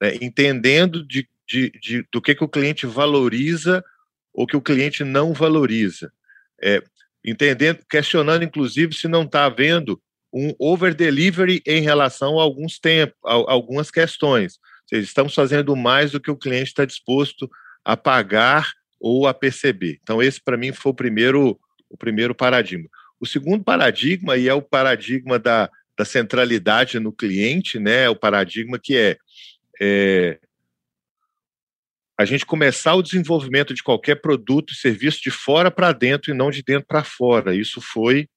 né? 0.00 0.16
entendendo 0.20 1.06
de, 1.06 1.28
de, 1.46 1.70
de, 1.70 2.06
do 2.10 2.20
que, 2.20 2.34
que 2.34 2.42
o 2.42 2.48
cliente 2.48 2.84
valoriza 2.86 3.84
ou 4.32 4.46
que 4.46 4.56
o 4.56 4.60
cliente 4.60 5.04
não 5.04 5.32
valoriza. 5.32 6.12
É, 6.60 6.82
entendendo, 7.24 7.80
questionando, 7.88 8.42
inclusive, 8.42 8.92
se 8.94 9.06
não 9.06 9.22
está 9.22 9.44
havendo 9.44 10.00
um 10.32 10.54
over-delivery 10.58 11.62
em 11.66 11.82
relação 11.82 12.38
a 12.38 12.42
alguns 12.42 12.78
tempos, 12.78 13.16
a, 13.24 13.32
algumas 13.32 13.90
questões. 13.90 14.58
Seja, 14.86 15.02
estamos 15.02 15.34
fazendo 15.34 15.74
mais 15.76 16.12
do 16.12 16.20
que 16.20 16.30
o 16.30 16.36
cliente 16.36 16.68
está 16.68 16.84
disposto 16.84 17.50
a 17.84 17.96
pagar 17.96 18.72
ou 19.00 19.26
a 19.26 19.34
perceber. 19.34 19.98
Então, 20.02 20.22
esse, 20.22 20.40
para 20.40 20.56
mim, 20.56 20.72
foi 20.72 20.92
o 20.92 20.94
primeiro, 20.94 21.58
o 21.88 21.96
primeiro 21.96 22.34
paradigma. 22.34 22.88
O 23.18 23.26
segundo 23.26 23.64
paradigma, 23.64 24.36
e 24.36 24.48
é 24.48 24.54
o 24.54 24.62
paradigma 24.62 25.38
da, 25.38 25.70
da 25.96 26.04
centralidade 26.04 26.98
no 26.98 27.12
cliente, 27.12 27.78
né? 27.78 28.08
O 28.08 28.16
paradigma 28.16 28.78
que 28.78 28.96
é, 28.96 29.16
é 29.80 30.38
a 32.18 32.24
gente 32.26 32.44
começar 32.44 32.94
o 32.94 33.02
desenvolvimento 33.02 33.72
de 33.72 33.82
qualquer 33.82 34.16
produto 34.16 34.72
e 34.72 34.76
serviço 34.76 35.22
de 35.22 35.30
fora 35.30 35.70
para 35.70 35.90
dentro 35.92 36.30
e 36.30 36.34
não 36.34 36.50
de 36.50 36.62
dentro 36.62 36.86
para 36.86 37.02
fora. 37.02 37.54
Isso 37.54 37.80
foi 37.80 38.28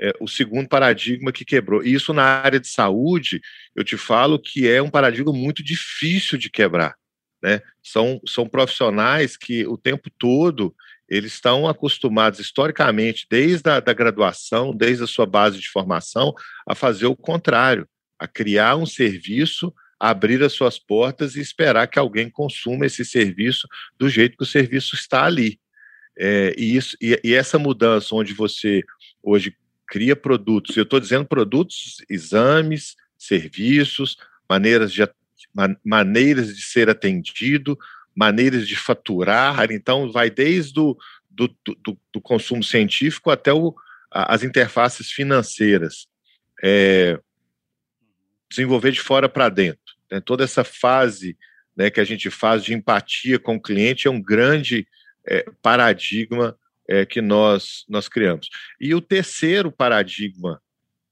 é, 0.00 0.12
o 0.20 0.28
segundo 0.28 0.68
paradigma 0.68 1.32
que 1.32 1.44
quebrou. 1.44 1.84
E 1.84 1.92
isso 1.92 2.12
na 2.12 2.24
área 2.24 2.60
de 2.60 2.68
saúde, 2.68 3.40
eu 3.74 3.84
te 3.84 3.96
falo 3.96 4.38
que 4.38 4.68
é 4.68 4.82
um 4.82 4.90
paradigma 4.90 5.32
muito 5.32 5.62
difícil 5.62 6.38
de 6.38 6.50
quebrar. 6.50 6.94
Né? 7.42 7.60
São, 7.82 8.20
são 8.26 8.48
profissionais 8.48 9.36
que 9.36 9.66
o 9.66 9.76
tempo 9.76 10.10
todo 10.18 10.74
eles 11.08 11.34
estão 11.34 11.68
acostumados 11.68 12.40
historicamente, 12.40 13.26
desde 13.28 13.68
a 13.68 13.78
da 13.78 13.92
graduação, 13.92 14.74
desde 14.74 15.04
a 15.04 15.06
sua 15.06 15.26
base 15.26 15.60
de 15.60 15.68
formação, 15.68 16.32
a 16.66 16.74
fazer 16.74 17.06
o 17.06 17.14
contrário, 17.14 17.86
a 18.18 18.26
criar 18.26 18.76
um 18.76 18.86
serviço 18.86 19.72
abrir 19.98 20.42
as 20.42 20.52
suas 20.52 20.78
portas 20.78 21.34
e 21.34 21.40
esperar 21.40 21.86
que 21.86 21.98
alguém 21.98 22.28
consuma 22.28 22.84
esse 22.84 23.04
serviço 23.04 23.66
do 23.98 24.08
jeito 24.08 24.36
que 24.36 24.42
o 24.42 24.46
serviço 24.46 24.94
está 24.94 25.24
ali. 25.24 25.58
É, 26.18 26.54
e, 26.58 26.76
isso, 26.76 26.96
e, 27.00 27.18
e, 27.24 27.34
essa 27.34 27.58
mudança 27.58 28.14
onde 28.14 28.34
você 28.34 28.82
hoje 29.22 29.56
cria 29.86 30.16
produtos, 30.16 30.76
eu 30.76 30.82
estou 30.82 31.00
dizendo 31.00 31.26
produtos, 31.26 31.96
exames, 32.08 32.96
serviços, 33.18 34.16
maneiras 34.48 34.92
de, 34.92 35.06
maneiras 35.84 36.54
de 36.54 36.62
ser 36.62 36.88
atendido, 36.88 37.78
maneiras 38.14 38.66
de 38.66 38.76
faturar, 38.76 39.70
então 39.70 40.10
vai 40.10 40.30
desde 40.30 40.78
o 40.78 40.96
do, 41.28 41.48
do, 41.64 41.98
do 42.12 42.20
consumo 42.20 42.62
científico 42.62 43.30
até 43.30 43.52
o, 43.52 43.74
as 44.10 44.42
interfaces 44.44 45.10
financeiras. 45.10 46.06
É, 46.62 47.18
desenvolver 48.48 48.92
de 48.92 49.00
fora 49.00 49.28
para 49.28 49.48
dentro. 49.48 49.80
Né? 50.10 50.20
Toda 50.20 50.44
essa 50.44 50.62
fase 50.62 51.36
né, 51.76 51.90
que 51.90 52.00
a 52.00 52.04
gente 52.04 52.30
faz 52.30 52.62
de 52.62 52.72
empatia 52.72 53.38
com 53.38 53.56
o 53.56 53.60
cliente 53.60 54.06
é 54.06 54.10
um 54.10 54.22
grande 54.22 54.86
é, 55.26 55.44
paradigma 55.60 56.56
é, 56.88 57.04
que 57.04 57.20
nós, 57.20 57.84
nós 57.88 58.08
criamos. 58.08 58.48
E 58.80 58.94
o 58.94 59.00
terceiro 59.00 59.72
paradigma 59.72 60.60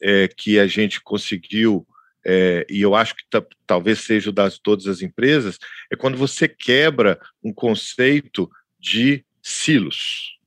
é, 0.02 0.28
que 0.28 0.58
a 0.58 0.66
gente 0.66 1.00
conseguiu, 1.00 1.86
é, 2.24 2.66
e 2.68 2.80
eu 2.80 2.94
acho 2.94 3.14
que 3.14 3.24
talvez 3.66 4.00
seja 4.00 4.30
o 4.30 4.32
das 4.32 4.58
todas 4.58 4.86
as 4.86 5.02
empresas, 5.02 5.58
é 5.90 5.96
quando 5.96 6.16
você 6.16 6.48
quebra 6.48 7.20
um 7.42 7.52
conceito 7.52 8.50
de 8.78 9.24
silos, 9.42 10.38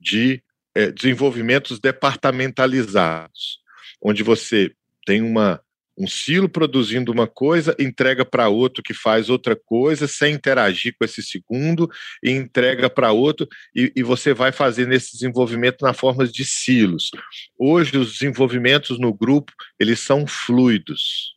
de 0.00 0.42
é, 0.74 0.90
desenvolvimentos 0.90 1.78
departamentalizados, 1.78 3.60
onde 4.02 4.22
você 4.22 4.74
tem 5.06 5.22
uma 5.22 5.60
um 5.96 6.06
silo 6.06 6.48
produzindo 6.48 7.12
uma 7.12 7.26
coisa, 7.26 7.74
entrega 7.78 8.24
para 8.24 8.48
outro 8.48 8.82
que 8.82 8.92
faz 8.92 9.30
outra 9.30 9.54
coisa, 9.54 10.08
sem 10.08 10.34
interagir 10.34 10.94
com 10.98 11.04
esse 11.04 11.22
segundo, 11.22 11.88
e 12.22 12.30
entrega 12.30 12.90
para 12.90 13.12
outro, 13.12 13.46
e, 13.74 13.92
e, 13.94 14.02
você 14.02 14.34
vai 14.34 14.50
fazendo 14.50 14.92
esse 14.92 15.12
desenvolvimento 15.12 15.82
na 15.82 15.92
forma 15.92 16.26
de 16.26 16.44
silos. 16.44 17.10
Hoje, 17.58 17.96
os 17.96 18.12
desenvolvimentos 18.14 18.98
no 18.98 19.14
grupo, 19.14 19.52
eles 19.78 20.00
são 20.00 20.26
fluidos, 20.26 21.36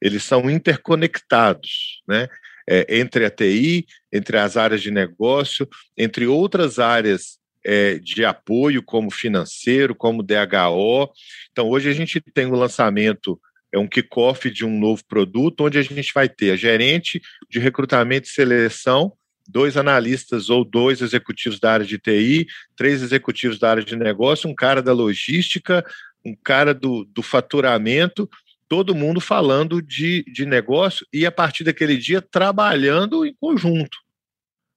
eles 0.00 0.22
são 0.22 0.50
interconectados, 0.50 2.02
né? 2.06 2.28
É, 2.68 2.98
entre 2.98 3.24
a 3.24 3.30
TI, 3.30 3.86
entre 4.12 4.38
as 4.38 4.56
áreas 4.56 4.82
de 4.82 4.90
negócio, 4.90 5.68
entre 5.96 6.26
outras 6.26 6.80
áreas 6.80 7.38
é, 7.64 7.98
de 7.98 8.24
apoio, 8.24 8.82
como 8.82 9.10
financeiro, 9.10 9.94
como 9.94 10.22
DHO. 10.22 11.12
Então, 11.50 11.68
hoje 11.68 11.88
a 11.88 11.92
gente 11.92 12.20
tem 12.20 12.46
o 12.46 12.56
lançamento 12.56 13.40
é 13.72 13.78
um 13.78 13.88
kickoff 13.88 14.50
de 14.50 14.64
um 14.64 14.78
novo 14.78 15.02
produto, 15.06 15.64
onde 15.64 15.78
a 15.78 15.82
gente 15.82 16.12
vai 16.14 16.28
ter 16.28 16.52
a 16.52 16.56
gerente 16.56 17.20
de 17.50 17.58
recrutamento 17.58 18.28
e 18.28 18.32
seleção, 18.32 19.12
dois 19.48 19.76
analistas 19.76 20.50
ou 20.50 20.64
dois 20.64 21.00
executivos 21.00 21.60
da 21.60 21.72
área 21.72 21.86
de 21.86 21.98
TI, 21.98 22.46
três 22.76 23.02
executivos 23.02 23.58
da 23.58 23.70
área 23.70 23.84
de 23.84 23.96
negócio, 23.96 24.48
um 24.48 24.54
cara 24.54 24.82
da 24.82 24.92
logística, 24.92 25.84
um 26.24 26.34
cara 26.34 26.74
do, 26.74 27.04
do 27.04 27.22
faturamento, 27.22 28.28
todo 28.68 28.94
mundo 28.94 29.20
falando 29.20 29.80
de, 29.80 30.24
de 30.32 30.44
negócio 30.44 31.06
e 31.12 31.24
a 31.24 31.30
partir 31.30 31.62
daquele 31.62 31.96
dia 31.96 32.20
trabalhando 32.20 33.24
em 33.24 33.34
conjunto. 33.34 33.96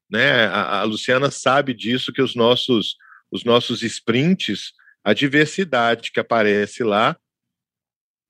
Né? 0.10 0.46
A, 0.46 0.80
a 0.80 0.84
Luciana 0.84 1.32
sabe 1.32 1.74
disso, 1.74 2.14
que 2.14 2.22
os 2.22 2.36
nossos, 2.36 2.96
os 3.32 3.44
nossos 3.44 3.82
sprints, 3.82 4.74
a 5.04 5.14
diversidade 5.14 6.12
que 6.12 6.20
aparece 6.20 6.84
lá, 6.84 7.18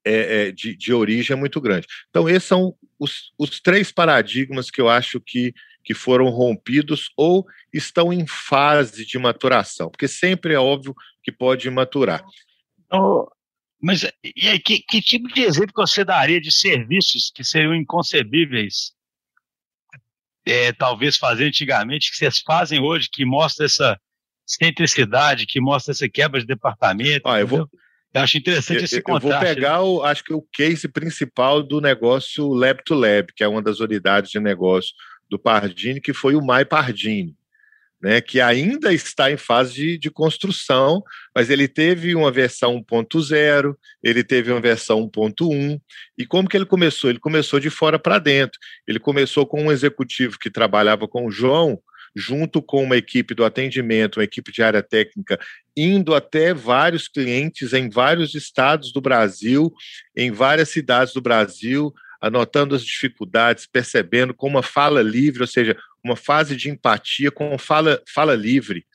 é, 0.06 0.47
é, 0.47 0.52
de, 0.52 0.76
de, 0.76 0.93
origem 0.93 1.36
é 1.36 1.39
muito 1.39 1.60
grande. 1.60 1.88
Então, 2.10 2.28
esses 2.28 2.47
são 2.47 2.76
os, 2.97 3.32
os 3.38 3.60
três 3.60 3.91
paradigmas 3.91 4.72
que 4.72 4.82
eu 4.82 4.89
acho 4.89 5.20
que, 5.20 5.54
que 5.84 5.93
foram 5.93 6.30
rompidos 6.30 7.12
ou 7.18 7.45
estão 7.74 8.12
em 8.12 8.26
fase 8.26 9.06
de 9.06 9.18
maturação, 9.18 9.89
porque 9.89 10.08
sempre 10.08 10.54
é 10.54 10.60
óbvio 10.60 10.95
que 11.24 11.32
pode 11.32 11.70
maturar. 11.70 12.24
Oh, 12.91 13.28
mas 13.82 14.04
e 14.04 14.47
aí, 14.47 14.60
que, 14.60 14.80
que 14.80 15.02
tipo 15.02 15.28
de 15.30 15.41
exemplo 15.41 15.72
você 15.76 16.04
daria 16.04 16.41
de 16.41 16.52
serviços 16.52 17.32
que 17.34 17.43
seriam 17.43 17.74
inconcebíveis, 17.74 18.93
é, 20.45 20.74
talvez 20.74 21.18
fazer 21.18 21.45
antigamente, 21.45 22.12
que 22.12 22.18
vocês 22.18 22.39
fazem 22.39 22.80
hoje, 22.80 23.10
que 23.12 23.24
mostra 23.24 23.66
essa 23.66 24.00
centricidade, 24.45 25.45
que 25.45 25.62
mostra 25.62 25.91
essa 25.91 26.10
quebra 26.10 26.39
de 26.41 26.47
departamento? 26.47 27.28
Ah, 27.28 27.39
eu 27.39 27.47
vou, 27.47 27.70
eu 28.14 28.22
acho 28.22 28.38
interessante 28.38 28.84
esse 28.84 29.01
contraste. 29.01 29.28
Eu 29.28 29.32
vou 29.32 29.41
né? 29.41 29.55
pegar, 29.55 29.82
o, 29.82 30.03
acho 30.03 30.24
que 30.24 30.34
o 30.34 30.41
case 30.53 30.88
principal 30.88 31.62
do 31.62 31.80
negócio 31.80 32.47
Lab 32.49 32.82
to 32.84 32.95
Lab, 32.95 33.32
que 33.36 33.43
é 33.43 33.47
uma 33.47 33.62
das 33.62 33.80
unidades 33.80 34.32
de 34.32 34.39
negócio 34.39 34.93
do 35.30 35.38
Pardini, 35.38 36.01
que 36.01 36.14
foi 36.14 36.36
o 36.36 36.41
Mai 36.41 36.66
Pardini, 36.66 37.36
né, 38.01 38.22
que 38.22 38.39
ainda 38.39 38.93
está 38.93 39.30
em 39.30 39.38
fase 39.38 39.74
de, 39.74 39.97
de 39.97 40.10
construção, 40.10 41.03
mas 41.36 41.49
ele 41.49 41.68
teve 41.68 42.16
uma 42.16 42.32
versão 42.32 42.82
1.0, 42.82 43.76
ele 44.01 44.24
teve 44.24 44.51
uma 44.51 44.62
versão 44.62 45.07
1.1, 45.10 45.80
e 46.18 46.26
como 46.26 46.47
que 46.47 46.55
ele 46.55 46.66
começou? 46.66 47.10
Ele 47.10 47.20
começou 47.20 47.60
de 47.60 47.70
fora 47.70 47.99
para 47.99 48.18
dentro. 48.18 48.57
Ele 48.88 48.99
começou 48.99 49.45
com 49.45 49.64
um 49.64 49.72
executivo 49.72 50.38
que 50.39 50.49
trabalhava 50.49 51.07
com 51.07 51.26
o 51.26 51.32
João, 51.32 51.80
junto 52.16 52.62
com 52.62 52.84
uma 52.84 52.97
equipe 52.97 53.34
do 53.34 53.45
atendimento, 53.45 54.18
uma 54.18 54.24
equipe 54.24 54.51
de 54.51 54.64
área 54.64 54.82
técnica, 54.82 55.39
indo 55.82 56.13
até 56.13 56.53
vários 56.53 57.07
clientes 57.07 57.73
em 57.73 57.89
vários 57.89 58.36
estados 58.36 58.91
do 58.91 58.99
Brasil, 58.99 59.73
em 60.15 60.32
várias 60.32 60.69
cidades 60.69 61.13
do 61.13 61.21
Brasil, 61.21 61.93
anotando 62.19 62.75
as 62.75 62.84
dificuldades, 62.84 63.65
percebendo 63.65 64.34
com 64.34 64.47
uma 64.47 64.61
fala 64.61 65.01
livre, 65.01 65.41
ou 65.41 65.47
seja, 65.47 65.77
uma 66.03 66.15
fase 66.15 66.55
de 66.55 66.69
empatia 66.69 67.32
com 67.32 67.57
fala, 67.57 68.01
fala 68.13 68.36
livre. 68.36 68.86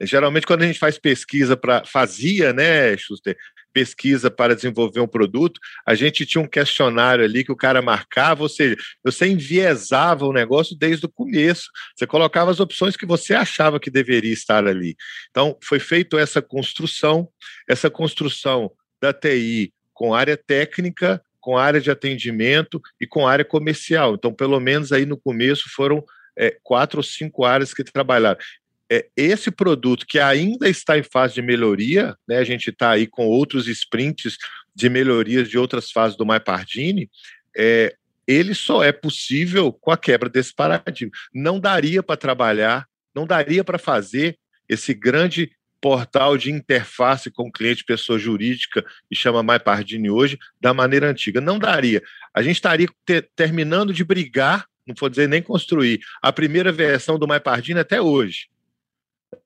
Geralmente, 0.00 0.46
quando 0.46 0.62
a 0.62 0.66
gente 0.66 0.78
faz 0.78 0.98
pesquisa 0.98 1.56
para. 1.56 1.84
Fazia, 1.84 2.52
né, 2.52 2.96
Schuster? 2.96 3.36
Pesquisa 3.72 4.30
para 4.30 4.54
desenvolver 4.54 5.00
um 5.00 5.06
produto, 5.06 5.60
a 5.86 5.94
gente 5.94 6.26
tinha 6.26 6.42
um 6.42 6.48
questionário 6.48 7.24
ali 7.24 7.44
que 7.44 7.52
o 7.52 7.56
cara 7.56 7.80
marcava, 7.82 8.42
ou 8.42 8.48
seja, 8.48 8.76
você 9.04 9.26
enviesava 9.26 10.26
o 10.26 10.32
negócio 10.32 10.76
desde 10.76 11.06
o 11.06 11.08
começo. 11.08 11.70
Você 11.96 12.06
colocava 12.06 12.50
as 12.50 12.60
opções 12.60 12.96
que 12.96 13.06
você 13.06 13.34
achava 13.34 13.80
que 13.80 13.90
deveria 13.90 14.32
estar 14.32 14.66
ali. 14.66 14.96
Então, 15.30 15.56
foi 15.62 15.78
feita 15.78 16.18
essa 16.18 16.42
construção, 16.42 17.28
essa 17.68 17.90
construção 17.90 18.70
da 19.00 19.12
TI 19.12 19.72
com 19.92 20.14
área 20.14 20.36
técnica, 20.36 21.22
com 21.40 21.58
área 21.58 21.80
de 21.80 21.90
atendimento 21.90 22.80
e 23.00 23.06
com 23.06 23.26
área 23.26 23.44
comercial. 23.44 24.14
Então, 24.14 24.32
pelo 24.32 24.58
menos 24.60 24.92
aí 24.92 25.04
no 25.04 25.16
começo 25.16 25.64
foram 25.74 26.04
é, 26.38 26.56
quatro 26.62 26.98
ou 26.98 27.02
cinco 27.02 27.44
áreas 27.44 27.74
que 27.74 27.84
trabalharam. 27.84 28.38
É, 28.92 29.06
esse 29.16 29.50
produto 29.50 30.04
que 30.06 30.18
ainda 30.18 30.68
está 30.68 30.98
em 30.98 31.02
fase 31.02 31.32
de 31.32 31.40
melhoria, 31.40 32.14
né, 32.28 32.36
a 32.36 32.44
gente 32.44 32.68
está 32.68 32.90
aí 32.90 33.06
com 33.06 33.26
outros 33.26 33.66
sprints 33.66 34.36
de 34.74 34.90
melhorias 34.90 35.48
de 35.48 35.56
outras 35.56 35.90
fases 35.90 36.14
do 36.14 36.26
MyPardini, 36.26 37.10
é, 37.56 37.96
ele 38.28 38.54
só 38.54 38.84
é 38.84 38.92
possível 38.92 39.72
com 39.72 39.90
a 39.90 39.96
quebra 39.96 40.28
desse 40.28 40.54
paradigma. 40.54 41.10
Não 41.34 41.58
daria 41.58 42.02
para 42.02 42.18
trabalhar, 42.18 42.86
não 43.14 43.26
daria 43.26 43.64
para 43.64 43.78
fazer 43.78 44.36
esse 44.68 44.92
grande 44.92 45.50
portal 45.80 46.36
de 46.36 46.52
interface 46.52 47.30
com 47.30 47.50
cliente, 47.50 47.84
pessoa 47.84 48.18
jurídica, 48.18 48.84
e 49.10 49.16
chama 49.16 49.42
MyPardini 49.42 50.10
hoje, 50.10 50.38
da 50.60 50.74
maneira 50.74 51.08
antiga. 51.08 51.40
Não 51.40 51.58
daria. 51.58 52.02
A 52.34 52.42
gente 52.42 52.56
estaria 52.56 52.88
ter, 53.06 53.30
terminando 53.34 53.92
de 53.94 54.04
brigar, 54.04 54.66
não 54.86 54.94
vou 54.98 55.08
dizer 55.08 55.30
nem 55.30 55.40
construir, 55.40 56.00
a 56.20 56.30
primeira 56.30 56.70
versão 56.70 57.18
do 57.18 57.26
MyPardini 57.26 57.80
até 57.80 57.98
hoje. 57.98 58.51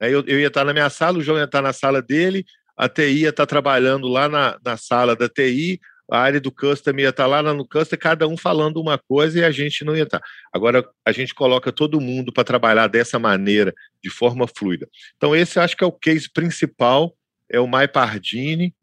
Eu, 0.01 0.25
eu 0.27 0.41
ia 0.41 0.49
estar 0.49 0.65
na 0.65 0.73
minha 0.73 0.91
sala, 0.91 1.19
o 1.19 1.23
João 1.23 1.39
ia 1.39 1.45
estar 1.45 1.63
na 1.63 1.73
sala 1.73 2.03
dele, 2.03 2.45
a 2.77 2.89
TI 2.89 3.23
ia 3.23 3.31
estar 3.31 3.47
trabalhando 3.47 4.09
lá 4.09 4.29
na, 4.29 4.59
na 4.65 4.77
sala 4.77 5.17
da 5.17 5.29
TI, 5.29 5.81
a 6.11 6.19
área 6.19 6.41
do 6.41 6.53
custom 6.53 6.99
ia 6.99 7.09
estar 7.09 7.27
lá 7.27 7.43
no 7.43 7.67
custom, 7.67 7.97
cada 7.97 8.29
um 8.29 8.37
falando 8.37 8.81
uma 8.81 8.97
coisa 8.97 9.41
e 9.41 9.45
a 9.45 9.51
gente 9.51 9.85
não 9.85 9.97
ia 9.97 10.05
estar. 10.05 10.21
Agora, 10.53 10.87
a 11.05 11.11
gente 11.11 11.35
coloca 11.35 11.73
todo 11.73 12.01
mundo 12.01 12.33
para 12.33 12.45
trabalhar 12.45 12.87
dessa 12.87 13.19
maneira, 13.19 13.75
de 14.03 14.11
forma 14.11 14.47
fluida. 14.47 14.89
Então, 15.17 15.35
esse 15.35 15.59
acho 15.59 15.77
que 15.77 15.83
é 15.83 15.87
o 15.87 15.93
case 15.93 16.31
principal, 16.31 17.17
é 17.51 17.59
o 17.59 17.67
MyPardini, 17.67 18.75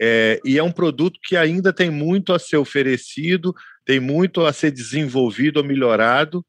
é, 0.00 0.40
e 0.44 0.58
é 0.58 0.62
um 0.62 0.72
produto 0.72 1.20
que 1.22 1.36
ainda 1.36 1.72
tem 1.72 1.88
muito 1.88 2.32
a 2.32 2.38
ser 2.38 2.56
oferecido, 2.56 3.54
tem 3.84 4.00
muito 4.00 4.44
a 4.44 4.52
ser 4.52 4.72
desenvolvido 4.72 5.58
ou 5.58 5.64
melhorado. 5.64 6.44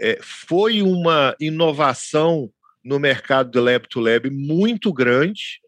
É, 0.00 0.18
foi 0.22 0.80
uma 0.80 1.36
inovação 1.38 2.50
no 2.84 2.98
mercado 2.98 3.50
do 3.50 3.60
lab 3.62 3.88
to 3.88 4.00
lab 4.00 4.28
muito 4.30 4.92
grande, 4.92 5.60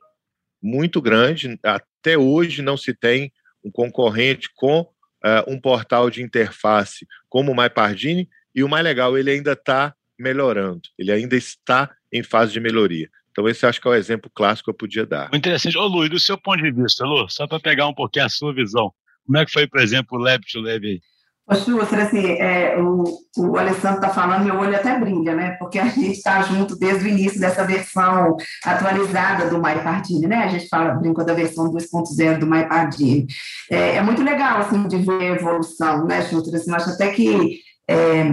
muito 0.62 1.01
grande. 1.01 1.59
Até 1.62 2.19
hoje 2.19 2.62
não 2.62 2.77
se 2.77 2.95
tem 2.95 3.33
um 3.64 3.71
concorrente 3.71 4.49
com 4.55 4.81
uh, 4.81 5.49
um 5.49 5.61
portal 5.61 6.11
de 6.11 6.23
interface 6.23 7.07
como 7.29 7.53
o 7.53 7.57
MyPardini, 7.57 8.29
e 8.55 8.62
o 8.64 8.69
mais 8.69 8.85
legal, 8.85 9.19
ele 9.19 9.31
ainda 9.31 9.53
está 9.53 9.95
melhorando, 10.19 10.83
ele 10.99 11.12
ainda 11.12 11.37
está 11.37 11.95
em 12.11 12.23
fase 12.23 12.53
de 12.53 12.61
melhoria. 12.61 13.11
Então, 13.31 13.47
esse 13.47 13.67
acho 13.67 13.79
que 13.79 13.87
é 13.87 13.91
o 13.91 13.95
exemplo 13.95 14.31
clássico 14.35 14.64
que 14.64 14.71
eu 14.71 14.75
podia 14.75 15.05
dar. 15.05 15.29
Interessante. 15.35 15.77
Ô, 15.77 15.87
Luiz, 15.87 16.09
do 16.09 16.19
seu 16.19 16.39
ponto 16.39 16.62
de 16.62 16.71
vista, 16.71 17.05
Lu, 17.05 17.29
só 17.29 17.47
para 17.47 17.61
pegar 17.61 17.87
um 17.87 17.93
pouquinho 17.93 18.25
a 18.25 18.31
sua 18.31 18.55
visão, 18.55 18.91
como 19.27 19.37
é 19.37 19.45
que 19.45 19.53
foi, 19.53 19.67
por 19.67 19.79
exemplo, 19.79 20.19
o 20.19 20.23
Lab 20.23 20.43
to 20.51 20.61
Lab 20.61 20.87
aí? 20.87 21.01
Ô, 21.49 21.55
Schuster, 21.55 22.01
assim, 22.01 22.32
é, 22.40 22.76
o, 22.76 23.05
o 23.38 23.57
Alessandro 23.57 23.99
está 23.99 24.09
falando, 24.09 24.44
meu 24.44 24.57
olho 24.57 24.74
até 24.74 24.99
brilha, 24.99 25.32
né? 25.32 25.51
Porque 25.61 25.78
a 25.78 25.86
gente 25.86 26.11
está 26.11 26.42
junto 26.42 26.76
desde 26.76 27.05
o 27.05 27.09
início 27.09 27.38
dessa 27.38 27.64
versão 27.64 28.36
atualizada 28.64 29.49
do 29.49 29.62
MyPardini, 29.62 30.26
né? 30.26 30.38
A 30.38 30.49
gente 30.49 30.68
fala, 30.68 30.94
brincou 30.94 31.24
da 31.24 31.34
versão 31.34 31.70
2.0 31.72 32.38
do 32.38 32.47
MyPardini. 32.47 33.26
É, 33.70 33.97
é 33.97 34.03
muito 34.03 34.24
legal, 34.24 34.59
assim, 34.59 34.88
de 34.88 34.97
ver 34.97 35.20
a 35.20 35.36
evolução, 35.36 36.05
né, 36.05 36.22
Schuster? 36.22 36.55
Assim, 36.55 36.70
eu 36.70 36.76
acho 36.76 36.90
até 36.90 37.11
que 37.12 37.61
é, 37.88 38.24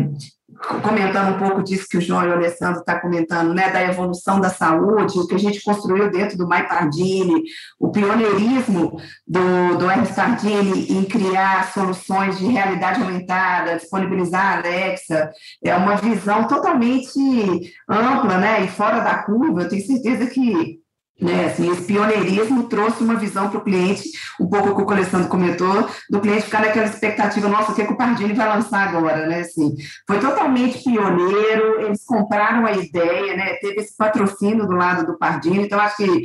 comentando 0.81 1.35
um 1.35 1.39
pouco 1.39 1.63
disso 1.63 1.87
que 1.89 1.97
o 1.97 2.01
João 2.01 2.23
e 2.23 2.29
o 2.29 2.33
Alessandro 2.33 2.79
estão 2.79 2.95
tá 2.95 3.01
comentando, 3.01 3.53
né, 3.53 3.71
da 3.71 3.83
evolução 3.83 4.39
da 4.39 4.49
saúde, 4.49 5.17
o 5.17 5.27
que 5.27 5.35
a 5.35 5.39
gente 5.39 5.63
construiu 5.63 6.11
dentro 6.11 6.37
do 6.37 6.47
MyPardini, 6.47 7.43
o 7.79 7.91
pioneirismo 7.91 8.99
do, 9.27 9.77
do 9.77 9.89
R. 9.89 10.03
Stardini 10.03 10.91
em 10.91 11.03
criar 11.05 11.71
soluções 11.71 12.37
de 12.37 12.45
realidade 12.45 13.01
aumentada, 13.01 13.75
disponibilizar 13.75 14.45
a 14.45 14.57
Alexa, 14.57 15.31
é 15.63 15.75
uma 15.75 15.95
visão 15.95 16.47
totalmente 16.47 17.73
ampla, 17.89 18.37
né, 18.37 18.63
e 18.63 18.67
fora 18.67 18.99
da 18.99 19.23
curva, 19.23 19.61
eu 19.61 19.69
tenho 19.69 19.85
certeza 19.85 20.27
que 20.27 20.82
né, 21.21 21.45
assim, 21.45 21.71
esse 21.71 21.83
pioneirismo 21.83 22.63
trouxe 22.63 23.03
uma 23.03 23.15
visão 23.15 23.49
para 23.49 23.59
o 23.59 23.63
cliente, 23.63 24.09
um 24.39 24.47
pouco 24.47 24.75
que 24.75 24.81
o 24.81 24.91
Alessandro 24.91 25.29
comentou, 25.29 25.87
do 26.09 26.19
cliente 26.19 26.43
ficar 26.43 26.61
naquela 26.61 26.87
expectativa, 26.87 27.47
nossa, 27.47 27.71
o 27.71 27.75
que, 27.75 27.81
é 27.81 27.85
que 27.85 27.93
o 27.93 27.97
Pardini 27.97 28.33
vai 28.33 28.47
lançar 28.47 28.87
agora, 28.89 29.27
né? 29.27 29.41
Assim, 29.41 29.75
foi 30.07 30.19
totalmente 30.19 30.83
pioneiro, 30.83 31.81
eles 31.81 32.03
compraram 32.05 32.65
a 32.65 32.73
ideia, 32.73 33.37
né? 33.37 33.53
Teve 33.61 33.81
esse 33.81 33.95
patrocínio 33.95 34.65
do 34.65 34.73
lado 34.73 35.05
do 35.05 35.17
Pardini, 35.17 35.65
então 35.65 35.79
acho 35.79 35.97
que 35.97 36.23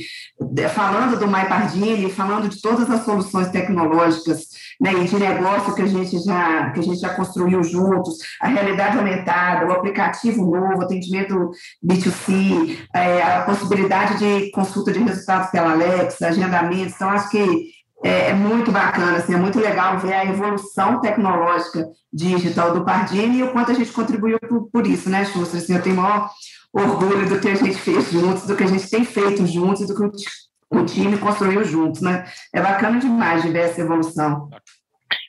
falando 0.74 1.18
do 1.18 1.28
My 1.28 1.46
Pardini, 1.46 2.10
falando 2.10 2.48
de 2.48 2.60
todas 2.60 2.90
as 2.90 3.04
soluções 3.04 3.48
tecnológicas 3.50 4.48
né, 4.80 4.92
e 4.94 5.04
de 5.04 5.16
negócio 5.16 5.74
que 5.74 5.82
a 5.82 5.86
gente 5.86 6.18
já 6.20 6.70
que 6.70 6.80
a 6.80 6.82
gente 6.82 7.00
já 7.00 7.14
construiu 7.14 7.62
juntos, 7.64 8.18
a 8.40 8.48
realidade 8.48 8.96
aumentada, 8.96 9.66
o 9.66 9.72
aplicativo 9.72 10.44
novo, 10.44 10.82
atendimento 10.82 11.50
B2C, 11.84 12.78
é, 12.94 13.22
a 13.22 13.42
possibilidade 13.42 14.18
de 14.18 14.50
consulta 14.52 14.92
de 14.92 15.00
resultados 15.00 15.50
pela 15.50 15.72
Alexa, 15.72 16.28
agendamentos, 16.28 16.94
então 16.94 17.10
acho 17.10 17.28
que 17.30 17.78
é, 18.04 18.30
é, 18.30 18.34
muito 18.34 18.70
bacana, 18.70 19.16
assim, 19.16 19.34
é 19.34 19.36
muito 19.36 19.58
legal 19.58 19.98
ver 19.98 20.12
a 20.12 20.24
evolução 20.24 21.00
tecnológica 21.00 21.88
digital 22.12 22.72
do 22.72 22.84
Pardini 22.84 23.38
e 23.38 23.42
o 23.42 23.50
quanto 23.50 23.72
a 23.72 23.74
gente 23.74 23.90
contribuiu 23.90 24.38
por, 24.38 24.70
por 24.70 24.86
isso, 24.86 25.10
né, 25.10 25.24
Xuxa? 25.24 25.56
Assim, 25.56 25.74
eu 25.74 25.82
tenho 25.82 25.96
maior 25.96 26.30
orgulho 26.72 27.28
do 27.28 27.40
que 27.40 27.48
a 27.48 27.54
gente 27.54 27.76
fez 27.76 28.10
juntos, 28.10 28.44
do 28.44 28.54
que 28.54 28.62
a 28.62 28.68
gente 28.68 28.88
tem 28.88 29.04
feito 29.04 29.44
juntos, 29.46 29.86
do 29.86 29.94
que 29.96 30.22
o 30.70 30.84
time 30.84 31.18
construiu 31.18 31.64
juntos, 31.64 32.00
né? 32.00 32.30
É 32.52 32.60
bacana 32.60 32.98
demais 32.98 33.42
de 33.42 33.50
ver 33.50 33.70
essa 33.70 33.80
evolução. 33.80 34.50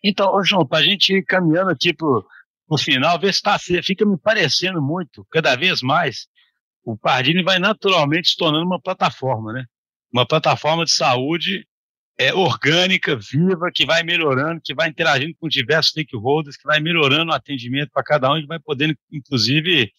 Então, 0.04 0.44
João, 0.44 0.66
para 0.66 0.80
a 0.80 0.84
gente 0.84 1.14
ir 1.14 1.24
caminhando 1.24 1.70
aqui 1.70 1.94
para 1.94 2.08
o 2.08 2.78
final, 2.78 3.20
ver 3.20 3.34
se 3.34 3.42
tá, 3.42 3.58
fica 3.58 4.06
me 4.06 4.18
parecendo 4.18 4.82
muito, 4.82 5.26
cada 5.32 5.56
vez 5.56 5.82
mais, 5.82 6.28
o 6.84 6.98
Pardini 6.98 7.44
vai 7.44 7.60
naturalmente 7.60 8.30
se 8.30 8.38
tornando 8.38 8.66
uma 8.66 8.82
plataforma, 8.82 9.54
né? 9.54 9.66
Uma 10.12 10.26
plataforma 10.26 10.86
de 10.86 10.92
saúde 10.92 11.66
é, 12.18 12.34
orgânica, 12.34 13.16
viva, 13.16 13.72
que 13.74 13.86
vai 13.86 14.04
melhorando, 14.04 14.62
que 14.64 14.74
vai 14.74 14.90
interagindo 14.90 15.34
com 15.40 15.48
diversos 15.48 15.92
stakeholders, 15.92 16.58
que 16.58 16.68
vai 16.68 16.80
melhorando 16.80 17.32
o 17.32 17.36
atendimento 17.36 17.92
para 17.94 18.04
cada 18.04 18.32
um 18.32 18.38
e 18.38 18.46
vai 18.46 18.60
podendo, 18.60 18.94
inclusive, 19.12 19.92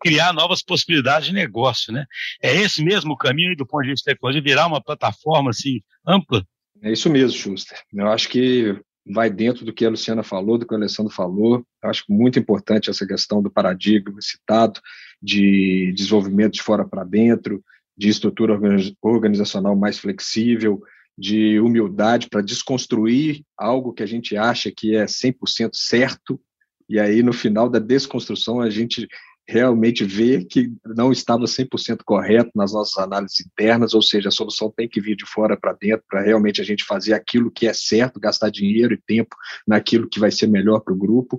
criar 0.00 0.32
novas 0.32 0.62
possibilidades 0.62 1.28
de 1.28 1.34
negócio, 1.34 1.92
né? 1.92 2.04
É 2.42 2.54
esse 2.54 2.84
mesmo 2.84 3.16
caminho 3.16 3.56
do 3.56 3.66
ponto 3.66 3.82
de 3.84 3.90
vista 3.90 4.10
tecnológico, 4.10 4.44
virar 4.46 4.66
uma 4.66 4.82
plataforma 4.82 5.50
assim 5.50 5.80
ampla? 6.06 6.44
É 6.82 6.92
isso 6.92 7.08
mesmo, 7.08 7.38
Schuster. 7.38 7.78
Eu 7.92 8.08
acho 8.08 8.28
que 8.28 8.78
vai 9.06 9.30
dentro 9.30 9.64
do 9.64 9.72
que 9.72 9.84
a 9.84 9.90
Luciana 9.90 10.22
falou, 10.22 10.58
do 10.58 10.66
que 10.66 10.72
o 10.74 10.76
Alessandro 10.76 11.12
falou. 11.12 11.64
Eu 11.82 11.90
acho 11.90 12.04
muito 12.08 12.38
importante 12.38 12.90
essa 12.90 13.06
questão 13.06 13.42
do 13.42 13.50
paradigma 13.50 14.20
citado 14.20 14.80
de 15.22 15.92
desenvolvimento 15.94 16.54
de 16.54 16.62
fora 16.62 16.86
para 16.86 17.04
dentro, 17.04 17.62
de 17.96 18.08
estrutura 18.08 18.58
organizacional 19.02 19.76
mais 19.76 19.98
flexível, 19.98 20.82
de 21.16 21.60
humildade 21.60 22.28
para 22.28 22.42
desconstruir 22.42 23.42
algo 23.56 23.92
que 23.92 24.02
a 24.02 24.06
gente 24.06 24.36
acha 24.36 24.72
que 24.74 24.96
é 24.96 25.04
100% 25.04 25.70
certo, 25.74 26.40
e 26.88 26.98
aí 26.98 27.22
no 27.22 27.32
final 27.32 27.68
da 27.68 27.78
desconstrução 27.78 28.60
a 28.60 28.68
gente 28.68 29.08
realmente 29.46 30.04
ver 30.04 30.46
que 30.46 30.72
não 30.84 31.12
estava 31.12 31.44
100% 31.44 32.02
correto 32.04 32.50
nas 32.54 32.72
nossas 32.72 32.96
análises 32.96 33.40
internas, 33.40 33.92
ou 33.92 34.02
seja, 34.02 34.28
a 34.28 34.32
solução 34.32 34.72
tem 34.74 34.88
que 34.88 35.00
vir 35.00 35.16
de 35.16 35.26
fora 35.26 35.56
para 35.56 35.74
dentro 35.74 36.04
para 36.08 36.22
realmente 36.22 36.60
a 36.60 36.64
gente 36.64 36.84
fazer 36.84 37.12
aquilo 37.12 37.50
que 37.50 37.66
é 37.66 37.74
certo, 37.74 38.18
gastar 38.18 38.50
dinheiro 38.50 38.94
e 38.94 39.02
tempo 39.06 39.36
naquilo 39.66 40.08
que 40.08 40.18
vai 40.18 40.30
ser 40.30 40.46
melhor 40.46 40.80
para 40.80 40.94
o 40.94 40.98
grupo. 40.98 41.38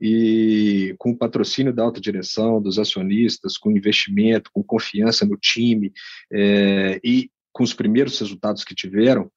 E 0.00 0.94
com 0.98 1.12
o 1.12 1.16
patrocínio 1.16 1.72
da 1.72 1.84
alta 1.84 2.00
direção, 2.00 2.60
dos 2.60 2.78
acionistas, 2.78 3.56
com 3.56 3.70
investimento, 3.70 4.50
com 4.52 4.62
confiança 4.62 5.24
no 5.24 5.36
time 5.36 5.92
é, 6.32 7.00
e 7.04 7.30
com 7.52 7.62
os 7.62 7.72
primeiros 7.72 8.18
resultados 8.18 8.64
que 8.64 8.74
tiveram, 8.74 9.30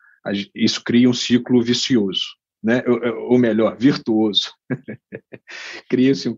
isso 0.56 0.84
cria 0.84 1.10
um 1.10 1.14
ciclo 1.14 1.62
vicioso 1.62 2.38
né? 2.64 2.84
ou 3.30 3.38
melhor, 3.38 3.78
virtuoso. 3.78 4.52
Cria-se 5.90 6.30
um, 6.30 6.38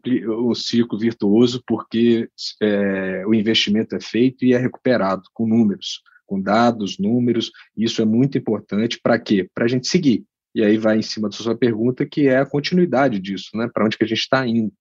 um, 0.50 0.54
ciclo 0.54 0.98
virtuoso 0.98 1.64
porque 1.66 2.30
é, 2.62 3.26
o 3.26 3.34
investimento 3.34 3.96
é 3.96 4.02
feito 4.02 4.46
e 4.46 4.54
é 4.54 4.58
recuperado 4.58 5.24
com 5.34 5.48
números, 5.48 6.02
com 6.26 6.42
dados, 6.42 6.98
números. 6.98 7.52
Isso 7.76 8.02
é 8.02 8.06
muito 8.06 8.38
importante 8.38 9.00
para 9.02 9.20
quê? 9.20 9.50
Para 9.54 9.66
a 9.66 9.68
gente 9.68 9.88
seguir. 9.88 10.24
E 10.54 10.64
aí 10.64 10.78
vai 10.78 10.98
em 10.98 11.04
cima 11.04 11.30
da 11.30 11.36
sua 11.36 11.56
pergunta, 11.56 12.06
que 12.06 12.28
é 12.28 12.38
a 12.38 12.46
continuidade 12.46 13.20
disso, 13.20 13.50
né? 13.56 13.70
para 13.72 13.86
onde 13.86 13.98
que 13.98 14.04
a 14.04 14.08
gente 14.08 14.20
está 14.20 14.46
indo. 14.46 14.74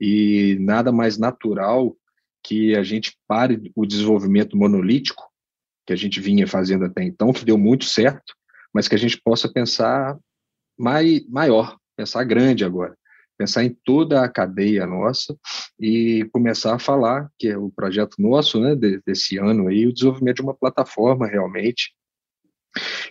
E 0.00 0.56
nada 0.60 0.92
mais 0.92 1.16
natural 1.16 1.96
que 2.44 2.76
a 2.76 2.82
gente 2.82 3.16
pare 3.26 3.72
o 3.74 3.84
desenvolvimento 3.86 4.56
monolítico 4.56 5.24
que 5.86 5.92
a 5.92 5.96
gente 5.96 6.20
vinha 6.20 6.46
fazendo 6.46 6.84
até 6.84 7.04
então, 7.04 7.32
que 7.32 7.44
deu 7.44 7.56
muito 7.56 7.84
certo, 7.84 8.34
mas 8.74 8.88
que 8.88 8.94
a 8.94 8.98
gente 8.98 9.20
possa 9.22 9.50
pensar 9.50 10.18
mai, 10.78 11.22
maior, 11.28 11.76
pensar 11.96 12.24
grande 12.24 12.64
agora, 12.64 12.96
pensar 13.38 13.64
em 13.64 13.76
toda 13.84 14.22
a 14.22 14.28
cadeia 14.28 14.86
nossa 14.86 15.36
e 15.78 16.28
começar 16.32 16.74
a 16.74 16.78
falar, 16.78 17.30
que 17.38 17.48
é 17.48 17.58
o 17.58 17.70
projeto 17.70 18.16
nosso, 18.18 18.60
né, 18.60 18.74
desse 19.04 19.38
ano 19.38 19.68
aí, 19.68 19.86
o 19.86 19.92
desenvolvimento 19.92 20.36
de 20.36 20.42
uma 20.42 20.54
plataforma 20.54 21.26
realmente 21.26 21.94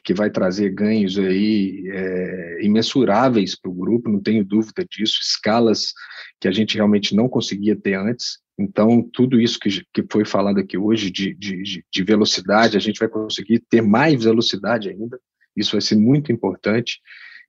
que 0.03 0.13
vai 0.13 0.29
trazer 0.29 0.69
ganhos 0.69 1.17
aí 1.17 1.83
é, 1.87 2.59
imensuráveis 2.63 3.59
para 3.59 3.71
o 3.71 3.73
grupo, 3.73 4.09
não 4.09 4.21
tenho 4.21 4.45
dúvida 4.45 4.85
disso, 4.87 5.19
escalas 5.21 5.93
que 6.39 6.47
a 6.47 6.51
gente 6.51 6.75
realmente 6.75 7.15
não 7.15 7.27
conseguia 7.27 7.75
ter 7.75 7.95
antes, 7.95 8.39
Então, 8.57 9.01
tudo 9.11 9.39
isso 9.39 9.59
que, 9.59 9.69
que 9.91 10.05
foi 10.09 10.23
falado 10.23 10.59
aqui 10.59 10.77
hoje 10.77 11.11
de, 11.11 11.33
de, 11.33 11.83
de 11.91 12.03
velocidade, 12.03 12.77
a 12.77 12.79
gente 12.79 12.99
vai 12.99 13.09
conseguir 13.09 13.59
ter 13.69 13.81
mais 13.81 14.23
velocidade 14.23 14.89
ainda, 14.89 15.19
isso 15.55 15.71
vai 15.71 15.81
ser 15.81 15.95
muito 15.95 16.31
importante, 16.31 16.99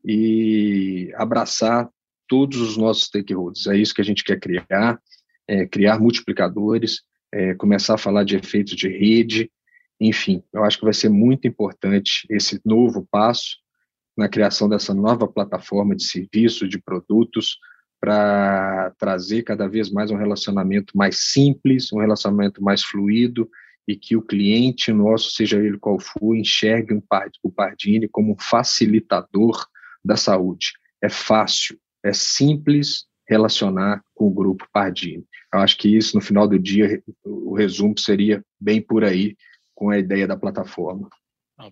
e 0.06 1.12
abraçar 1.16 1.90
todos 2.28 2.60
os 2.60 2.76
nossos 2.76 3.04
stakeholders. 3.06 3.66
É 3.66 3.76
isso 3.76 3.94
que 3.94 4.00
a 4.00 4.04
gente 4.04 4.22
quer 4.22 4.38
criar, 4.38 5.00
é, 5.48 5.66
criar 5.66 5.98
multiplicadores, 5.98 7.02
é, 7.32 7.54
começar 7.54 7.94
a 7.94 7.98
falar 7.98 8.24
de 8.24 8.36
efeitos 8.36 8.76
de 8.76 8.88
rede, 8.88 9.50
enfim, 10.00 10.42
eu 10.52 10.62
acho 10.62 10.78
que 10.78 10.84
vai 10.84 10.92
ser 10.94 11.08
muito 11.08 11.48
importante 11.48 12.26
esse 12.30 12.60
novo 12.64 13.06
passo 13.10 13.56
na 14.16 14.28
criação 14.28 14.68
dessa 14.68 14.94
nova 14.94 15.26
plataforma 15.26 15.94
de 15.94 16.04
serviços, 16.04 16.68
de 16.68 16.78
produtos, 16.78 17.58
para 17.98 18.92
trazer 18.98 19.42
cada 19.42 19.66
vez 19.66 19.90
mais 19.90 20.10
um 20.10 20.16
relacionamento 20.16 20.96
mais 20.96 21.32
simples, 21.32 21.92
um 21.92 21.98
relacionamento 21.98 22.62
mais 22.62 22.82
fluido 22.82 23.48
e 23.88 23.96
que 23.96 24.16
o 24.16 24.22
cliente 24.22 24.92
nosso, 24.92 25.30
seja 25.30 25.58
ele 25.58 25.78
qual 25.78 25.98
for, 25.98 26.36
enxergue 26.36 26.92
um, 26.94 27.02
o 27.42 27.50
Pardini 27.50 28.06
como 28.08 28.32
um 28.32 28.36
facilitador 28.38 29.66
da 30.06 30.16
saúde. 30.16 30.72
É 31.02 31.08
fácil, 31.08 31.78
é 32.04 32.12
simples 32.12 33.04
relacionar 33.28 34.02
com 34.14 34.26
o 34.26 34.34
grupo 34.34 34.66
Pardini. 34.72 35.24
Eu 35.52 35.60
acho 35.60 35.76
que 35.76 35.88
isso, 35.88 36.16
no 36.16 36.22
final 36.22 36.46
do 36.46 36.58
dia, 36.58 37.02
o 37.24 37.54
resumo 37.54 37.98
seria 37.98 38.42
bem 38.60 38.80
por 38.80 39.04
aí 39.04 39.36
com 39.74 39.90
a 39.90 39.98
ideia 39.98 40.26
da 40.26 40.36
plataforma. 40.36 41.08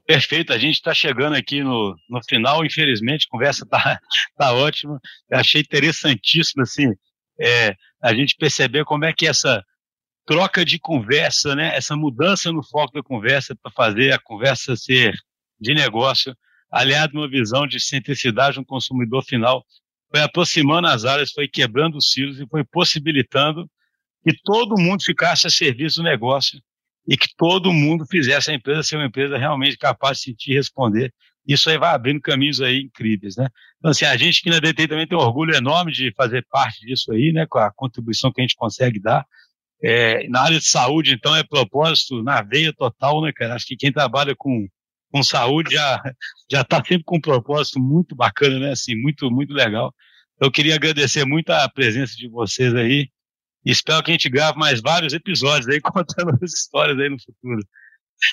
Perfeito, 0.07 0.53
a 0.53 0.59
gente 0.59 0.77
está 0.77 0.95
chegando 0.95 1.37
aqui 1.37 1.63
no, 1.63 1.95
no 2.09 2.21
final, 2.27 2.65
infelizmente, 2.65 3.27
a 3.27 3.31
conversa 3.31 3.65
está 3.65 4.01
tá 4.37 4.53
ótima. 4.53 4.99
Eu 5.31 5.39
achei 5.39 5.61
interessantíssimo 5.61 6.63
assim, 6.63 6.91
é, 7.39 7.75
a 8.03 8.15
gente 8.15 8.37
perceber 8.37 8.85
como 8.85 9.05
é 9.05 9.13
que 9.13 9.27
essa 9.27 9.63
troca 10.27 10.65
de 10.65 10.79
conversa, 10.79 11.55
né, 11.55 11.77
essa 11.77 11.95
mudança 11.95 12.51
no 12.51 12.63
foco 12.63 12.95
da 12.95 13.03
conversa 13.03 13.55
para 13.63 13.71
fazer 13.73 14.13
a 14.13 14.19
conversa 14.19 14.75
ser 14.75 15.15
de 15.61 15.75
negócio, 15.75 16.35
aliado 16.75 17.15
numa 17.15 17.29
visão 17.29 17.67
de 17.67 17.79
simplicidade 17.79 18.57
no 18.57 18.65
consumidor 18.65 19.25
final, 19.25 19.65
foi 20.11 20.21
aproximando 20.21 20.89
as 20.89 21.05
áreas, 21.05 21.33
foi 21.33 21.47
quebrando 21.47 21.97
os 21.97 22.11
silos 22.11 22.41
e 22.41 22.47
foi 22.49 22.65
possibilitando 22.65 23.71
que 24.25 24.35
todo 24.43 24.81
mundo 24.81 25.03
ficasse 25.05 25.47
a 25.47 25.51
serviço 25.51 25.97
do 25.97 26.03
negócio 26.03 26.61
e 27.07 27.17
que 27.17 27.29
todo 27.37 27.73
mundo 27.73 28.05
fizesse 28.11 28.51
a 28.51 28.55
empresa 28.55 28.83
ser 28.83 28.97
uma 28.97 29.07
empresa 29.07 29.37
realmente 29.37 29.77
capaz 29.77 30.19
de 30.19 30.25
sentir 30.25 30.53
e 30.53 30.55
responder. 30.55 31.13
Isso 31.47 31.69
aí 31.69 31.77
vai 31.77 31.95
abrindo 31.95 32.21
caminhos 32.21 32.61
aí 32.61 32.81
incríveis, 32.81 33.37
né? 33.37 33.49
Então, 33.79 33.91
assim, 33.91 34.07
a 34.07 34.17
gente 34.17 34.43
que 34.43 34.49
na 34.49 34.59
DTI 34.59 34.89
também 34.89 35.07
tem 35.07 35.17
um 35.17 35.21
orgulho 35.21 35.55
enorme 35.55 35.93
de 35.93 36.13
fazer 36.17 36.45
parte 36.51 36.81
disso 36.87 37.13
aí, 37.13 37.33
né? 37.33 37.47
Com 37.47 37.59
a 37.59 37.71
contribuição 37.71 38.33
que 38.33 38.41
a 38.41 38.45
gente 38.45 38.57
consegue 38.57 38.99
dar. 38.99 39.27
É, 39.83 40.27
na 40.29 40.41
área 40.41 40.59
de 40.59 40.67
saúde, 40.67 41.13
então, 41.13 41.37
é 41.37 41.43
propósito 41.45 42.23
na 42.23 42.41
veia 42.41 42.73
total, 42.73 43.21
né, 43.21 43.31
cara? 43.35 43.55
Acho 43.55 43.67
que 43.67 43.77
quem 43.77 43.93
trabalha 43.93 44.35
com, 44.35 44.67
com 45.15 45.23
saúde 45.23 45.77
já 45.77 46.03
já 46.51 46.63
está 46.63 46.79
sempre 46.79 47.05
com 47.05 47.19
um 47.19 47.21
propósito 47.21 47.79
muito 47.79 48.17
bacana, 48.17 48.59
né? 48.59 48.73
Assim, 48.73 48.97
muito, 48.97 49.31
muito 49.31 49.55
legal. 49.55 49.95
Eu 50.41 50.51
queria 50.51 50.75
agradecer 50.75 51.25
muito 51.25 51.51
a 51.51 51.69
presença 51.69 52.17
de 52.17 52.29
vocês 52.29 52.75
aí. 52.75 53.09
Espero 53.65 54.03
que 54.03 54.11
a 54.11 54.15
gente 54.15 54.29
grave 54.29 54.59
mais 54.59 54.81
vários 54.81 55.13
episódios 55.13 55.69
aí 55.69 55.79
contando 55.81 56.37
as 56.43 56.53
histórias 56.53 56.99
aí 56.99 57.09
no 57.09 57.17
futuro. 57.21 57.65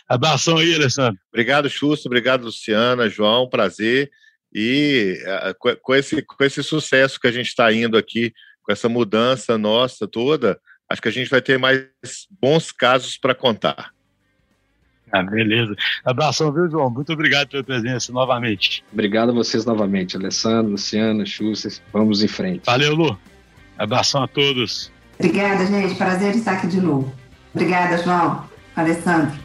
Abração 0.09 0.57
aí, 0.57 0.73
Alessandro. 0.73 1.19
Obrigado, 1.31 1.69
Xusto. 1.69 2.07
Obrigado, 2.07 2.45
Luciana, 2.45 3.07
João. 3.07 3.47
Prazer. 3.47 4.09
E 4.51 5.19
uh, 5.23 5.77
com, 5.83 5.93
esse, 5.93 6.23
com 6.23 6.43
esse 6.43 6.63
sucesso 6.63 7.19
que 7.19 7.27
a 7.27 7.31
gente 7.31 7.47
está 7.47 7.71
indo 7.71 7.95
aqui, 7.95 8.33
com 8.63 8.71
essa 8.71 8.89
mudança 8.89 9.55
nossa 9.55 10.07
toda, 10.07 10.59
acho 10.89 10.99
que 10.99 11.07
a 11.09 11.11
gente 11.11 11.29
vai 11.29 11.43
ter 11.43 11.59
mais 11.59 11.85
bons 12.41 12.71
casos 12.71 13.17
para 13.17 13.35
contar. 13.35 13.93
Ah, 15.11 15.23
beleza. 15.23 15.75
Abração, 16.05 16.51
viu, 16.51 16.69
João? 16.69 16.89
Muito 16.89 17.11
obrigado 17.11 17.49
pela 17.49 17.63
presença 17.63 18.11
novamente. 18.13 18.83
Obrigado 18.93 19.29
a 19.29 19.33
vocês 19.33 19.65
novamente, 19.65 20.15
Alessandro, 20.15 20.71
Luciana, 20.71 21.25
Xuxa. 21.25 21.69
Vamos 21.91 22.23
em 22.23 22.27
frente. 22.27 22.61
Valeu, 22.65 22.95
Lu. 22.95 23.19
Abração 23.77 24.23
a 24.23 24.27
todos. 24.27 24.91
Obrigada, 25.19 25.65
gente. 25.65 25.95
Prazer 25.95 26.35
estar 26.35 26.53
aqui 26.53 26.67
de 26.67 26.79
novo. 26.79 27.13
Obrigada, 27.53 27.97
João. 28.01 28.45
Alessandro. 28.75 29.37